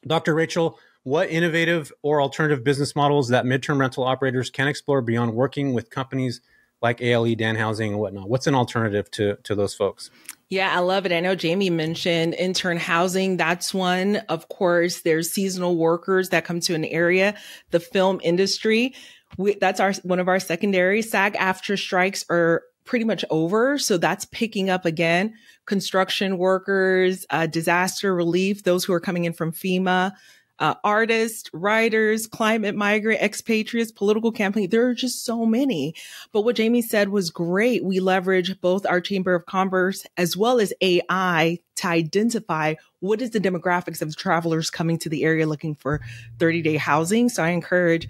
Dr. 0.05 0.33
Rachel 0.33 0.79
what 1.09 1.27
innovative 1.31 1.91
or 2.03 2.21
alternative 2.21 2.63
business 2.63 2.95
models 2.95 3.29
that 3.29 3.43
midterm 3.43 3.79
rental 3.79 4.03
operators 4.03 4.51
can 4.51 4.67
explore 4.67 5.01
beyond 5.01 5.33
working 5.33 5.73
with 5.73 5.89
companies 5.89 6.39
like 6.83 7.01
ALE, 7.01 7.33
Dan 7.33 7.55
Housing, 7.55 7.93
and 7.93 7.99
whatnot? 7.99 8.29
What's 8.29 8.45
an 8.45 8.53
alternative 8.53 9.09
to, 9.11 9.35
to 9.37 9.55
those 9.55 9.73
folks? 9.73 10.11
Yeah, 10.49 10.71
I 10.71 10.79
love 10.79 11.07
it. 11.07 11.11
I 11.11 11.19
know 11.19 11.33
Jamie 11.33 11.71
mentioned 11.71 12.35
intern 12.35 12.77
housing. 12.77 13.37
That's 13.37 13.73
one. 13.73 14.17
Of 14.29 14.49
course, 14.49 15.01
there's 15.01 15.31
seasonal 15.31 15.77
workers 15.77 16.29
that 16.29 16.45
come 16.45 16.59
to 16.61 16.75
an 16.75 16.85
area. 16.85 17.33
The 17.71 17.79
film 17.79 18.19
industry, 18.23 18.93
we, 19.35 19.55
that's 19.55 19.79
our 19.79 19.93
one 20.03 20.19
of 20.19 20.27
our 20.27 20.39
secondary. 20.39 21.01
SAG-AFTRA 21.01 21.79
strikes 21.79 22.23
are 22.29 22.61
pretty 22.85 23.05
much 23.05 23.25
over, 23.31 23.79
so 23.79 23.97
that's 23.97 24.25
picking 24.25 24.69
up 24.69 24.85
again. 24.85 25.33
Construction 25.65 26.37
workers, 26.37 27.25
uh, 27.31 27.47
disaster 27.47 28.13
relief, 28.13 28.63
those 28.63 28.85
who 28.85 28.93
are 28.93 28.99
coming 28.99 29.25
in 29.25 29.33
from 29.33 29.51
FEMA, 29.51 30.11
uh, 30.59 30.75
artists, 30.83 31.49
writers, 31.53 32.27
climate 32.27 32.75
migrant, 32.75 33.21
expatriates, 33.21 33.91
political 33.91 34.31
campaign. 34.31 34.69
There 34.69 34.87
are 34.87 34.93
just 34.93 35.25
so 35.25 35.45
many. 35.45 35.95
But 36.31 36.41
what 36.41 36.57
Jamie 36.57 36.81
said 36.81 37.09
was 37.09 37.29
great. 37.29 37.83
We 37.83 37.99
leverage 37.99 38.59
both 38.61 38.85
our 38.85 39.01
Chamber 39.01 39.33
of 39.33 39.45
Commerce 39.45 40.05
as 40.17 40.35
well 40.35 40.59
as 40.59 40.73
AI 40.81 41.59
to 41.77 41.87
identify 41.87 42.75
what 42.99 43.21
is 43.21 43.31
the 43.31 43.39
demographics 43.39 44.01
of 44.01 44.15
travelers 44.15 44.69
coming 44.69 44.99
to 44.99 45.09
the 45.09 45.23
area 45.23 45.47
looking 45.47 45.75
for 45.75 46.01
30 46.39 46.61
day 46.61 46.75
housing. 46.75 47.29
So 47.29 47.43
I 47.43 47.49
encourage 47.49 48.07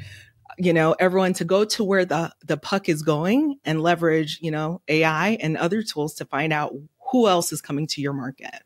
you 0.58 0.74
know 0.74 0.96
everyone 1.00 1.34
to 1.34 1.46
go 1.46 1.64
to 1.64 1.84
where 1.84 2.06
the 2.06 2.34
the 2.46 2.58
puck 2.58 2.90
is 2.90 3.02
going 3.04 3.58
and 3.64 3.82
leverage 3.82 4.40
you 4.42 4.52
know 4.52 4.82
ai 4.90 5.38
and 5.42 5.56
other 5.56 5.84
tools 5.84 6.16
to 6.16 6.26
find 6.26 6.52
out 6.52 6.74
who 7.12 7.28
else 7.28 7.54
is 7.54 7.62
coming 7.62 7.88
to 7.88 8.02
your 8.02 8.14
market 8.14 8.64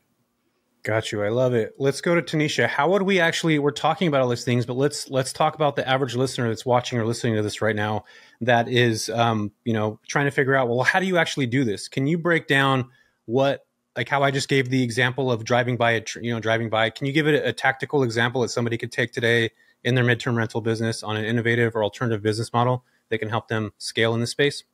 Got 0.84 1.14
you. 1.14 1.24
I 1.24 1.30
love 1.30 1.54
it. 1.54 1.76
Let's 1.80 2.02
go 2.02 2.14
to 2.14 2.22
Tanishia. 2.22 2.68
How 2.68 2.90
would 2.90 3.04
we 3.04 3.22
actually? 3.22 3.58
We're 3.58 3.72
talking 3.72 4.10
about 4.10 4.20
all 4.20 4.28
these 4.28 4.44
things, 4.44 4.66
but 4.66 4.76
let's 4.76 5.10
let's 5.10 5.32
talk 5.32 5.56
about 5.56 5.78
the 5.78 5.88
average 5.88 6.14
listener 6.14 6.50
that's 6.50 6.66
watching 6.66 7.00
or 7.00 7.06
listening 7.06 7.36
to 7.36 7.42
this 7.42 7.62
right 7.62 7.76
now. 7.76 8.04
That 8.42 8.68
is, 8.68 9.10
um, 9.10 9.54
you 9.64 9.72
know, 9.72 10.02
trying 10.10 10.26
to 10.26 10.32
figure 10.32 10.56
out. 10.56 10.68
Well, 10.68 10.84
how 10.84 11.00
do 11.00 11.06
you 11.06 11.18
actually 11.18 11.46
do 11.46 11.64
this? 11.64 11.88
Can 11.88 12.06
you 12.06 12.18
break 12.18 12.48
down 12.48 12.90
what, 13.24 13.66
like, 13.96 14.10
how 14.10 14.24
I 14.24 14.32
just 14.32 14.50
gave 14.50 14.70
the 14.70 14.84
example 14.84 15.32
of 15.32 15.46
driving 15.46 15.78
by 15.78 15.92
a, 15.92 16.04
you 16.22 16.34
know, 16.34 16.42
driving 16.42 16.70
by? 16.70 16.90
Can 16.90 17.08
you 17.08 17.14
give 17.14 17.28
it 17.28 17.36
a, 17.36 17.50
a 17.50 17.54
tactical 17.54 18.04
example 18.04 18.42
that 18.42 18.50
somebody 18.50 18.78
could 18.78 18.92
take 18.92 19.14
today 19.14 19.52
in 19.86 19.96
their 19.96 20.04
midterm 20.04 20.36
rental 20.36 20.60
business 20.60 21.02
on 21.02 21.16
an 21.16 21.24
innovative 21.24 21.78
or 21.78 21.84
alternative 21.86 22.22
business 22.22 22.52
model 22.52 22.84
that 23.08 23.20
can 23.20 23.30
help 23.30 23.48
them 23.48 23.72
scale 23.78 24.14
in 24.16 24.20
this 24.20 24.32
space? 24.32 24.66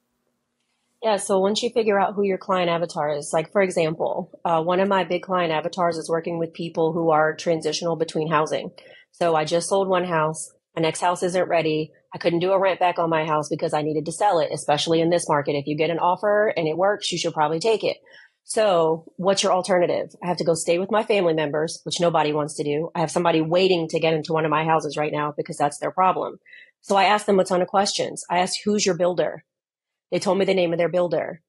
Yeah, 1.02 1.16
so 1.16 1.39
once 1.39 1.64
you 1.64 1.70
figure 1.70 1.97
out 1.97 2.14
who 2.14 2.24
your 2.24 2.38
client 2.38 2.70
avatar 2.70 3.16
is, 3.16 3.32
like 3.32 3.54
for 3.54 3.62
example, 3.62 4.38
uh, 4.43 4.62
one 4.62 4.82
of 4.82 4.89
my 4.89 5.06
big 5.06 5.22
client 5.24 5.54
avatars 5.54 5.97
is 5.97 6.10
working 6.10 6.39
with 6.39 6.54
people 6.54 6.91
who 6.91 7.12
are 7.12 7.36
transitional 7.36 7.95
between 7.95 8.30
housing. 8.30 8.72
So 9.12 9.34
I 9.34 9.45
just 9.45 9.70
sold 9.70 9.88
one 9.88 10.04
house. 10.04 10.52
My 10.76 10.82
next 10.82 11.00
house 11.00 11.24
isn't 11.24 11.47
ready. 11.47 11.91
I 12.14 12.18
couldn't 12.18 12.39
do 12.39 12.52
a 12.52 12.60
rent 12.60 12.82
back 12.82 13.00
on 13.00 13.10
my 13.10 13.24
house 13.24 13.47
because 13.47 13.74
I 13.74 13.82
needed 13.82 14.06
to 14.06 14.12
sell 14.12 14.39
it, 14.39 14.50
especially 14.52 15.00
in 15.00 15.10
this 15.10 15.30
market. 15.30 15.56
If 15.56 15.68
you 15.68 15.78
get 15.78 15.89
an 15.89 16.00
offer 16.00 16.54
and 16.56 16.68
it 16.68 16.78
works, 16.78 17.12
you 17.12 17.18
should 17.18 17.34
probably 17.34 17.60
take 17.60 17.84
it. 17.86 17.97
So 18.43 19.06
what's 19.16 19.43
your 19.43 19.54
alternative? 19.54 20.10
I 20.22 20.28
have 20.28 20.38
to 20.38 20.43
go 20.43 20.54
stay 20.54 20.80
with 20.80 20.91
my 20.91 21.04
family 21.04 21.34
members, 21.34 21.80
which 21.84 22.02
nobody 22.02 22.34
wants 22.34 22.56
to 22.56 22.64
do. 22.64 22.89
I 22.93 23.00
have 23.00 23.12
somebody 23.12 23.41
waiting 23.41 23.88
to 23.89 24.00
get 24.00 24.14
into 24.14 24.34
one 24.34 24.43
of 24.43 24.52
my 24.52 24.66
houses 24.66 24.97
right 24.97 25.14
now 25.14 25.34
because 25.38 25.56
that's 25.56 25.78
their 25.78 25.91
problem. 25.91 26.39
So 26.82 26.95
I 26.95 27.06
asked 27.06 27.26
them 27.26 27.39
a 27.39 27.45
ton 27.45 27.62
of 27.62 27.68
questions. 27.68 28.26
I 28.30 28.39
asked, 28.39 28.60
who's 28.66 28.86
your 28.86 28.97
builder? 28.97 29.45
They 30.12 30.20
told 30.20 30.38
me 30.38 30.45
the 30.45 30.53
name 30.53 30.74
of 30.74 30.80
their 30.80 30.89
builder. 30.89 31.41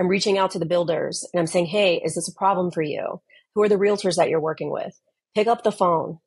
I'm 0.00 0.08
reaching 0.08 0.38
out 0.38 0.50
to 0.52 0.58
the 0.58 0.66
builders 0.66 1.26
and 1.32 1.40
I'm 1.40 1.46
saying, 1.46 1.66
Hey, 1.66 2.00
is 2.04 2.14
this 2.14 2.28
a 2.28 2.38
problem 2.38 2.70
for 2.70 2.82
you? 2.82 3.20
Who 3.54 3.62
are 3.62 3.68
the 3.68 3.76
realtors 3.76 4.16
that 4.16 4.28
you're 4.28 4.40
working 4.40 4.70
with? 4.70 4.98
Pick 5.34 5.46
up 5.46 5.62
the 5.62 5.72
phone. 5.72 6.18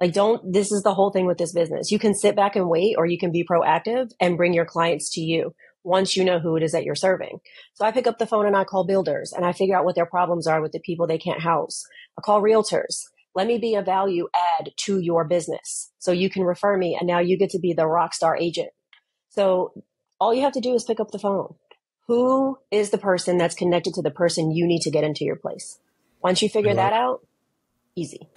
Like, 0.00 0.12
don't, 0.12 0.52
this 0.52 0.72
is 0.72 0.82
the 0.82 0.92
whole 0.92 1.10
thing 1.10 1.26
with 1.26 1.38
this 1.38 1.52
business. 1.52 1.90
You 1.90 1.98
can 1.98 2.14
sit 2.14 2.36
back 2.36 2.54
and 2.54 2.68
wait 2.68 2.96
or 2.98 3.06
you 3.06 3.18
can 3.18 3.32
be 3.32 3.46
proactive 3.50 4.10
and 4.20 4.36
bring 4.36 4.52
your 4.52 4.66
clients 4.66 5.10
to 5.14 5.20
you 5.20 5.54
once 5.84 6.16
you 6.16 6.24
know 6.24 6.38
who 6.38 6.56
it 6.56 6.62
is 6.62 6.72
that 6.72 6.84
you're 6.84 6.94
serving. 6.94 7.38
So 7.74 7.84
I 7.84 7.92
pick 7.92 8.06
up 8.06 8.18
the 8.18 8.26
phone 8.26 8.46
and 8.46 8.56
I 8.56 8.64
call 8.64 8.84
builders 8.84 9.32
and 9.32 9.46
I 9.46 9.52
figure 9.52 9.76
out 9.76 9.84
what 9.84 9.94
their 9.94 10.04
problems 10.04 10.46
are 10.46 10.60
with 10.60 10.72
the 10.72 10.80
people 10.80 11.06
they 11.06 11.16
can't 11.16 11.40
house. 11.40 11.84
I 12.18 12.22
call 12.22 12.42
realtors. 12.42 13.04
Let 13.34 13.46
me 13.46 13.58
be 13.58 13.74
a 13.74 13.82
value 13.82 14.28
add 14.34 14.72
to 14.78 14.98
your 14.98 15.24
business 15.24 15.92
so 15.98 16.10
you 16.10 16.28
can 16.28 16.42
refer 16.42 16.76
me 16.76 16.96
and 16.98 17.06
now 17.06 17.20
you 17.20 17.38
get 17.38 17.50
to 17.50 17.58
be 17.58 17.72
the 17.72 17.86
rock 17.86 18.14
star 18.14 18.36
agent. 18.36 18.70
So 19.30 19.72
all 20.20 20.34
you 20.34 20.42
have 20.42 20.52
to 20.52 20.60
do 20.60 20.74
is 20.74 20.84
pick 20.84 21.00
up 21.00 21.10
the 21.10 21.18
phone. 21.18 21.54
Who 22.06 22.58
is 22.70 22.90
the 22.90 22.98
person 22.98 23.36
that's 23.38 23.54
connected 23.54 23.94
to 23.94 24.02
the 24.02 24.10
person 24.10 24.52
you 24.52 24.66
need 24.66 24.82
to 24.82 24.90
get 24.90 25.04
into 25.04 25.24
your 25.24 25.36
place? 25.36 25.78
Once 26.22 26.40
you 26.40 26.48
figure 26.48 26.74
that 26.74 26.92
out, 26.92 27.26
easy. 27.94 28.28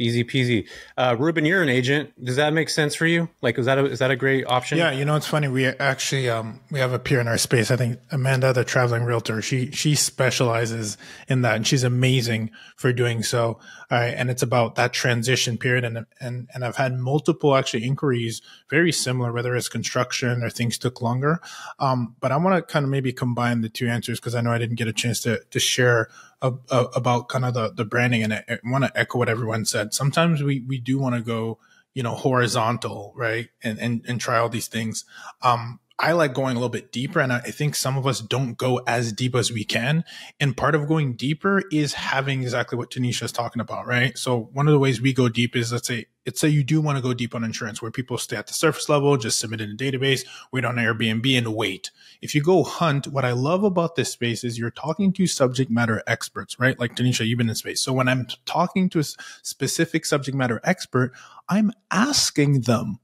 Easy 0.00 0.24
peasy. 0.24 0.66
Uh, 0.96 1.14
Ruben, 1.18 1.44
you're 1.44 1.62
an 1.62 1.68
agent. 1.68 2.12
Does 2.24 2.36
that 2.36 2.54
make 2.54 2.70
sense 2.70 2.94
for 2.94 3.06
you? 3.06 3.28
Like, 3.42 3.58
is 3.58 3.66
that 3.66 3.76
a, 3.76 3.84
is 3.84 3.98
that 3.98 4.10
a 4.10 4.16
great 4.16 4.46
option? 4.46 4.78
Yeah, 4.78 4.92
you 4.92 5.04
know, 5.04 5.14
it's 5.14 5.26
funny. 5.26 5.46
We 5.46 5.66
actually 5.66 6.30
um, 6.30 6.60
we 6.70 6.80
have 6.80 6.94
a 6.94 6.98
peer 6.98 7.20
in 7.20 7.28
our 7.28 7.36
space. 7.36 7.70
I 7.70 7.76
think 7.76 8.00
Amanda, 8.10 8.54
the 8.54 8.64
traveling 8.64 9.04
realtor, 9.04 9.42
she 9.42 9.70
she 9.72 9.94
specializes 9.94 10.96
in 11.28 11.42
that, 11.42 11.56
and 11.56 11.66
she's 11.66 11.84
amazing 11.84 12.50
for 12.76 12.94
doing 12.94 13.22
so. 13.22 13.60
And 13.90 14.30
it's 14.30 14.42
about 14.42 14.76
that 14.76 14.92
transition 14.92 15.58
period, 15.58 15.84
and 15.84 16.06
and 16.18 16.48
and 16.54 16.64
I've 16.64 16.76
had 16.76 16.98
multiple 16.98 17.54
actually 17.54 17.84
inquiries 17.84 18.40
very 18.70 18.92
similar, 18.92 19.32
whether 19.32 19.54
it's 19.54 19.68
construction 19.68 20.42
or 20.42 20.48
things 20.48 20.78
took 20.78 21.02
longer. 21.02 21.40
Um, 21.78 22.16
but 22.20 22.32
I 22.32 22.38
want 22.38 22.56
to 22.56 22.72
kind 22.72 22.84
of 22.84 22.90
maybe 22.90 23.12
combine 23.12 23.60
the 23.60 23.68
two 23.68 23.88
answers 23.88 24.18
because 24.18 24.34
I 24.34 24.40
know 24.40 24.52
I 24.52 24.58
didn't 24.58 24.76
get 24.76 24.88
a 24.88 24.94
chance 24.94 25.20
to 25.22 25.40
to 25.50 25.58
share 25.60 26.08
about 26.42 27.28
kind 27.28 27.44
of 27.44 27.54
the, 27.54 27.70
the 27.70 27.84
branding. 27.84 28.22
And 28.22 28.34
I, 28.34 28.44
I 28.48 28.58
want 28.64 28.84
to 28.84 28.98
echo 28.98 29.18
what 29.18 29.28
everyone 29.28 29.64
said. 29.64 29.94
Sometimes 29.94 30.42
we, 30.42 30.60
we 30.60 30.78
do 30.78 30.98
want 30.98 31.14
to 31.14 31.20
go, 31.20 31.58
you 31.94 32.02
know, 32.02 32.14
horizontal, 32.14 33.12
right. 33.16 33.48
And, 33.62 33.78
and, 33.78 34.04
and 34.08 34.20
try 34.20 34.38
all 34.38 34.48
these 34.48 34.68
things. 34.68 35.04
Um, 35.42 35.80
I 36.02 36.12
like 36.12 36.32
going 36.32 36.52
a 36.56 36.58
little 36.58 36.70
bit 36.70 36.92
deeper. 36.92 37.20
And 37.20 37.30
I 37.30 37.40
think 37.40 37.76
some 37.76 37.98
of 37.98 38.06
us 38.06 38.20
don't 38.20 38.56
go 38.56 38.78
as 38.86 39.12
deep 39.12 39.34
as 39.34 39.52
we 39.52 39.64
can. 39.64 40.02
And 40.40 40.56
part 40.56 40.74
of 40.74 40.88
going 40.88 41.12
deeper 41.12 41.62
is 41.70 41.92
having 41.92 42.42
exactly 42.42 42.78
what 42.78 42.90
Tanishia 42.90 43.24
is 43.24 43.32
talking 43.32 43.60
about, 43.60 43.86
right? 43.86 44.16
So 44.16 44.48
one 44.54 44.66
of 44.66 44.72
the 44.72 44.78
ways 44.78 45.02
we 45.02 45.12
go 45.12 45.28
deep 45.28 45.54
is 45.54 45.72
let's 45.74 45.86
say, 45.86 46.06
let's 46.24 46.40
say 46.40 46.48
you 46.48 46.64
do 46.64 46.80
want 46.80 46.96
to 46.96 47.02
go 47.02 47.12
deep 47.12 47.34
on 47.34 47.44
insurance 47.44 47.82
where 47.82 47.90
people 47.90 48.16
stay 48.16 48.36
at 48.36 48.46
the 48.46 48.54
surface 48.54 48.88
level, 48.88 49.14
just 49.18 49.38
submit 49.38 49.60
in 49.60 49.72
a 49.72 49.74
database, 49.74 50.24
wait 50.52 50.64
on 50.64 50.76
Airbnb 50.76 51.36
and 51.36 51.54
wait. 51.54 51.90
If 52.22 52.34
you 52.34 52.42
go 52.42 52.64
hunt, 52.64 53.06
what 53.08 53.26
I 53.26 53.32
love 53.32 53.62
about 53.62 53.94
this 53.94 54.10
space 54.10 54.42
is 54.42 54.58
you're 54.58 54.70
talking 54.70 55.12
to 55.12 55.26
subject 55.26 55.70
matter 55.70 56.02
experts, 56.06 56.58
right? 56.58 56.78
Like 56.78 56.96
Tanishia, 56.96 57.26
you've 57.26 57.38
been 57.38 57.50
in 57.50 57.54
space. 57.54 57.82
So 57.82 57.92
when 57.92 58.08
I'm 58.08 58.26
talking 58.46 58.88
to 58.90 59.00
a 59.00 59.04
specific 59.42 60.06
subject 60.06 60.34
matter 60.34 60.62
expert, 60.64 61.12
I'm 61.46 61.72
asking 61.90 62.62
them 62.62 63.00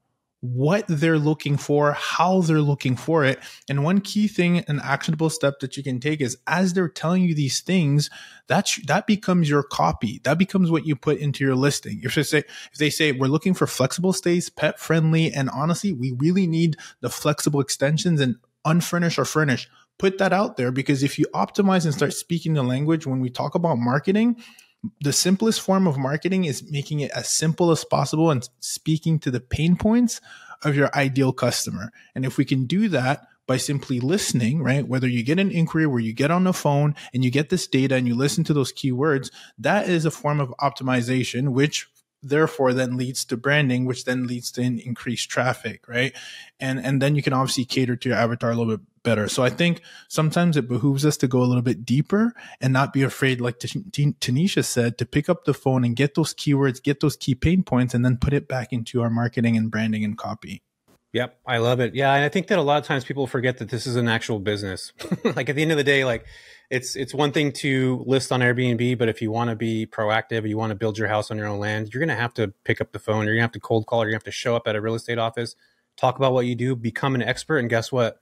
what 0.55 0.85
they're 0.89 1.19
looking 1.19 1.57
for, 1.57 1.93
how 1.93 2.41
they're 2.41 2.61
looking 2.61 2.97
for 2.97 3.25
it. 3.25 3.39
And 3.69 3.85
one 3.85 4.01
key 4.01 4.29
thing, 4.29 4.59
an 4.69 4.81
actionable 4.83 5.31
step 5.31 5.61
that 5.61 5.77
you 5.77 5.83
can 5.83 6.01
take 6.01 6.21
is 6.21 6.39
as 6.47 6.73
they're 6.73 6.89
telling 6.89 7.23
you 7.23 7.35
these 7.35 7.61
things, 7.61 8.11
that's 8.47 8.81
that 8.87 9.07
becomes 9.07 9.49
your 9.49 9.63
copy. 9.63 10.21
That 10.25 10.39
becomes 10.39 10.71
what 10.71 10.87
you 10.87 10.97
put 10.97 11.19
into 11.19 11.45
your 11.45 11.55
listing. 11.55 12.01
If 12.03 12.15
they 12.15 12.23
say 12.23 12.39
if 12.73 12.79
they 12.79 12.91
say 12.91 13.13
we're 13.13 13.27
looking 13.27 13.55
for 13.55 13.67
flexible 13.67 14.13
stays, 14.13 14.49
pet 14.51 14.79
friendly, 14.79 15.33
and 15.33 15.51
honestly, 15.51 15.93
we 15.93 16.13
really 16.19 16.47
need 16.47 16.77
the 17.01 17.11
flexible 17.11 17.61
extensions 17.61 18.21
and 18.21 18.37
unfurnished 18.65 19.19
or 19.19 19.25
furnished. 19.25 19.69
Put 19.99 20.19
that 20.19 20.33
out 20.33 20.57
there 20.59 20.71
because 20.71 21.03
if 21.03 21.19
you 21.19 21.25
optimize 21.35 21.85
and 21.85 21.95
start 21.95 22.13
speaking 22.13 22.53
the 22.53 22.63
language 22.63 23.07
when 23.07 23.21
we 23.21 23.31
talk 23.31 23.55
about 23.55 23.79
marketing, 23.79 24.37
the 25.01 25.13
simplest 25.13 25.61
form 25.61 25.87
of 25.87 25.99
marketing 25.99 26.45
is 26.45 26.71
making 26.71 27.01
it 27.01 27.11
as 27.13 27.29
simple 27.29 27.71
as 27.71 27.85
possible 27.85 28.31
and 28.31 28.49
speaking 28.61 29.19
to 29.21 29.31
the 29.31 29.41
pain 29.41 29.77
points 29.77 30.21
of 30.63 30.77
your 30.77 30.95
ideal 30.95 31.33
customer. 31.33 31.93
And 32.15 32.25
if 32.25 32.37
we 32.37 32.45
can 32.45 32.67
do 32.67 32.89
that 32.89 33.27
by 33.47 33.57
simply 33.57 34.01
listening, 34.01 34.63
right? 34.63 34.87
Whether 34.87 35.09
you 35.09 35.23
get 35.23 35.39
an 35.39 35.51
inquiry 35.51 35.87
where 35.87 36.01
you 36.01 36.13
get 36.13 36.31
on 36.31 36.45
the 36.45 36.53
phone 36.53 36.95
and 37.15 37.25
you 37.25 37.31
get 37.31 37.49
this 37.49 37.67
data 37.67 37.95
and 37.95 38.07
you 38.09 38.15
listen 38.15 38.45
to 38.45 38.55
those 38.55 38.73
keywords, 38.73 39.31
that 39.59 39.89
is 39.89 40.05
a 40.05 40.11
form 40.11 40.41
of 40.41 40.55
optimization, 40.61 41.51
which 41.51 41.89
therefore 42.29 42.73
then 42.73 42.97
leads 42.97 43.25
to 43.27 43.37
branding, 43.37 43.85
which 43.85 44.05
then 44.05 44.27
leads 44.27 44.51
to 44.53 44.63
increased 44.63 45.29
traffic, 45.31 45.89
right? 45.89 46.15
And 46.61 46.79
and 46.79 47.01
then 47.01 47.15
you 47.15 47.23
can 47.23 47.33
obviously 47.33 47.65
cater 47.65 47.97
to 47.97 48.09
your 48.09 48.19
avatar 48.19 48.51
a 48.51 48.55
little 48.55 48.77
bit 48.77 48.87
better. 49.03 49.29
So 49.29 49.45
I 49.45 49.51
think 49.51 49.83
sometimes 50.09 50.57
it 50.57 50.69
behooves 50.69 51.07
us 51.07 51.17
to 51.19 51.29
go 51.29 51.41
a 51.41 51.47
little 51.47 51.63
bit 51.63 51.85
deeper 51.85 52.35
and 52.61 52.73
not 52.73 52.93
be 52.93 53.03
afraid, 53.03 53.41
like 53.41 53.59
Tanishia 53.61 54.65
said, 54.65 54.99
to 54.99 55.07
pick 55.07 55.29
up 55.29 55.45
the 55.45 55.55
phone 55.55 55.85
and 55.85 55.95
get 55.95 56.15
those 56.15 56.35
keywords, 56.35 56.83
get 56.83 57.01
those 57.01 57.17
key 57.17 57.35
pain 57.35 57.63
points, 57.63 57.95
and 57.95 58.05
then 58.05 58.17
put 58.17 58.33
it 58.33 58.49
back 58.49 58.73
into 58.73 59.01
our 59.03 59.11
marketing 59.11 59.57
and 59.57 59.71
branding 59.71 60.05
and 60.05 60.19
copy. 60.19 60.63
Yep, 61.13 61.39
I 61.47 61.59
love 61.59 61.81
it. 61.81 61.95
Yeah, 61.95 62.13
and 62.13 62.25
I 62.25 62.29
think 62.29 62.49
that 62.49 62.59
a 62.59 62.63
lot 62.63 62.79
of 62.79 62.85
times 62.85 63.05
people 63.05 63.27
forget 63.27 63.59
that 63.59 63.71
this 63.71 63.87
is 63.87 63.97
an 63.97 64.09
actual 64.09 64.39
business. 64.39 64.93
like 65.25 65.49
at 65.49 65.57
the 65.57 65.63
end 65.63 65.71
of 65.71 65.79
the 65.79 65.85
day, 65.85 66.05
like 66.05 66.27
it's 66.71 66.97
it's 66.97 67.15
one 67.15 67.33
thing 67.33 67.53
to 67.53 68.03
list 68.07 68.33
on 68.33 68.41
Airbnb, 68.41 68.99
but 68.99 69.09
if 69.09 69.23
you 69.23 69.31
want 69.31 69.51
to 69.51 69.57
be 69.57 69.87
proactive, 69.87 70.49
you 70.49 70.57
want 70.57 70.71
to 70.71 70.75
build 70.75 70.99
your 70.99 71.09
house 71.09 71.31
on 71.31 71.37
your 71.37 71.47
own 71.47 71.61
land, 71.61 71.93
you're 71.93 72.01
going 72.01 72.09
to 72.09 72.21
have 72.21 72.35
to 72.35 72.49
pick 72.65 72.81
up 72.81 72.93
the 72.93 72.99
phone. 72.99 73.25
You're 73.25 73.35
going 73.35 73.39
to 73.39 73.43
have 73.43 73.53
to 73.53 73.61
cold 73.61 73.87
call. 73.87 74.01
You're 74.01 74.13
going 74.13 74.21
to 74.21 74.27
have 74.27 74.33
to 74.35 74.39
show 74.39 74.57
up 74.57 74.67
at 74.67 74.75
a 74.75 74.81
real 74.81 74.95
estate 74.95 75.19
office, 75.19 75.55
talk 75.97 76.17
about 76.17 76.33
what 76.33 76.47
you 76.47 76.55
do, 76.55 76.75
become 76.75 77.15
an 77.15 77.23
expert, 77.23 77.59
and 77.59 77.71
guess 77.71 77.93
what? 77.93 78.21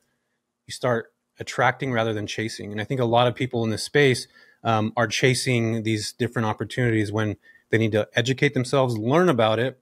You 0.67 0.73
start 0.73 1.13
attracting 1.39 1.93
rather 1.93 2.13
than 2.13 2.27
chasing. 2.27 2.71
And 2.71 2.81
I 2.81 2.85
think 2.85 3.01
a 3.01 3.05
lot 3.07 3.27
of 3.27 3.35
people 3.35 3.65
in 3.65 3.71
this 3.71 3.83
space 3.83 4.29
um, 4.63 4.93
are 4.97 5.07
chasing 5.07 5.83
these 5.83 6.13
different 6.13 6.47
opportunities 6.47 7.11
when 7.11 7.37
they 7.71 7.79
need 7.79 7.93
to 7.93 8.09
educate 8.15 8.55
themselves, 8.55 8.97
learn 8.97 9.29
about 9.29 9.59
it, 9.59 9.81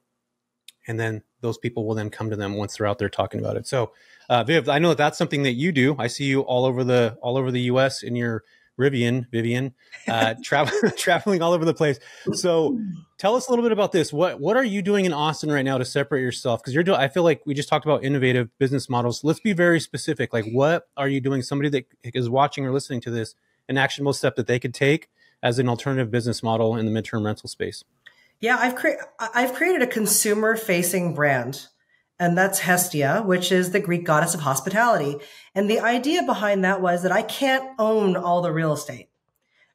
and 0.86 0.98
then 0.98 1.22
those 1.40 1.58
people 1.58 1.86
will 1.86 1.94
then 1.94 2.10
come 2.10 2.30
to 2.30 2.36
them 2.36 2.54
once 2.54 2.76
they're 2.76 2.86
out 2.86 2.98
there 2.98 3.08
talking 3.08 3.40
about 3.40 3.56
it. 3.56 3.66
So 3.66 3.92
uh, 4.32 4.42
Viv, 4.44 4.66
I 4.70 4.78
know 4.78 4.88
that 4.88 4.96
that's 4.96 5.18
something 5.18 5.42
that 5.42 5.52
you 5.52 5.72
do. 5.72 5.94
I 5.98 6.06
see 6.06 6.24
you 6.24 6.40
all 6.40 6.64
over 6.64 6.84
the 6.84 7.18
all 7.20 7.36
over 7.36 7.50
the 7.50 7.60
U.S. 7.72 8.02
in 8.02 8.16
your 8.16 8.44
Rivian, 8.80 9.30
Vivian, 9.30 9.74
uh, 10.08 10.36
travel, 10.42 10.72
traveling 10.96 11.42
all 11.42 11.52
over 11.52 11.66
the 11.66 11.74
place. 11.74 11.98
So, 12.32 12.80
tell 13.18 13.36
us 13.36 13.48
a 13.48 13.50
little 13.50 13.62
bit 13.62 13.72
about 13.72 13.92
this. 13.92 14.10
What 14.10 14.40
what 14.40 14.56
are 14.56 14.64
you 14.64 14.80
doing 14.80 15.04
in 15.04 15.12
Austin 15.12 15.52
right 15.52 15.66
now 15.66 15.76
to 15.76 15.84
separate 15.84 16.22
yourself? 16.22 16.62
Because 16.62 16.72
you're 16.72 16.82
doing. 16.82 16.98
I 16.98 17.08
feel 17.08 17.24
like 17.24 17.42
we 17.44 17.52
just 17.52 17.68
talked 17.68 17.84
about 17.84 18.04
innovative 18.04 18.48
business 18.58 18.88
models. 18.88 19.22
Let's 19.22 19.38
be 19.38 19.52
very 19.52 19.80
specific. 19.80 20.32
Like, 20.32 20.46
what 20.46 20.88
are 20.96 21.08
you 21.08 21.20
doing? 21.20 21.42
Somebody 21.42 21.68
that 21.68 21.84
is 22.02 22.30
watching 22.30 22.64
or 22.64 22.72
listening 22.72 23.02
to 23.02 23.10
this, 23.10 23.34
an 23.68 23.76
actionable 23.76 24.14
step 24.14 24.36
that 24.36 24.46
they 24.46 24.58
could 24.58 24.72
take 24.72 25.10
as 25.42 25.58
an 25.58 25.68
alternative 25.68 26.10
business 26.10 26.42
model 26.42 26.74
in 26.74 26.86
the 26.86 27.02
midterm 27.02 27.22
rental 27.22 27.50
space. 27.50 27.84
Yeah, 28.40 28.56
I've 28.58 28.76
created 28.76 29.04
I've 29.18 29.52
created 29.52 29.82
a 29.82 29.86
consumer 29.86 30.56
facing 30.56 31.14
brand 31.14 31.66
and 32.22 32.38
that's 32.38 32.60
Hestia, 32.60 33.24
which 33.26 33.50
is 33.50 33.72
the 33.72 33.80
Greek 33.80 34.04
goddess 34.04 34.32
of 34.32 34.42
hospitality. 34.42 35.16
And 35.56 35.68
the 35.68 35.80
idea 35.80 36.22
behind 36.22 36.64
that 36.64 36.80
was 36.80 37.02
that 37.02 37.10
I 37.10 37.22
can't 37.22 37.68
own 37.80 38.16
all 38.16 38.42
the 38.42 38.52
real 38.52 38.72
estate, 38.72 39.08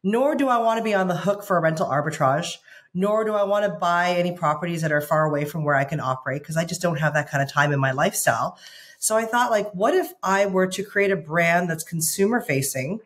nor 0.02 0.34
do 0.34 0.48
I 0.48 0.60
want 0.60 0.78
to 0.78 0.84
be 0.84 0.94
on 0.94 1.10
the 1.10 1.18
hook 1.18 1.44
for 1.44 1.58
a 1.58 1.62
rental 1.62 1.88
arbitrage, 1.88 2.56
nor 2.94 3.26
do 3.26 3.34
I 3.34 3.44
want 3.44 3.66
to 3.66 3.78
buy 3.78 4.12
any 4.12 4.32
properties 4.32 4.82
that 4.82 4.94
are 4.94 5.02
far 5.02 5.26
away 5.26 5.44
from 5.44 5.66
where 5.66 5.76
I 5.76 5.84
can 5.84 6.00
operate 6.00 6.42
because 6.42 6.56
I 6.56 6.64
just 6.64 6.82
don't 6.82 7.02
have 7.02 7.16
that 7.16 7.30
kind 7.30 7.44
of 7.44 7.52
time 7.52 7.74
in 7.74 7.82
my 7.82 7.92
lifestyle. 7.92 8.58
So 8.98 9.18
I 9.18 9.26
thought, 9.26 9.52
like, 9.52 9.70
what 9.74 9.94
if 9.94 10.14
I 10.24 10.46
were 10.46 10.68
to 10.68 10.84
create 10.84 11.12
a 11.12 11.18
brand 11.18 11.70
that's 11.70 11.84
consumer 11.84 12.40
facing? 12.40 13.02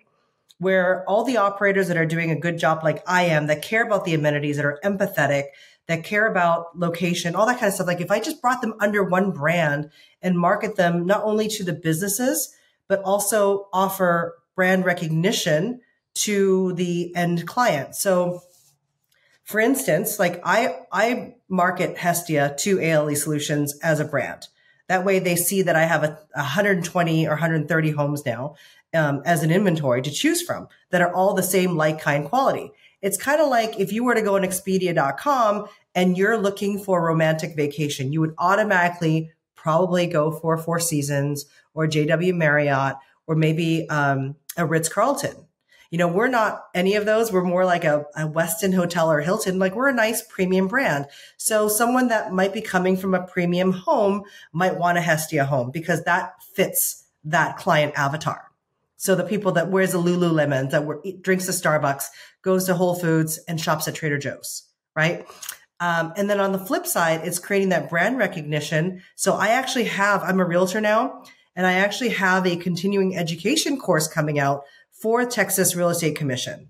where 0.61 1.03
all 1.09 1.23
the 1.23 1.37
operators 1.37 1.87
that 1.87 1.97
are 1.97 2.05
doing 2.05 2.29
a 2.29 2.35
good 2.35 2.59
job, 2.59 2.83
like 2.83 3.03
I 3.07 3.23
am, 3.23 3.47
that 3.47 3.63
care 3.63 3.83
about 3.83 4.05
the 4.05 4.13
amenities, 4.13 4.57
that 4.57 4.65
are 4.65 4.79
empathetic, 4.83 5.45
that 5.91 6.03
care 6.03 6.25
about 6.25 6.77
location, 6.77 7.35
all 7.35 7.45
that 7.45 7.59
kind 7.59 7.67
of 7.67 7.73
stuff. 7.73 7.87
Like 7.87 8.01
if 8.01 8.11
I 8.11 8.19
just 8.19 8.41
brought 8.41 8.61
them 8.61 8.75
under 8.79 9.03
one 9.03 9.31
brand 9.31 9.91
and 10.21 10.37
market 10.37 10.75
them 10.75 11.05
not 11.05 11.23
only 11.23 11.47
to 11.49 11.63
the 11.63 11.73
businesses, 11.73 12.55
but 12.87 13.01
also 13.03 13.67
offer 13.71 14.37
brand 14.55 14.85
recognition 14.85 15.81
to 16.13 16.73
the 16.73 17.15
end 17.15 17.47
client. 17.47 17.95
So 17.95 18.41
for 19.43 19.59
instance, 19.59 20.19
like 20.19 20.41
I, 20.43 20.79
I 20.91 21.35
market 21.49 21.97
Hestia 21.97 22.55
to 22.59 22.79
ALE 22.79 23.15
Solutions 23.15 23.77
as 23.79 23.99
a 23.99 24.05
brand. 24.05 24.47
That 24.87 25.05
way 25.05 25.19
they 25.19 25.35
see 25.35 25.61
that 25.61 25.75
I 25.75 25.83
have 25.83 26.03
a 26.03 26.19
120 26.33 27.27
or 27.27 27.31
130 27.31 27.91
homes 27.91 28.25
now 28.25 28.55
um, 28.93 29.21
as 29.25 29.43
an 29.43 29.51
inventory 29.51 30.01
to 30.01 30.11
choose 30.11 30.41
from 30.41 30.67
that 30.89 31.01
are 31.01 31.13
all 31.13 31.33
the 31.33 31.43
same 31.43 31.75
like 31.77 32.01
kind 32.01 32.25
quality. 32.25 32.71
It's 33.01 33.17
kind 33.17 33.41
of 33.41 33.49
like 33.49 33.79
if 33.79 33.91
you 33.91 34.03
were 34.03 34.15
to 34.15 34.21
go 34.21 34.35
on 34.35 34.43
expedia.com 34.43 35.67
and 35.95 36.17
you're 36.17 36.37
looking 36.37 36.79
for 36.79 36.99
a 36.99 37.03
romantic 37.03 37.55
vacation, 37.55 38.13
you 38.13 38.21
would 38.21 38.35
automatically 38.37 39.31
probably 39.55 40.07
go 40.07 40.31
for 40.31 40.57
Four 40.57 40.79
Seasons 40.79 41.45
or 41.73 41.87
JW 41.87 42.33
Marriott 42.35 42.95
or 43.27 43.35
maybe 43.35 43.87
um, 43.89 44.35
a 44.57 44.65
Ritz 44.65 44.89
Carlton. 44.89 45.35
You 45.89 45.97
know, 45.97 46.07
we're 46.07 46.29
not 46.29 46.67
any 46.73 46.95
of 46.95 47.05
those. 47.05 47.33
We're 47.33 47.43
more 47.43 47.65
like 47.65 47.83
a, 47.83 48.05
a 48.15 48.21
Westin 48.21 48.73
Hotel 48.73 49.11
or 49.11 49.19
Hilton. 49.19 49.59
Like 49.59 49.75
we're 49.75 49.89
a 49.89 49.93
nice 49.93 50.21
premium 50.21 50.67
brand. 50.67 51.05
So 51.35 51.67
someone 51.67 52.07
that 52.07 52.31
might 52.31 52.53
be 52.53 52.61
coming 52.61 52.95
from 52.95 53.13
a 53.13 53.27
premium 53.27 53.73
home 53.73 54.23
might 54.53 54.77
want 54.77 54.97
a 54.97 55.01
Hestia 55.01 55.43
home 55.43 55.69
because 55.69 56.03
that 56.05 56.41
fits 56.55 57.03
that 57.25 57.57
client 57.57 57.93
avatar. 57.97 58.50
So 59.01 59.15
the 59.15 59.23
people 59.23 59.53
that 59.53 59.71
wears 59.71 59.95
a 59.95 59.97
Lululemon, 59.97 60.69
that 60.69 61.23
drinks 61.23 61.49
a 61.49 61.51
Starbucks, 61.51 62.03
goes 62.43 62.65
to 62.65 62.75
Whole 62.75 62.93
Foods 62.93 63.39
and 63.47 63.59
shops 63.59 63.87
at 63.87 63.95
Trader 63.95 64.19
Joe's, 64.19 64.69
right? 64.95 65.27
Um, 65.79 66.13
and 66.15 66.29
then 66.29 66.39
on 66.39 66.51
the 66.51 66.59
flip 66.59 66.85
side, 66.85 67.21
it's 67.23 67.39
creating 67.39 67.69
that 67.69 67.89
brand 67.89 68.19
recognition. 68.19 69.01
So 69.15 69.33
I 69.33 69.47
actually 69.47 69.85
have, 69.85 70.21
I'm 70.21 70.39
a 70.39 70.45
realtor 70.45 70.79
now, 70.79 71.23
and 71.55 71.65
I 71.65 71.73
actually 71.73 72.09
have 72.09 72.45
a 72.45 72.57
continuing 72.57 73.17
education 73.17 73.79
course 73.79 74.07
coming 74.07 74.37
out 74.37 74.65
for 74.91 75.25
Texas 75.25 75.75
Real 75.75 75.89
Estate 75.89 76.15
Commission. 76.15 76.69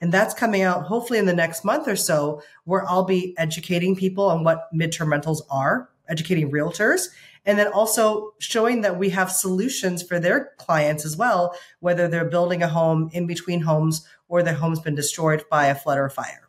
And 0.00 0.10
that's 0.10 0.34
coming 0.34 0.62
out 0.62 0.86
hopefully 0.86 1.20
in 1.20 1.26
the 1.26 1.32
next 1.32 1.64
month 1.64 1.86
or 1.86 1.94
so, 1.94 2.42
where 2.64 2.84
I'll 2.90 3.04
be 3.04 3.36
educating 3.38 3.94
people 3.94 4.24
on 4.24 4.42
what 4.42 4.66
midterm 4.74 5.12
rentals 5.12 5.46
are, 5.48 5.90
educating 6.08 6.50
realtors, 6.50 7.08
and 7.44 7.58
then 7.58 7.68
also 7.68 8.34
showing 8.38 8.82
that 8.82 8.98
we 8.98 9.10
have 9.10 9.30
solutions 9.30 10.02
for 10.02 10.18
their 10.18 10.50
clients 10.58 11.04
as 11.04 11.16
well, 11.16 11.54
whether 11.80 12.08
they're 12.08 12.24
building 12.24 12.62
a 12.62 12.68
home 12.68 13.10
in 13.12 13.26
between 13.26 13.62
homes 13.62 14.06
or 14.28 14.42
their 14.42 14.54
home's 14.54 14.80
been 14.80 14.94
destroyed 14.94 15.44
by 15.50 15.66
a 15.66 15.74
flood 15.74 15.98
or 15.98 16.10
fire. 16.10 16.48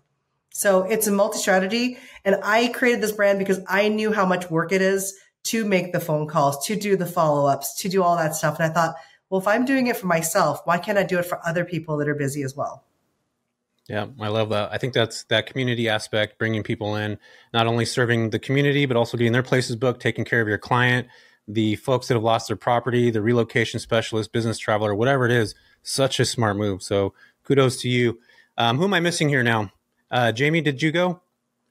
So 0.51 0.83
it's 0.83 1.07
a 1.07 1.11
multi 1.11 1.37
strategy. 1.37 1.97
And 2.25 2.37
I 2.43 2.67
created 2.67 3.01
this 3.01 3.13
brand 3.13 3.39
because 3.39 3.61
I 3.67 3.87
knew 3.87 4.11
how 4.11 4.25
much 4.25 4.51
work 4.51 4.71
it 4.71 4.81
is 4.81 5.17
to 5.45 5.63
make 5.63 5.93
the 5.93 6.01
phone 6.01 6.27
calls, 6.27 6.65
to 6.67 6.75
do 6.75 6.97
the 6.97 7.05
follow 7.05 7.47
ups, 7.47 7.75
to 7.81 7.89
do 7.89 8.03
all 8.03 8.17
that 8.17 8.35
stuff. 8.35 8.59
And 8.59 8.69
I 8.69 8.73
thought, 8.73 8.95
well, 9.29 9.39
if 9.39 9.47
I'm 9.47 9.63
doing 9.63 9.87
it 9.87 9.95
for 9.95 10.07
myself, 10.07 10.61
why 10.65 10.77
can't 10.77 10.97
I 10.97 11.03
do 11.03 11.17
it 11.17 11.25
for 11.25 11.39
other 11.47 11.63
people 11.63 11.97
that 11.97 12.09
are 12.09 12.15
busy 12.15 12.43
as 12.43 12.55
well? 12.55 12.83
Yeah, 13.89 14.05
I 14.19 14.27
love 14.27 14.49
that. 14.49 14.71
I 14.71 14.77
think 14.77 14.93
that's 14.93 15.23
that 15.25 15.47
community 15.47 15.89
aspect, 15.89 16.37
bringing 16.37 16.61
people 16.61 16.95
in, 16.95 17.17
not 17.53 17.65
only 17.65 17.85
serving 17.85 18.29
the 18.29 18.37
community, 18.37 18.85
but 18.85 18.95
also 18.95 19.17
getting 19.17 19.33
their 19.33 19.41
places 19.41 19.75
booked, 19.75 19.99
taking 19.99 20.25
care 20.25 20.41
of 20.41 20.47
your 20.47 20.59
client, 20.59 21.07
the 21.47 21.75
folks 21.77 22.07
that 22.07 22.13
have 22.13 22.23
lost 22.23 22.47
their 22.47 22.55
property, 22.55 23.09
the 23.09 23.21
relocation 23.23 23.79
specialist, 23.79 24.31
business 24.31 24.59
traveler, 24.59 24.93
whatever 24.93 25.25
it 25.25 25.31
is. 25.31 25.55
Such 25.81 26.19
a 26.19 26.25
smart 26.25 26.55
move. 26.55 26.83
So 26.83 27.13
kudos 27.43 27.77
to 27.81 27.89
you. 27.89 28.19
Um, 28.59 28.77
who 28.77 28.83
am 28.83 28.93
I 28.93 28.99
missing 28.99 29.27
here 29.27 29.41
now? 29.41 29.71
Uh, 30.11 30.31
Jamie, 30.31 30.61
did 30.61 30.83
you 30.83 30.91
go? 30.91 31.21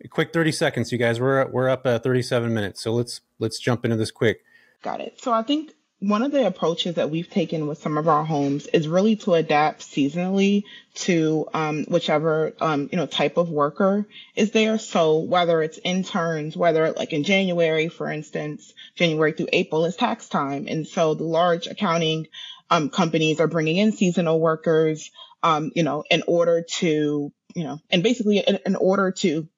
A 0.04 0.08
quick 0.08 0.32
30 0.32 0.50
seconds, 0.50 0.90
you 0.90 0.98
guys. 0.98 1.20
We're 1.20 1.48
we're 1.50 1.68
up 1.68 1.86
at 1.86 2.02
37 2.02 2.52
minutes, 2.52 2.80
so 2.80 2.92
let's 2.92 3.20
let's 3.38 3.60
jump 3.60 3.84
into 3.84 3.96
this 3.96 4.10
quick. 4.10 4.42
Got 4.82 5.00
it. 5.00 5.20
So 5.20 5.32
I 5.32 5.42
think 5.42 5.74
one 6.00 6.22
of 6.22 6.30
the 6.30 6.46
approaches 6.46 6.94
that 6.94 7.10
we've 7.10 7.28
taken 7.28 7.66
with 7.66 7.78
some 7.78 7.98
of 7.98 8.06
our 8.06 8.24
homes 8.24 8.66
is 8.68 8.86
really 8.86 9.16
to 9.16 9.34
adapt 9.34 9.80
seasonally 9.80 10.62
to 10.94 11.48
um, 11.52 11.84
whichever 11.88 12.54
um, 12.60 12.88
you 12.92 12.96
know 12.96 13.06
type 13.06 13.36
of 13.36 13.50
worker 13.50 14.06
is 14.36 14.52
there. 14.52 14.78
So 14.78 15.18
whether 15.18 15.60
it's 15.62 15.80
interns, 15.82 16.56
whether 16.56 16.92
like 16.92 17.12
in 17.12 17.24
January, 17.24 17.88
for 17.88 18.10
instance, 18.10 18.72
January 18.94 19.32
through 19.32 19.48
April 19.52 19.84
is 19.86 19.96
tax 19.96 20.28
time, 20.28 20.66
and 20.68 20.86
so 20.86 21.14
the 21.14 21.24
large 21.24 21.66
accounting 21.66 22.28
um, 22.70 22.90
companies 22.90 23.40
are 23.40 23.48
bringing 23.48 23.78
in 23.78 23.92
seasonal 23.92 24.38
workers, 24.38 25.10
um, 25.42 25.72
you 25.74 25.82
know, 25.82 26.04
in 26.10 26.22
order 26.28 26.62
to 26.62 27.32
you 27.54 27.64
know, 27.64 27.80
and 27.90 28.02
basically 28.02 28.38
in, 28.38 28.58
in 28.66 28.76
order 28.76 29.10
to 29.10 29.48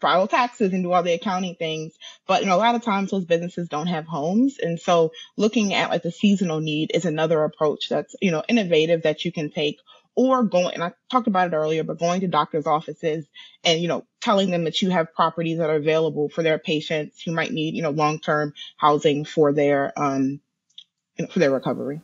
file 0.00 0.28
taxes 0.28 0.72
and 0.72 0.82
do 0.82 0.92
all 0.92 1.02
the 1.02 1.12
accounting 1.12 1.54
things. 1.54 1.94
But 2.26 2.42
you 2.42 2.48
know, 2.48 2.56
a 2.56 2.58
lot 2.58 2.74
of 2.74 2.82
times 2.82 3.10
those 3.10 3.24
businesses 3.24 3.68
don't 3.68 3.86
have 3.86 4.06
homes. 4.06 4.58
And 4.58 4.78
so 4.78 5.12
looking 5.36 5.74
at 5.74 5.90
like 5.90 6.02
the 6.02 6.12
seasonal 6.12 6.60
need 6.60 6.90
is 6.94 7.04
another 7.04 7.42
approach 7.44 7.88
that's, 7.88 8.14
you 8.20 8.30
know, 8.30 8.42
innovative 8.48 9.02
that 9.02 9.24
you 9.24 9.32
can 9.32 9.50
take 9.50 9.78
or 10.14 10.42
going, 10.42 10.72
and 10.72 10.82
I 10.82 10.92
talked 11.10 11.26
about 11.26 11.52
it 11.52 11.56
earlier, 11.56 11.84
but 11.84 11.98
going 11.98 12.22
to 12.22 12.26
doctor's 12.26 12.66
offices 12.66 13.26
and, 13.64 13.80
you 13.80 13.86
know, 13.86 14.06
telling 14.20 14.50
them 14.50 14.64
that 14.64 14.80
you 14.80 14.88
have 14.88 15.14
properties 15.14 15.58
that 15.58 15.68
are 15.68 15.76
available 15.76 16.30
for 16.30 16.42
their 16.42 16.58
patients 16.58 17.20
who 17.22 17.32
might 17.32 17.52
need, 17.52 17.74
you 17.74 17.82
know, 17.82 17.90
long-term 17.90 18.54
housing 18.78 19.26
for 19.26 19.52
their, 19.52 19.92
um, 19.98 20.40
you 21.16 21.26
know, 21.26 21.30
for 21.30 21.38
their 21.38 21.50
recovery. 21.50 22.00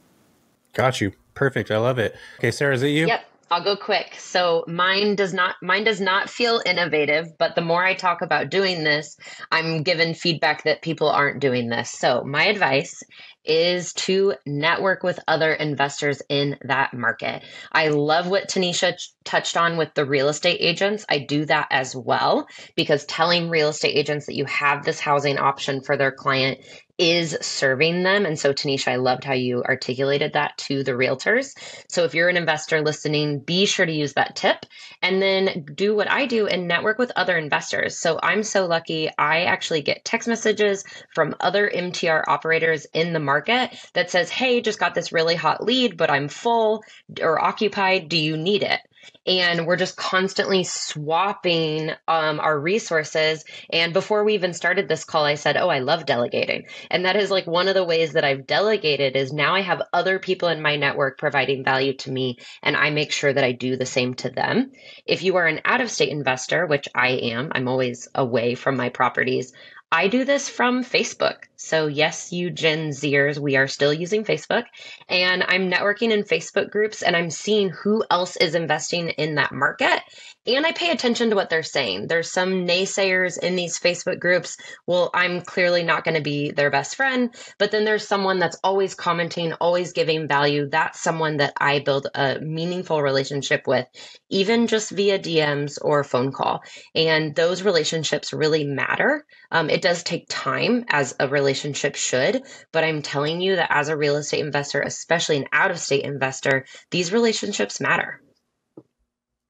Got 0.75 1.01
you. 1.01 1.13
Perfect. 1.35 1.71
I 1.71 1.79
love 1.79 1.99
it. 1.99 2.15
Okay, 2.39 2.51
Sarah, 2.51 2.75
is 2.75 2.83
it 2.83 2.89
you? 2.89 3.07
Yep. 3.07 3.25
I'll 3.53 3.63
go 3.63 3.77
quick. 3.77 4.15
So 4.19 4.65
mine 4.67 5.15
does 5.15 5.35
not 5.35 5.57
mine 5.61 5.85
does 5.85 6.01
not 6.01 6.31
feel 6.31 6.63
innovative, 6.65 7.37
but 7.37 7.55
the 7.55 7.61
more 7.61 7.85
I 7.85 7.93
talk 7.93 8.23
about 8.23 8.49
doing 8.49 8.83
this, 8.83 9.19
I'm 9.51 9.83
given 9.83 10.15
feedback 10.15 10.65
that 10.65 10.81
people 10.81 11.11
aren't 11.11 11.41
doing 11.41 11.69
this. 11.69 11.91
So 11.91 12.25
my 12.25 12.45
advice 12.47 13.03
is 13.45 13.93
to 13.95 14.35
network 14.47 15.03
with 15.03 15.19
other 15.27 15.53
investors 15.53 16.23
in 16.29 16.59
that 16.63 16.95
market. 16.95 17.43
I 17.73 17.89
love 17.89 18.29
what 18.29 18.49
Tanishia 18.49 18.95
touched 19.25 19.57
on 19.57 19.77
with 19.77 19.95
the 19.95 20.05
real 20.05 20.29
estate 20.29 20.59
agents. 20.61 21.05
I 21.09 21.19
do 21.19 21.45
that 21.47 21.69
as 21.71 21.95
well 21.95 22.47
because 22.77 23.05
telling 23.07 23.51
real 23.51 23.69
estate 23.69 23.97
agents 23.97 24.27
that 24.27 24.37
you 24.37 24.45
have 24.47 24.85
this 24.85 25.01
housing 25.01 25.39
option 25.39 25.81
for 25.81 25.97
their 25.97 26.13
client 26.13 26.59
is 26.99 27.37
serving 27.41 28.03
them. 28.03 28.27
And 28.27 28.39
so, 28.39 28.53
Tanishia, 28.53 28.93
I 28.93 28.97
loved 28.97 29.25
how 29.25 29.33
you 29.33 29.63
articulated 29.65 30.35
that 30.35 30.57
to 30.59 30.85
the 30.85 30.93
realtors. 30.93 31.53
So, 31.89 32.05
if 32.05 32.15
you're 32.15 32.29
an 32.29 32.37
investor 32.37 32.81
listening, 32.83 33.41
be 33.41 33.67
sure 33.67 33.87
to 33.87 33.93
use 33.93 34.13
that 34.13 34.37
tip 34.37 34.67
and 35.03 35.21
then 35.21 35.65
do 35.75 35.97
what 35.97 36.11
I 36.11 36.27
do 36.27 36.47
and 36.47 36.69
network 36.69 36.99
with 36.99 37.11
other 37.17 37.37
investors. 37.37 37.99
So, 37.99 38.21
I'm 38.23 38.43
so 38.43 38.67
lucky. 38.67 39.11
I 39.19 39.45
actually 39.45 39.83
get 39.83 40.05
text 40.05 40.29
messages 40.29 40.85
from 41.15 41.35
other 41.41 41.71
MTR 41.75 42.25
operators 42.29 42.87
in 42.93 43.13
the 43.13 43.19
market 43.19 43.32
that 43.41 44.11
says, 44.11 44.31
Hey, 44.31 44.61
just 44.61 44.79
got 44.79 44.95
this 44.95 45.13
really 45.13 45.35
hot 45.35 45.63
lead, 45.63 45.97
but 45.97 46.11
I'm 46.11 46.29
full 46.29 46.85
or 47.21 47.43
occupied. 47.43 48.09
Do 48.09 48.17
you 48.17 48.37
need 48.37 48.63
it? 48.63 48.81
and 49.27 49.67
we're 49.67 49.77
just 49.77 49.97
constantly 49.97 50.65
swapping 50.65 51.91
um, 52.09 52.41
our 52.41 52.59
resources. 52.59 53.45
And 53.71 53.93
before 53.93 54.25
we 54.25 54.35
even 54.35 54.53
started 54.53 54.89
this 54.89 55.05
call, 55.05 55.25
I 55.25 55.35
said, 55.35 55.57
"Oh, 55.57 55.69
I 55.69 55.79
love 55.79 56.07
delegating," 56.07 56.67
and 56.91 57.05
that 57.05 57.17
is 57.17 57.31
like 57.31 57.47
one 57.47 57.69
of 57.69 57.75
the 57.75 57.85
ways 57.85 58.13
that 58.13 58.25
I've 58.25 58.47
delegated 58.47 59.17
is 59.17 59.33
now 59.33 59.55
I 59.55 59.63
have 59.63 59.83
other 59.93 60.19
people 60.19 60.49
in 60.49 60.63
my 60.63 60.77
network 60.77 61.19
providing 61.19 61.65
value 61.65 61.95
to 61.99 62.11
me, 62.11 62.39
and 62.63 62.77
I 62.77 62.91
make 62.91 63.13
sure 63.13 63.33
that 63.33 63.45
I 63.45 63.53
do 63.53 63.77
the 63.77 63.87
same 63.87 64.15
to 64.15 64.31
them. 64.31 64.73
If 65.07 65.23
you 65.23 65.37
are 65.37 65.47
an 65.47 65.61
out-of-state 65.65 66.09
investor, 66.11 66.67
which 66.67 66.89
I 66.95 67.11
am, 67.11 67.51
I'm 67.55 67.69
always 67.69 68.09
away 68.15 68.55
from 68.55 68.77
my 68.77 68.89
properties. 68.89 69.53
I 69.95 70.09
do 70.09 70.25
this 70.25 70.49
from 70.49 70.83
Facebook. 70.83 71.45
So, 71.57 71.87
yes, 71.87 72.33
you 72.33 72.49
Gen 72.49 72.89
Zers, 72.89 73.39
we 73.39 73.57
are 73.57 73.69
still 73.69 73.93
using 73.93 74.25
Facebook. 74.25 74.65
And 75.07 75.45
I'm 75.47 75.71
networking 75.71 76.11
in 76.11 76.23
Facebook 76.23 76.71
groups 76.71 77.03
and 77.03 77.15
I'm 77.15 77.29
seeing 77.29 77.69
who 77.69 78.03
else 78.11 78.37
is 78.37 78.55
investing 78.55 79.11
in 79.11 79.35
that 79.35 79.53
market 79.53 80.01
and 80.47 80.67
I 80.67 80.73
pay 80.73 80.91
attention 80.91 81.31
to 81.31 81.37
what 81.37 81.51
they're 81.51 81.63
saying. 81.63 82.09
There's 82.09 82.31
some 82.31 82.67
naysayers 82.67 83.39
in 83.39 83.55
these 83.55 83.79
Facebook 83.79 84.19
groups. 84.19 84.57
Well, 84.87 85.11
I'm 85.15 85.43
clearly 85.43 85.85
not 85.85 86.03
going 86.05 86.17
to 86.17 86.23
be 86.23 86.51
their 86.51 86.71
best 86.71 86.97
friend, 86.97 87.33
but 87.59 87.71
then 87.71 87.85
there's 87.85 88.07
someone 88.07 88.41
that's 88.41 88.59
always 88.65 88.95
commenting, 88.95 89.53
always 89.55 89.93
giving 89.93 90.27
value. 90.27 90.69
That's 90.69 91.01
someone 91.01 91.37
that 91.37 91.53
I 91.61 91.79
build 91.79 92.09
a 92.15 92.41
meaningful 92.41 93.03
relationship 93.03 93.69
with, 93.69 93.87
even 94.31 94.67
just 94.67 94.91
via 94.91 95.19
DMs 95.19 95.79
or 95.81 96.03
phone 96.03 96.33
call. 96.33 96.63
And 96.95 97.37
those 97.37 97.63
relationships 97.63 98.33
really 98.33 98.65
matter. 98.65 99.25
Um, 99.53 99.71
it 99.71 99.82
does 99.83 100.03
take 100.03 100.27
time, 100.29 100.85
as 100.89 101.15
a 101.21 101.29
relationship 101.29 101.97
should, 101.97 102.43
but 102.73 102.85
I'm 102.85 103.03
telling 103.03 103.41
you 103.41 103.57
that 103.57 103.71
as 103.71 103.89
a 103.89 103.97
real 103.97 104.17
estate 104.17 104.41
investor, 104.41 104.81
especially 104.81 105.37
an 105.37 105.47
out 105.53 105.71
of 105.71 105.79
state 105.79 106.05
investor, 106.05 106.65
these 106.91 107.13
relationships 107.13 107.81
matter. 107.81 108.23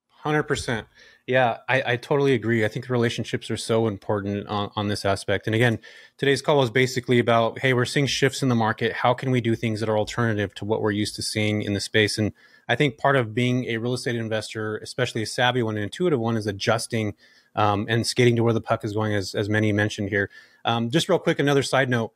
Hundred 0.08 0.44
percent. 0.44 0.86
Yeah, 1.26 1.58
I, 1.68 1.82
I, 1.86 1.96
totally 1.96 2.34
agree. 2.34 2.64
I 2.64 2.68
think 2.68 2.88
relationships 2.88 3.48
are 3.48 3.56
so 3.56 3.86
important 3.86 4.48
on, 4.48 4.70
on, 4.74 4.88
this 4.88 5.04
aspect. 5.04 5.46
And 5.46 5.54
again, 5.54 5.78
today's 6.18 6.42
call 6.42 6.58
was 6.58 6.70
basically 6.70 7.20
about 7.20 7.60
hey, 7.60 7.74
we're 7.74 7.84
seeing 7.84 8.06
shifts 8.06 8.42
in 8.42 8.48
the 8.48 8.56
market. 8.56 8.92
How 8.92 9.14
can 9.14 9.30
we 9.30 9.40
do 9.40 9.54
things 9.54 9.78
that 9.80 9.88
are 9.88 9.96
alternative 9.96 10.52
to 10.54 10.64
what 10.64 10.82
we're 10.82 10.90
used 10.90 11.14
to 11.16 11.22
seeing 11.22 11.62
in 11.62 11.74
the 11.74 11.80
space? 11.80 12.18
And 12.18 12.32
I 12.68 12.74
think 12.74 12.98
part 12.98 13.14
of 13.14 13.34
being 13.34 13.66
a 13.66 13.76
real 13.76 13.94
estate 13.94 14.16
investor, 14.16 14.78
especially 14.78 15.22
a 15.22 15.26
savvy 15.26 15.62
one, 15.62 15.76
an 15.76 15.84
intuitive 15.84 16.18
one, 16.18 16.36
is 16.36 16.46
adjusting 16.46 17.14
um, 17.54 17.86
and 17.88 18.06
skating 18.06 18.36
to 18.36 18.42
where 18.42 18.52
the 18.52 18.60
puck 18.60 18.84
is 18.84 18.92
going, 18.92 19.14
as, 19.14 19.34
as 19.34 19.48
many 19.48 19.72
mentioned 19.72 20.08
here. 20.08 20.30
Um, 20.64 20.90
just 20.90 21.08
real 21.08 21.18
quick, 21.18 21.38
another 21.38 21.62
side 21.62 21.88
note 21.90 22.12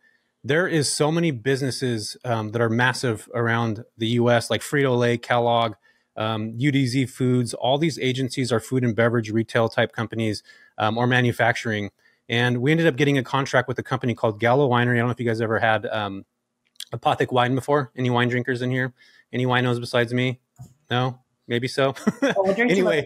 there 0.46 0.68
is 0.68 0.92
so 0.92 1.10
many 1.10 1.32
businesses 1.32 2.16
um, 2.24 2.52
that 2.52 2.62
are 2.62 2.70
massive 2.70 3.28
around 3.34 3.84
the 3.98 4.06
U.S., 4.08 4.48
like 4.48 4.60
Frito 4.60 4.96
Lay, 4.96 5.18
Kellogg, 5.18 5.74
um, 6.16 6.52
UTZ 6.52 7.10
Foods. 7.10 7.52
All 7.52 7.78
these 7.78 7.98
agencies 7.98 8.52
are 8.52 8.60
food 8.60 8.84
and 8.84 8.94
beverage 8.94 9.30
retail 9.30 9.68
type 9.68 9.90
companies 9.90 10.44
um, 10.78 10.98
or 10.98 11.08
manufacturing. 11.08 11.90
And 12.28 12.58
we 12.58 12.70
ended 12.70 12.86
up 12.86 12.94
getting 12.94 13.18
a 13.18 13.24
contract 13.24 13.66
with 13.66 13.78
a 13.80 13.82
company 13.82 14.14
called 14.14 14.38
Gallo 14.38 14.68
Winery. 14.68 14.94
I 14.94 14.98
don't 14.98 15.06
know 15.06 15.12
if 15.12 15.18
you 15.18 15.26
guys 15.26 15.40
ever 15.40 15.58
had 15.58 15.84
um, 15.86 16.24
Apothic 16.92 17.32
wine 17.32 17.56
before. 17.56 17.90
Any 17.96 18.10
wine 18.10 18.28
drinkers 18.28 18.62
in 18.62 18.70
here? 18.70 18.92
Any 19.32 19.46
winos 19.46 19.80
besides 19.80 20.14
me? 20.14 20.40
No, 20.88 21.18
maybe 21.48 21.66
so. 21.66 21.94
Oh, 22.22 22.52
anyway, 22.56 23.04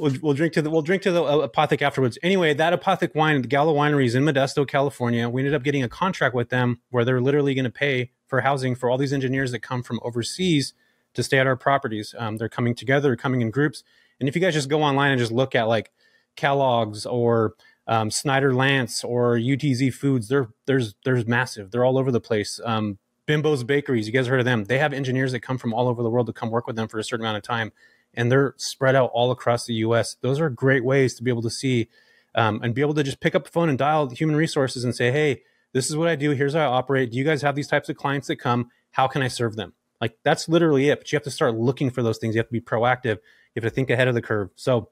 we'll, 0.00 0.14
we'll 0.22 0.34
drink 0.34 0.52
to 0.54 0.62
the 0.62 0.70
we'll 0.70 0.82
drink 0.82 1.02
to 1.02 1.12
the 1.12 1.22
uh, 1.22 1.46
Apothic 1.46 1.82
afterwards. 1.82 2.18
Anyway, 2.22 2.54
that 2.54 2.72
Apothic 2.72 3.14
wine, 3.14 3.42
the 3.42 3.48
Gallo 3.48 3.74
Winery, 3.74 4.06
is 4.06 4.14
in 4.14 4.24
Modesto, 4.24 4.66
California. 4.66 5.28
We 5.28 5.42
ended 5.42 5.54
up 5.54 5.62
getting 5.62 5.82
a 5.82 5.88
contract 5.88 6.34
with 6.34 6.48
them 6.48 6.80
where 6.90 7.04
they're 7.04 7.20
literally 7.20 7.54
going 7.54 7.64
to 7.64 7.70
pay 7.70 8.10
for 8.26 8.40
housing 8.40 8.74
for 8.74 8.90
all 8.90 8.98
these 8.98 9.12
engineers 9.12 9.52
that 9.52 9.60
come 9.60 9.82
from 9.82 10.00
overseas 10.02 10.74
to 11.14 11.22
stay 11.22 11.38
at 11.38 11.46
our 11.46 11.56
properties. 11.56 12.14
Um, 12.18 12.36
they're 12.36 12.48
coming 12.48 12.74
together, 12.74 13.16
coming 13.16 13.42
in 13.42 13.50
groups. 13.50 13.82
And 14.18 14.28
if 14.28 14.34
you 14.34 14.40
guys 14.40 14.54
just 14.54 14.68
go 14.68 14.82
online 14.82 15.10
and 15.10 15.18
just 15.18 15.32
look 15.32 15.54
at 15.54 15.68
like 15.68 15.90
Kellogg's 16.36 17.06
or 17.06 17.54
um, 17.86 18.10
Snyder 18.10 18.54
Lance 18.54 19.04
or 19.04 19.36
UTZ 19.36 19.92
Foods, 19.92 20.28
they're 20.28 20.48
there's 20.66 20.94
there's 21.04 21.26
massive. 21.26 21.70
They're 21.70 21.84
all 21.84 21.98
over 21.98 22.10
the 22.10 22.20
place. 22.20 22.60
Um, 22.64 22.98
Bimbo's 23.26 23.62
Bakeries, 23.62 24.08
you 24.08 24.12
guys 24.12 24.26
heard 24.26 24.40
of 24.40 24.44
them? 24.44 24.64
They 24.64 24.78
have 24.78 24.92
engineers 24.92 25.30
that 25.32 25.40
come 25.40 25.56
from 25.56 25.72
all 25.72 25.86
over 25.86 26.02
the 26.02 26.10
world 26.10 26.26
to 26.26 26.32
come 26.32 26.50
work 26.50 26.66
with 26.66 26.74
them 26.74 26.88
for 26.88 26.98
a 26.98 27.04
certain 27.04 27.24
amount 27.24 27.36
of 27.36 27.44
time 27.44 27.70
and 28.14 28.30
they're 28.30 28.54
spread 28.56 28.94
out 28.94 29.10
all 29.12 29.30
across 29.30 29.66
the 29.66 29.74
US. 29.74 30.16
Those 30.20 30.40
are 30.40 30.50
great 30.50 30.84
ways 30.84 31.14
to 31.14 31.22
be 31.22 31.30
able 31.30 31.42
to 31.42 31.50
see 31.50 31.88
um, 32.34 32.60
and 32.62 32.74
be 32.74 32.80
able 32.80 32.94
to 32.94 33.02
just 33.02 33.20
pick 33.20 33.34
up 33.34 33.44
the 33.44 33.50
phone 33.50 33.68
and 33.68 33.78
dial 33.78 34.08
human 34.10 34.36
resources 34.36 34.84
and 34.84 34.94
say, 34.94 35.10
hey, 35.10 35.42
this 35.72 35.88
is 35.88 35.96
what 35.96 36.08
I 36.08 36.16
do. 36.16 36.30
Here's 36.30 36.54
how 36.54 36.60
I 36.60 36.64
operate. 36.76 37.12
Do 37.12 37.18
you 37.18 37.24
guys 37.24 37.42
have 37.42 37.54
these 37.54 37.68
types 37.68 37.88
of 37.88 37.96
clients 37.96 38.28
that 38.28 38.36
come? 38.36 38.70
How 38.92 39.06
can 39.06 39.22
I 39.22 39.28
serve 39.28 39.56
them? 39.56 39.72
Like 40.00 40.16
that's 40.24 40.48
literally 40.48 40.88
it. 40.88 40.98
But 40.98 41.12
you 41.12 41.16
have 41.16 41.24
to 41.24 41.30
start 41.30 41.54
looking 41.54 41.90
for 41.90 42.02
those 42.02 42.18
things. 42.18 42.34
You 42.34 42.40
have 42.40 42.48
to 42.48 42.52
be 42.52 42.60
proactive. 42.60 43.18
You 43.54 43.62
have 43.62 43.64
to 43.64 43.70
think 43.70 43.90
ahead 43.90 44.08
of 44.08 44.14
the 44.14 44.22
curve. 44.22 44.50
So 44.56 44.90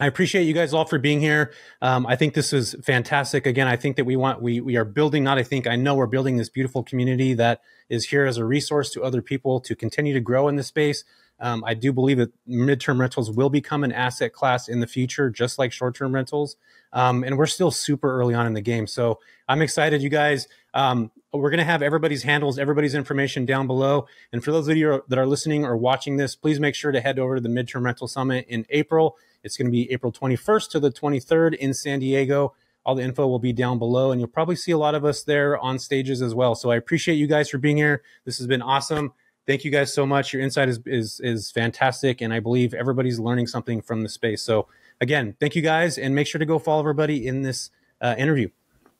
I 0.00 0.06
appreciate 0.06 0.44
you 0.44 0.54
guys 0.54 0.72
all 0.72 0.84
for 0.84 0.98
being 0.98 1.20
here. 1.20 1.52
Um, 1.80 2.06
I 2.06 2.16
think 2.16 2.34
this 2.34 2.52
is 2.52 2.74
fantastic. 2.82 3.46
Again, 3.46 3.68
I 3.68 3.76
think 3.76 3.96
that 3.96 4.04
we 4.04 4.16
want 4.16 4.42
we 4.42 4.60
we 4.60 4.76
are 4.76 4.84
building. 4.84 5.22
Not 5.24 5.38
I 5.38 5.42
think 5.42 5.66
I 5.66 5.76
know 5.76 5.94
we're 5.94 6.06
building 6.06 6.36
this 6.36 6.48
beautiful 6.48 6.82
community 6.82 7.34
that 7.34 7.60
is 7.88 8.06
here 8.06 8.24
as 8.24 8.38
a 8.38 8.44
resource 8.44 8.90
to 8.92 9.02
other 9.02 9.22
people 9.22 9.60
to 9.60 9.76
continue 9.76 10.14
to 10.14 10.20
grow 10.20 10.48
in 10.48 10.56
this 10.56 10.68
space. 10.68 11.04
Um, 11.42 11.64
I 11.66 11.74
do 11.74 11.92
believe 11.92 12.18
that 12.18 12.32
midterm 12.48 13.00
rentals 13.00 13.28
will 13.28 13.50
become 13.50 13.82
an 13.82 13.90
asset 13.90 14.32
class 14.32 14.68
in 14.68 14.78
the 14.78 14.86
future, 14.86 15.28
just 15.28 15.58
like 15.58 15.72
short 15.72 15.96
term 15.96 16.14
rentals. 16.14 16.56
Um, 16.92 17.24
and 17.24 17.36
we're 17.36 17.46
still 17.46 17.72
super 17.72 18.16
early 18.16 18.32
on 18.32 18.46
in 18.46 18.52
the 18.52 18.60
game. 18.60 18.86
So 18.86 19.18
I'm 19.48 19.60
excited, 19.60 20.02
you 20.02 20.08
guys. 20.08 20.46
Um, 20.72 21.10
we're 21.32 21.50
going 21.50 21.58
to 21.58 21.64
have 21.64 21.82
everybody's 21.82 22.22
handles, 22.22 22.60
everybody's 22.60 22.94
information 22.94 23.44
down 23.44 23.66
below. 23.66 24.06
And 24.32 24.44
for 24.44 24.52
those 24.52 24.68
of 24.68 24.76
you 24.76 25.02
that 25.08 25.18
are 25.18 25.26
listening 25.26 25.64
or 25.64 25.76
watching 25.76 26.16
this, 26.16 26.36
please 26.36 26.60
make 26.60 26.76
sure 26.76 26.92
to 26.92 27.00
head 27.00 27.18
over 27.18 27.34
to 27.34 27.40
the 27.40 27.48
Midterm 27.48 27.84
Rental 27.84 28.06
Summit 28.06 28.46
in 28.48 28.64
April. 28.70 29.16
It's 29.42 29.56
going 29.56 29.66
to 29.66 29.72
be 29.72 29.90
April 29.90 30.12
21st 30.12 30.70
to 30.70 30.80
the 30.80 30.92
23rd 30.92 31.54
in 31.54 31.74
San 31.74 31.98
Diego. 31.98 32.54
All 32.84 32.94
the 32.94 33.02
info 33.02 33.26
will 33.26 33.38
be 33.38 33.52
down 33.52 33.78
below, 33.78 34.12
and 34.12 34.20
you'll 34.20 34.28
probably 34.28 34.56
see 34.56 34.72
a 34.72 34.78
lot 34.78 34.94
of 34.94 35.04
us 35.04 35.22
there 35.22 35.58
on 35.58 35.78
stages 35.78 36.20
as 36.22 36.34
well. 36.34 36.54
So 36.54 36.70
I 36.70 36.76
appreciate 36.76 37.14
you 37.14 37.26
guys 37.26 37.48
for 37.48 37.58
being 37.58 37.76
here. 37.76 38.02
This 38.24 38.38
has 38.38 38.46
been 38.46 38.62
awesome 38.62 39.12
thank 39.46 39.64
you 39.64 39.70
guys 39.70 39.92
so 39.92 40.06
much. 40.06 40.32
Your 40.32 40.42
insight 40.42 40.68
is 40.68 40.80
is 40.86 41.20
is 41.20 41.50
fantastic, 41.50 42.20
and 42.20 42.32
I 42.32 42.40
believe 42.40 42.74
everybody's 42.74 43.18
learning 43.18 43.46
something 43.46 43.82
from 43.82 44.02
the 44.02 44.08
space. 44.08 44.42
So 44.42 44.68
again, 45.00 45.36
thank 45.40 45.54
you 45.56 45.62
guys, 45.62 45.98
and 45.98 46.14
make 46.14 46.26
sure 46.26 46.38
to 46.38 46.46
go 46.46 46.58
follow 46.58 46.80
everybody 46.80 47.26
in 47.26 47.42
this 47.42 47.70
uh, 48.00 48.14
interview. 48.18 48.48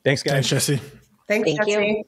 Thanks, 0.04 0.22
guys. 0.22 0.32
Thanks, 0.32 0.48
Jesse. 0.48 0.80
Thanks, 1.28 1.48
thank 1.48 1.66
Jesse. 1.66 1.70
You. 1.70 2.04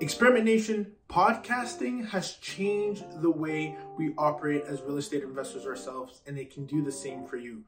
Experiment 0.00 0.44
Nation, 0.44 0.92
podcasting 1.08 2.06
has 2.10 2.34
changed 2.34 3.22
the 3.22 3.30
way 3.30 3.76
we 3.96 4.12
operate 4.18 4.64
as 4.68 4.82
real 4.82 4.98
estate 4.98 5.22
investors 5.22 5.64
ourselves, 5.64 6.20
and 6.26 6.38
it 6.38 6.52
can 6.52 6.66
do 6.66 6.82
the 6.82 6.92
same 6.92 7.24
for 7.24 7.38
you. 7.38 7.62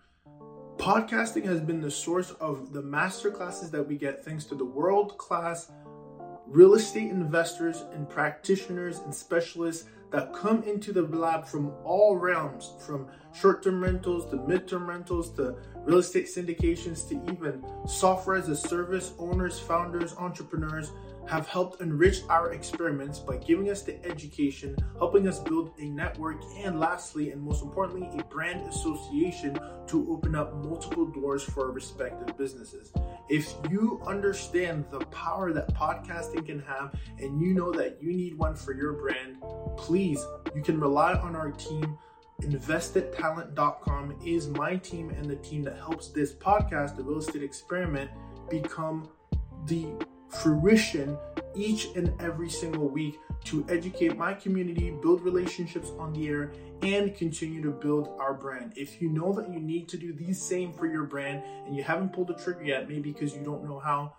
Podcasting 0.76 1.44
has 1.46 1.60
been 1.60 1.80
the 1.80 1.90
source 1.90 2.32
of 2.32 2.72
the 2.72 2.82
master 2.82 3.30
classes 3.30 3.70
that 3.70 3.82
we 3.82 3.96
get 3.96 4.24
thanks 4.24 4.44
to 4.44 4.54
the 4.54 4.64
world 4.64 5.16
class 5.16 5.72
real 6.48 6.74
estate 6.74 7.10
investors 7.10 7.84
and 7.92 8.08
practitioners 8.08 9.00
and 9.00 9.14
specialists 9.14 9.84
that 10.10 10.32
come 10.32 10.62
into 10.62 10.92
the 10.92 11.02
lab 11.02 11.46
from 11.46 11.70
all 11.84 12.16
realms 12.16 12.72
from 12.80 13.06
short 13.34 13.62
term 13.62 13.82
rentals 13.82 14.24
to 14.30 14.36
mid-term 14.36 14.88
rentals 14.88 15.30
to 15.34 15.54
real 15.84 15.98
estate 15.98 16.26
syndications 16.26 17.06
to 17.06 17.14
even 17.30 17.62
software 17.86 18.36
as 18.36 18.48
a 18.48 18.56
service 18.56 19.12
owners, 19.18 19.58
founders, 19.58 20.14
entrepreneurs 20.16 20.92
have 21.28 21.46
helped 21.46 21.80
enrich 21.80 22.22
our 22.28 22.52
experiments 22.52 23.18
by 23.18 23.36
giving 23.36 23.70
us 23.70 23.82
the 23.82 24.04
education, 24.04 24.76
helping 24.98 25.28
us 25.28 25.38
build 25.38 25.72
a 25.78 25.84
network, 25.84 26.42
and 26.56 26.80
lastly, 26.80 27.30
and 27.30 27.42
most 27.42 27.62
importantly, 27.62 28.08
a 28.18 28.24
brand 28.24 28.66
association 28.68 29.58
to 29.86 30.10
open 30.10 30.34
up 30.34 30.54
multiple 30.64 31.04
doors 31.06 31.42
for 31.42 31.66
our 31.66 31.72
respective 31.72 32.36
businesses. 32.38 32.92
If 33.28 33.52
you 33.70 34.00
understand 34.06 34.86
the 34.90 35.00
power 35.06 35.52
that 35.52 35.74
podcasting 35.74 36.46
can 36.46 36.60
have 36.60 36.94
and 37.18 37.40
you 37.40 37.54
know 37.54 37.72
that 37.72 37.98
you 38.02 38.12
need 38.12 38.36
one 38.36 38.56
for 38.56 38.72
your 38.74 38.94
brand, 38.94 39.36
please, 39.76 40.24
you 40.54 40.62
can 40.62 40.80
rely 40.80 41.14
on 41.14 41.36
our 41.36 41.50
team 41.52 41.98
investedtalent.com 42.42 44.16
is 44.24 44.48
my 44.48 44.76
team 44.76 45.10
and 45.10 45.28
the 45.28 45.36
team 45.36 45.64
that 45.64 45.76
helps 45.76 46.08
this 46.08 46.32
podcast, 46.32 46.96
the 46.96 47.02
real 47.02 47.18
estate 47.18 47.42
experiment, 47.42 48.10
become 48.48 49.08
the 49.66 49.88
fruition 50.28 51.16
each 51.54 51.88
and 51.96 52.12
every 52.20 52.50
single 52.50 52.88
week 52.88 53.18
to 53.44 53.64
educate 53.68 54.16
my 54.16 54.34
community, 54.34 54.90
build 54.90 55.22
relationships 55.22 55.92
on 55.98 56.12
the 56.12 56.28
air, 56.28 56.52
and 56.82 57.16
continue 57.16 57.62
to 57.62 57.70
build 57.70 58.08
our 58.20 58.34
brand. 58.34 58.72
If 58.76 59.00
you 59.00 59.08
know 59.08 59.32
that 59.32 59.50
you 59.50 59.58
need 59.58 59.88
to 59.88 59.96
do 59.96 60.12
the 60.12 60.32
same 60.32 60.72
for 60.72 60.86
your 60.86 61.04
brand 61.04 61.42
and 61.66 61.74
you 61.74 61.82
haven't 61.82 62.12
pulled 62.12 62.28
the 62.28 62.34
trigger 62.34 62.64
yet, 62.64 62.88
maybe 62.88 63.12
because 63.12 63.34
you 63.34 63.42
don't 63.42 63.64
know 63.64 63.78
how, 63.78 64.14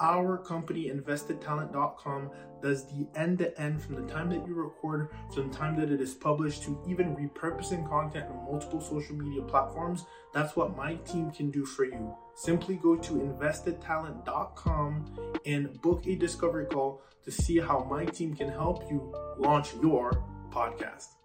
our 0.00 0.38
company, 0.38 0.90
investedtalent.com, 0.90 2.30
does 2.62 2.86
the 2.86 3.06
end 3.14 3.38
to 3.38 3.60
end 3.60 3.82
from 3.82 3.94
the 3.94 4.12
time 4.12 4.30
that 4.30 4.46
you 4.46 4.54
record 4.54 5.10
to 5.34 5.42
the 5.42 5.48
time 5.50 5.78
that 5.78 5.90
it 5.90 6.00
is 6.00 6.14
published 6.14 6.62
to 6.62 6.80
even 6.86 7.16
repurposing 7.16 7.88
content 7.88 8.26
on 8.30 8.44
multiple 8.44 8.80
social 8.80 9.16
media 9.16 9.42
platforms. 9.42 10.06
That's 10.32 10.56
what 10.56 10.76
my 10.76 10.94
team 10.94 11.30
can 11.30 11.50
do 11.50 11.64
for 11.64 11.84
you. 11.84 12.14
Simply 12.34 12.76
go 12.76 12.96
to 12.96 13.12
investedtalent.com 13.12 15.38
and 15.46 15.80
book 15.82 16.06
a 16.06 16.16
discovery 16.16 16.66
call 16.66 17.02
to 17.24 17.30
see 17.30 17.58
how 17.58 17.86
my 17.88 18.04
team 18.04 18.34
can 18.34 18.48
help 18.48 18.90
you 18.90 19.14
launch 19.38 19.74
your 19.80 20.12
podcast. 20.50 21.21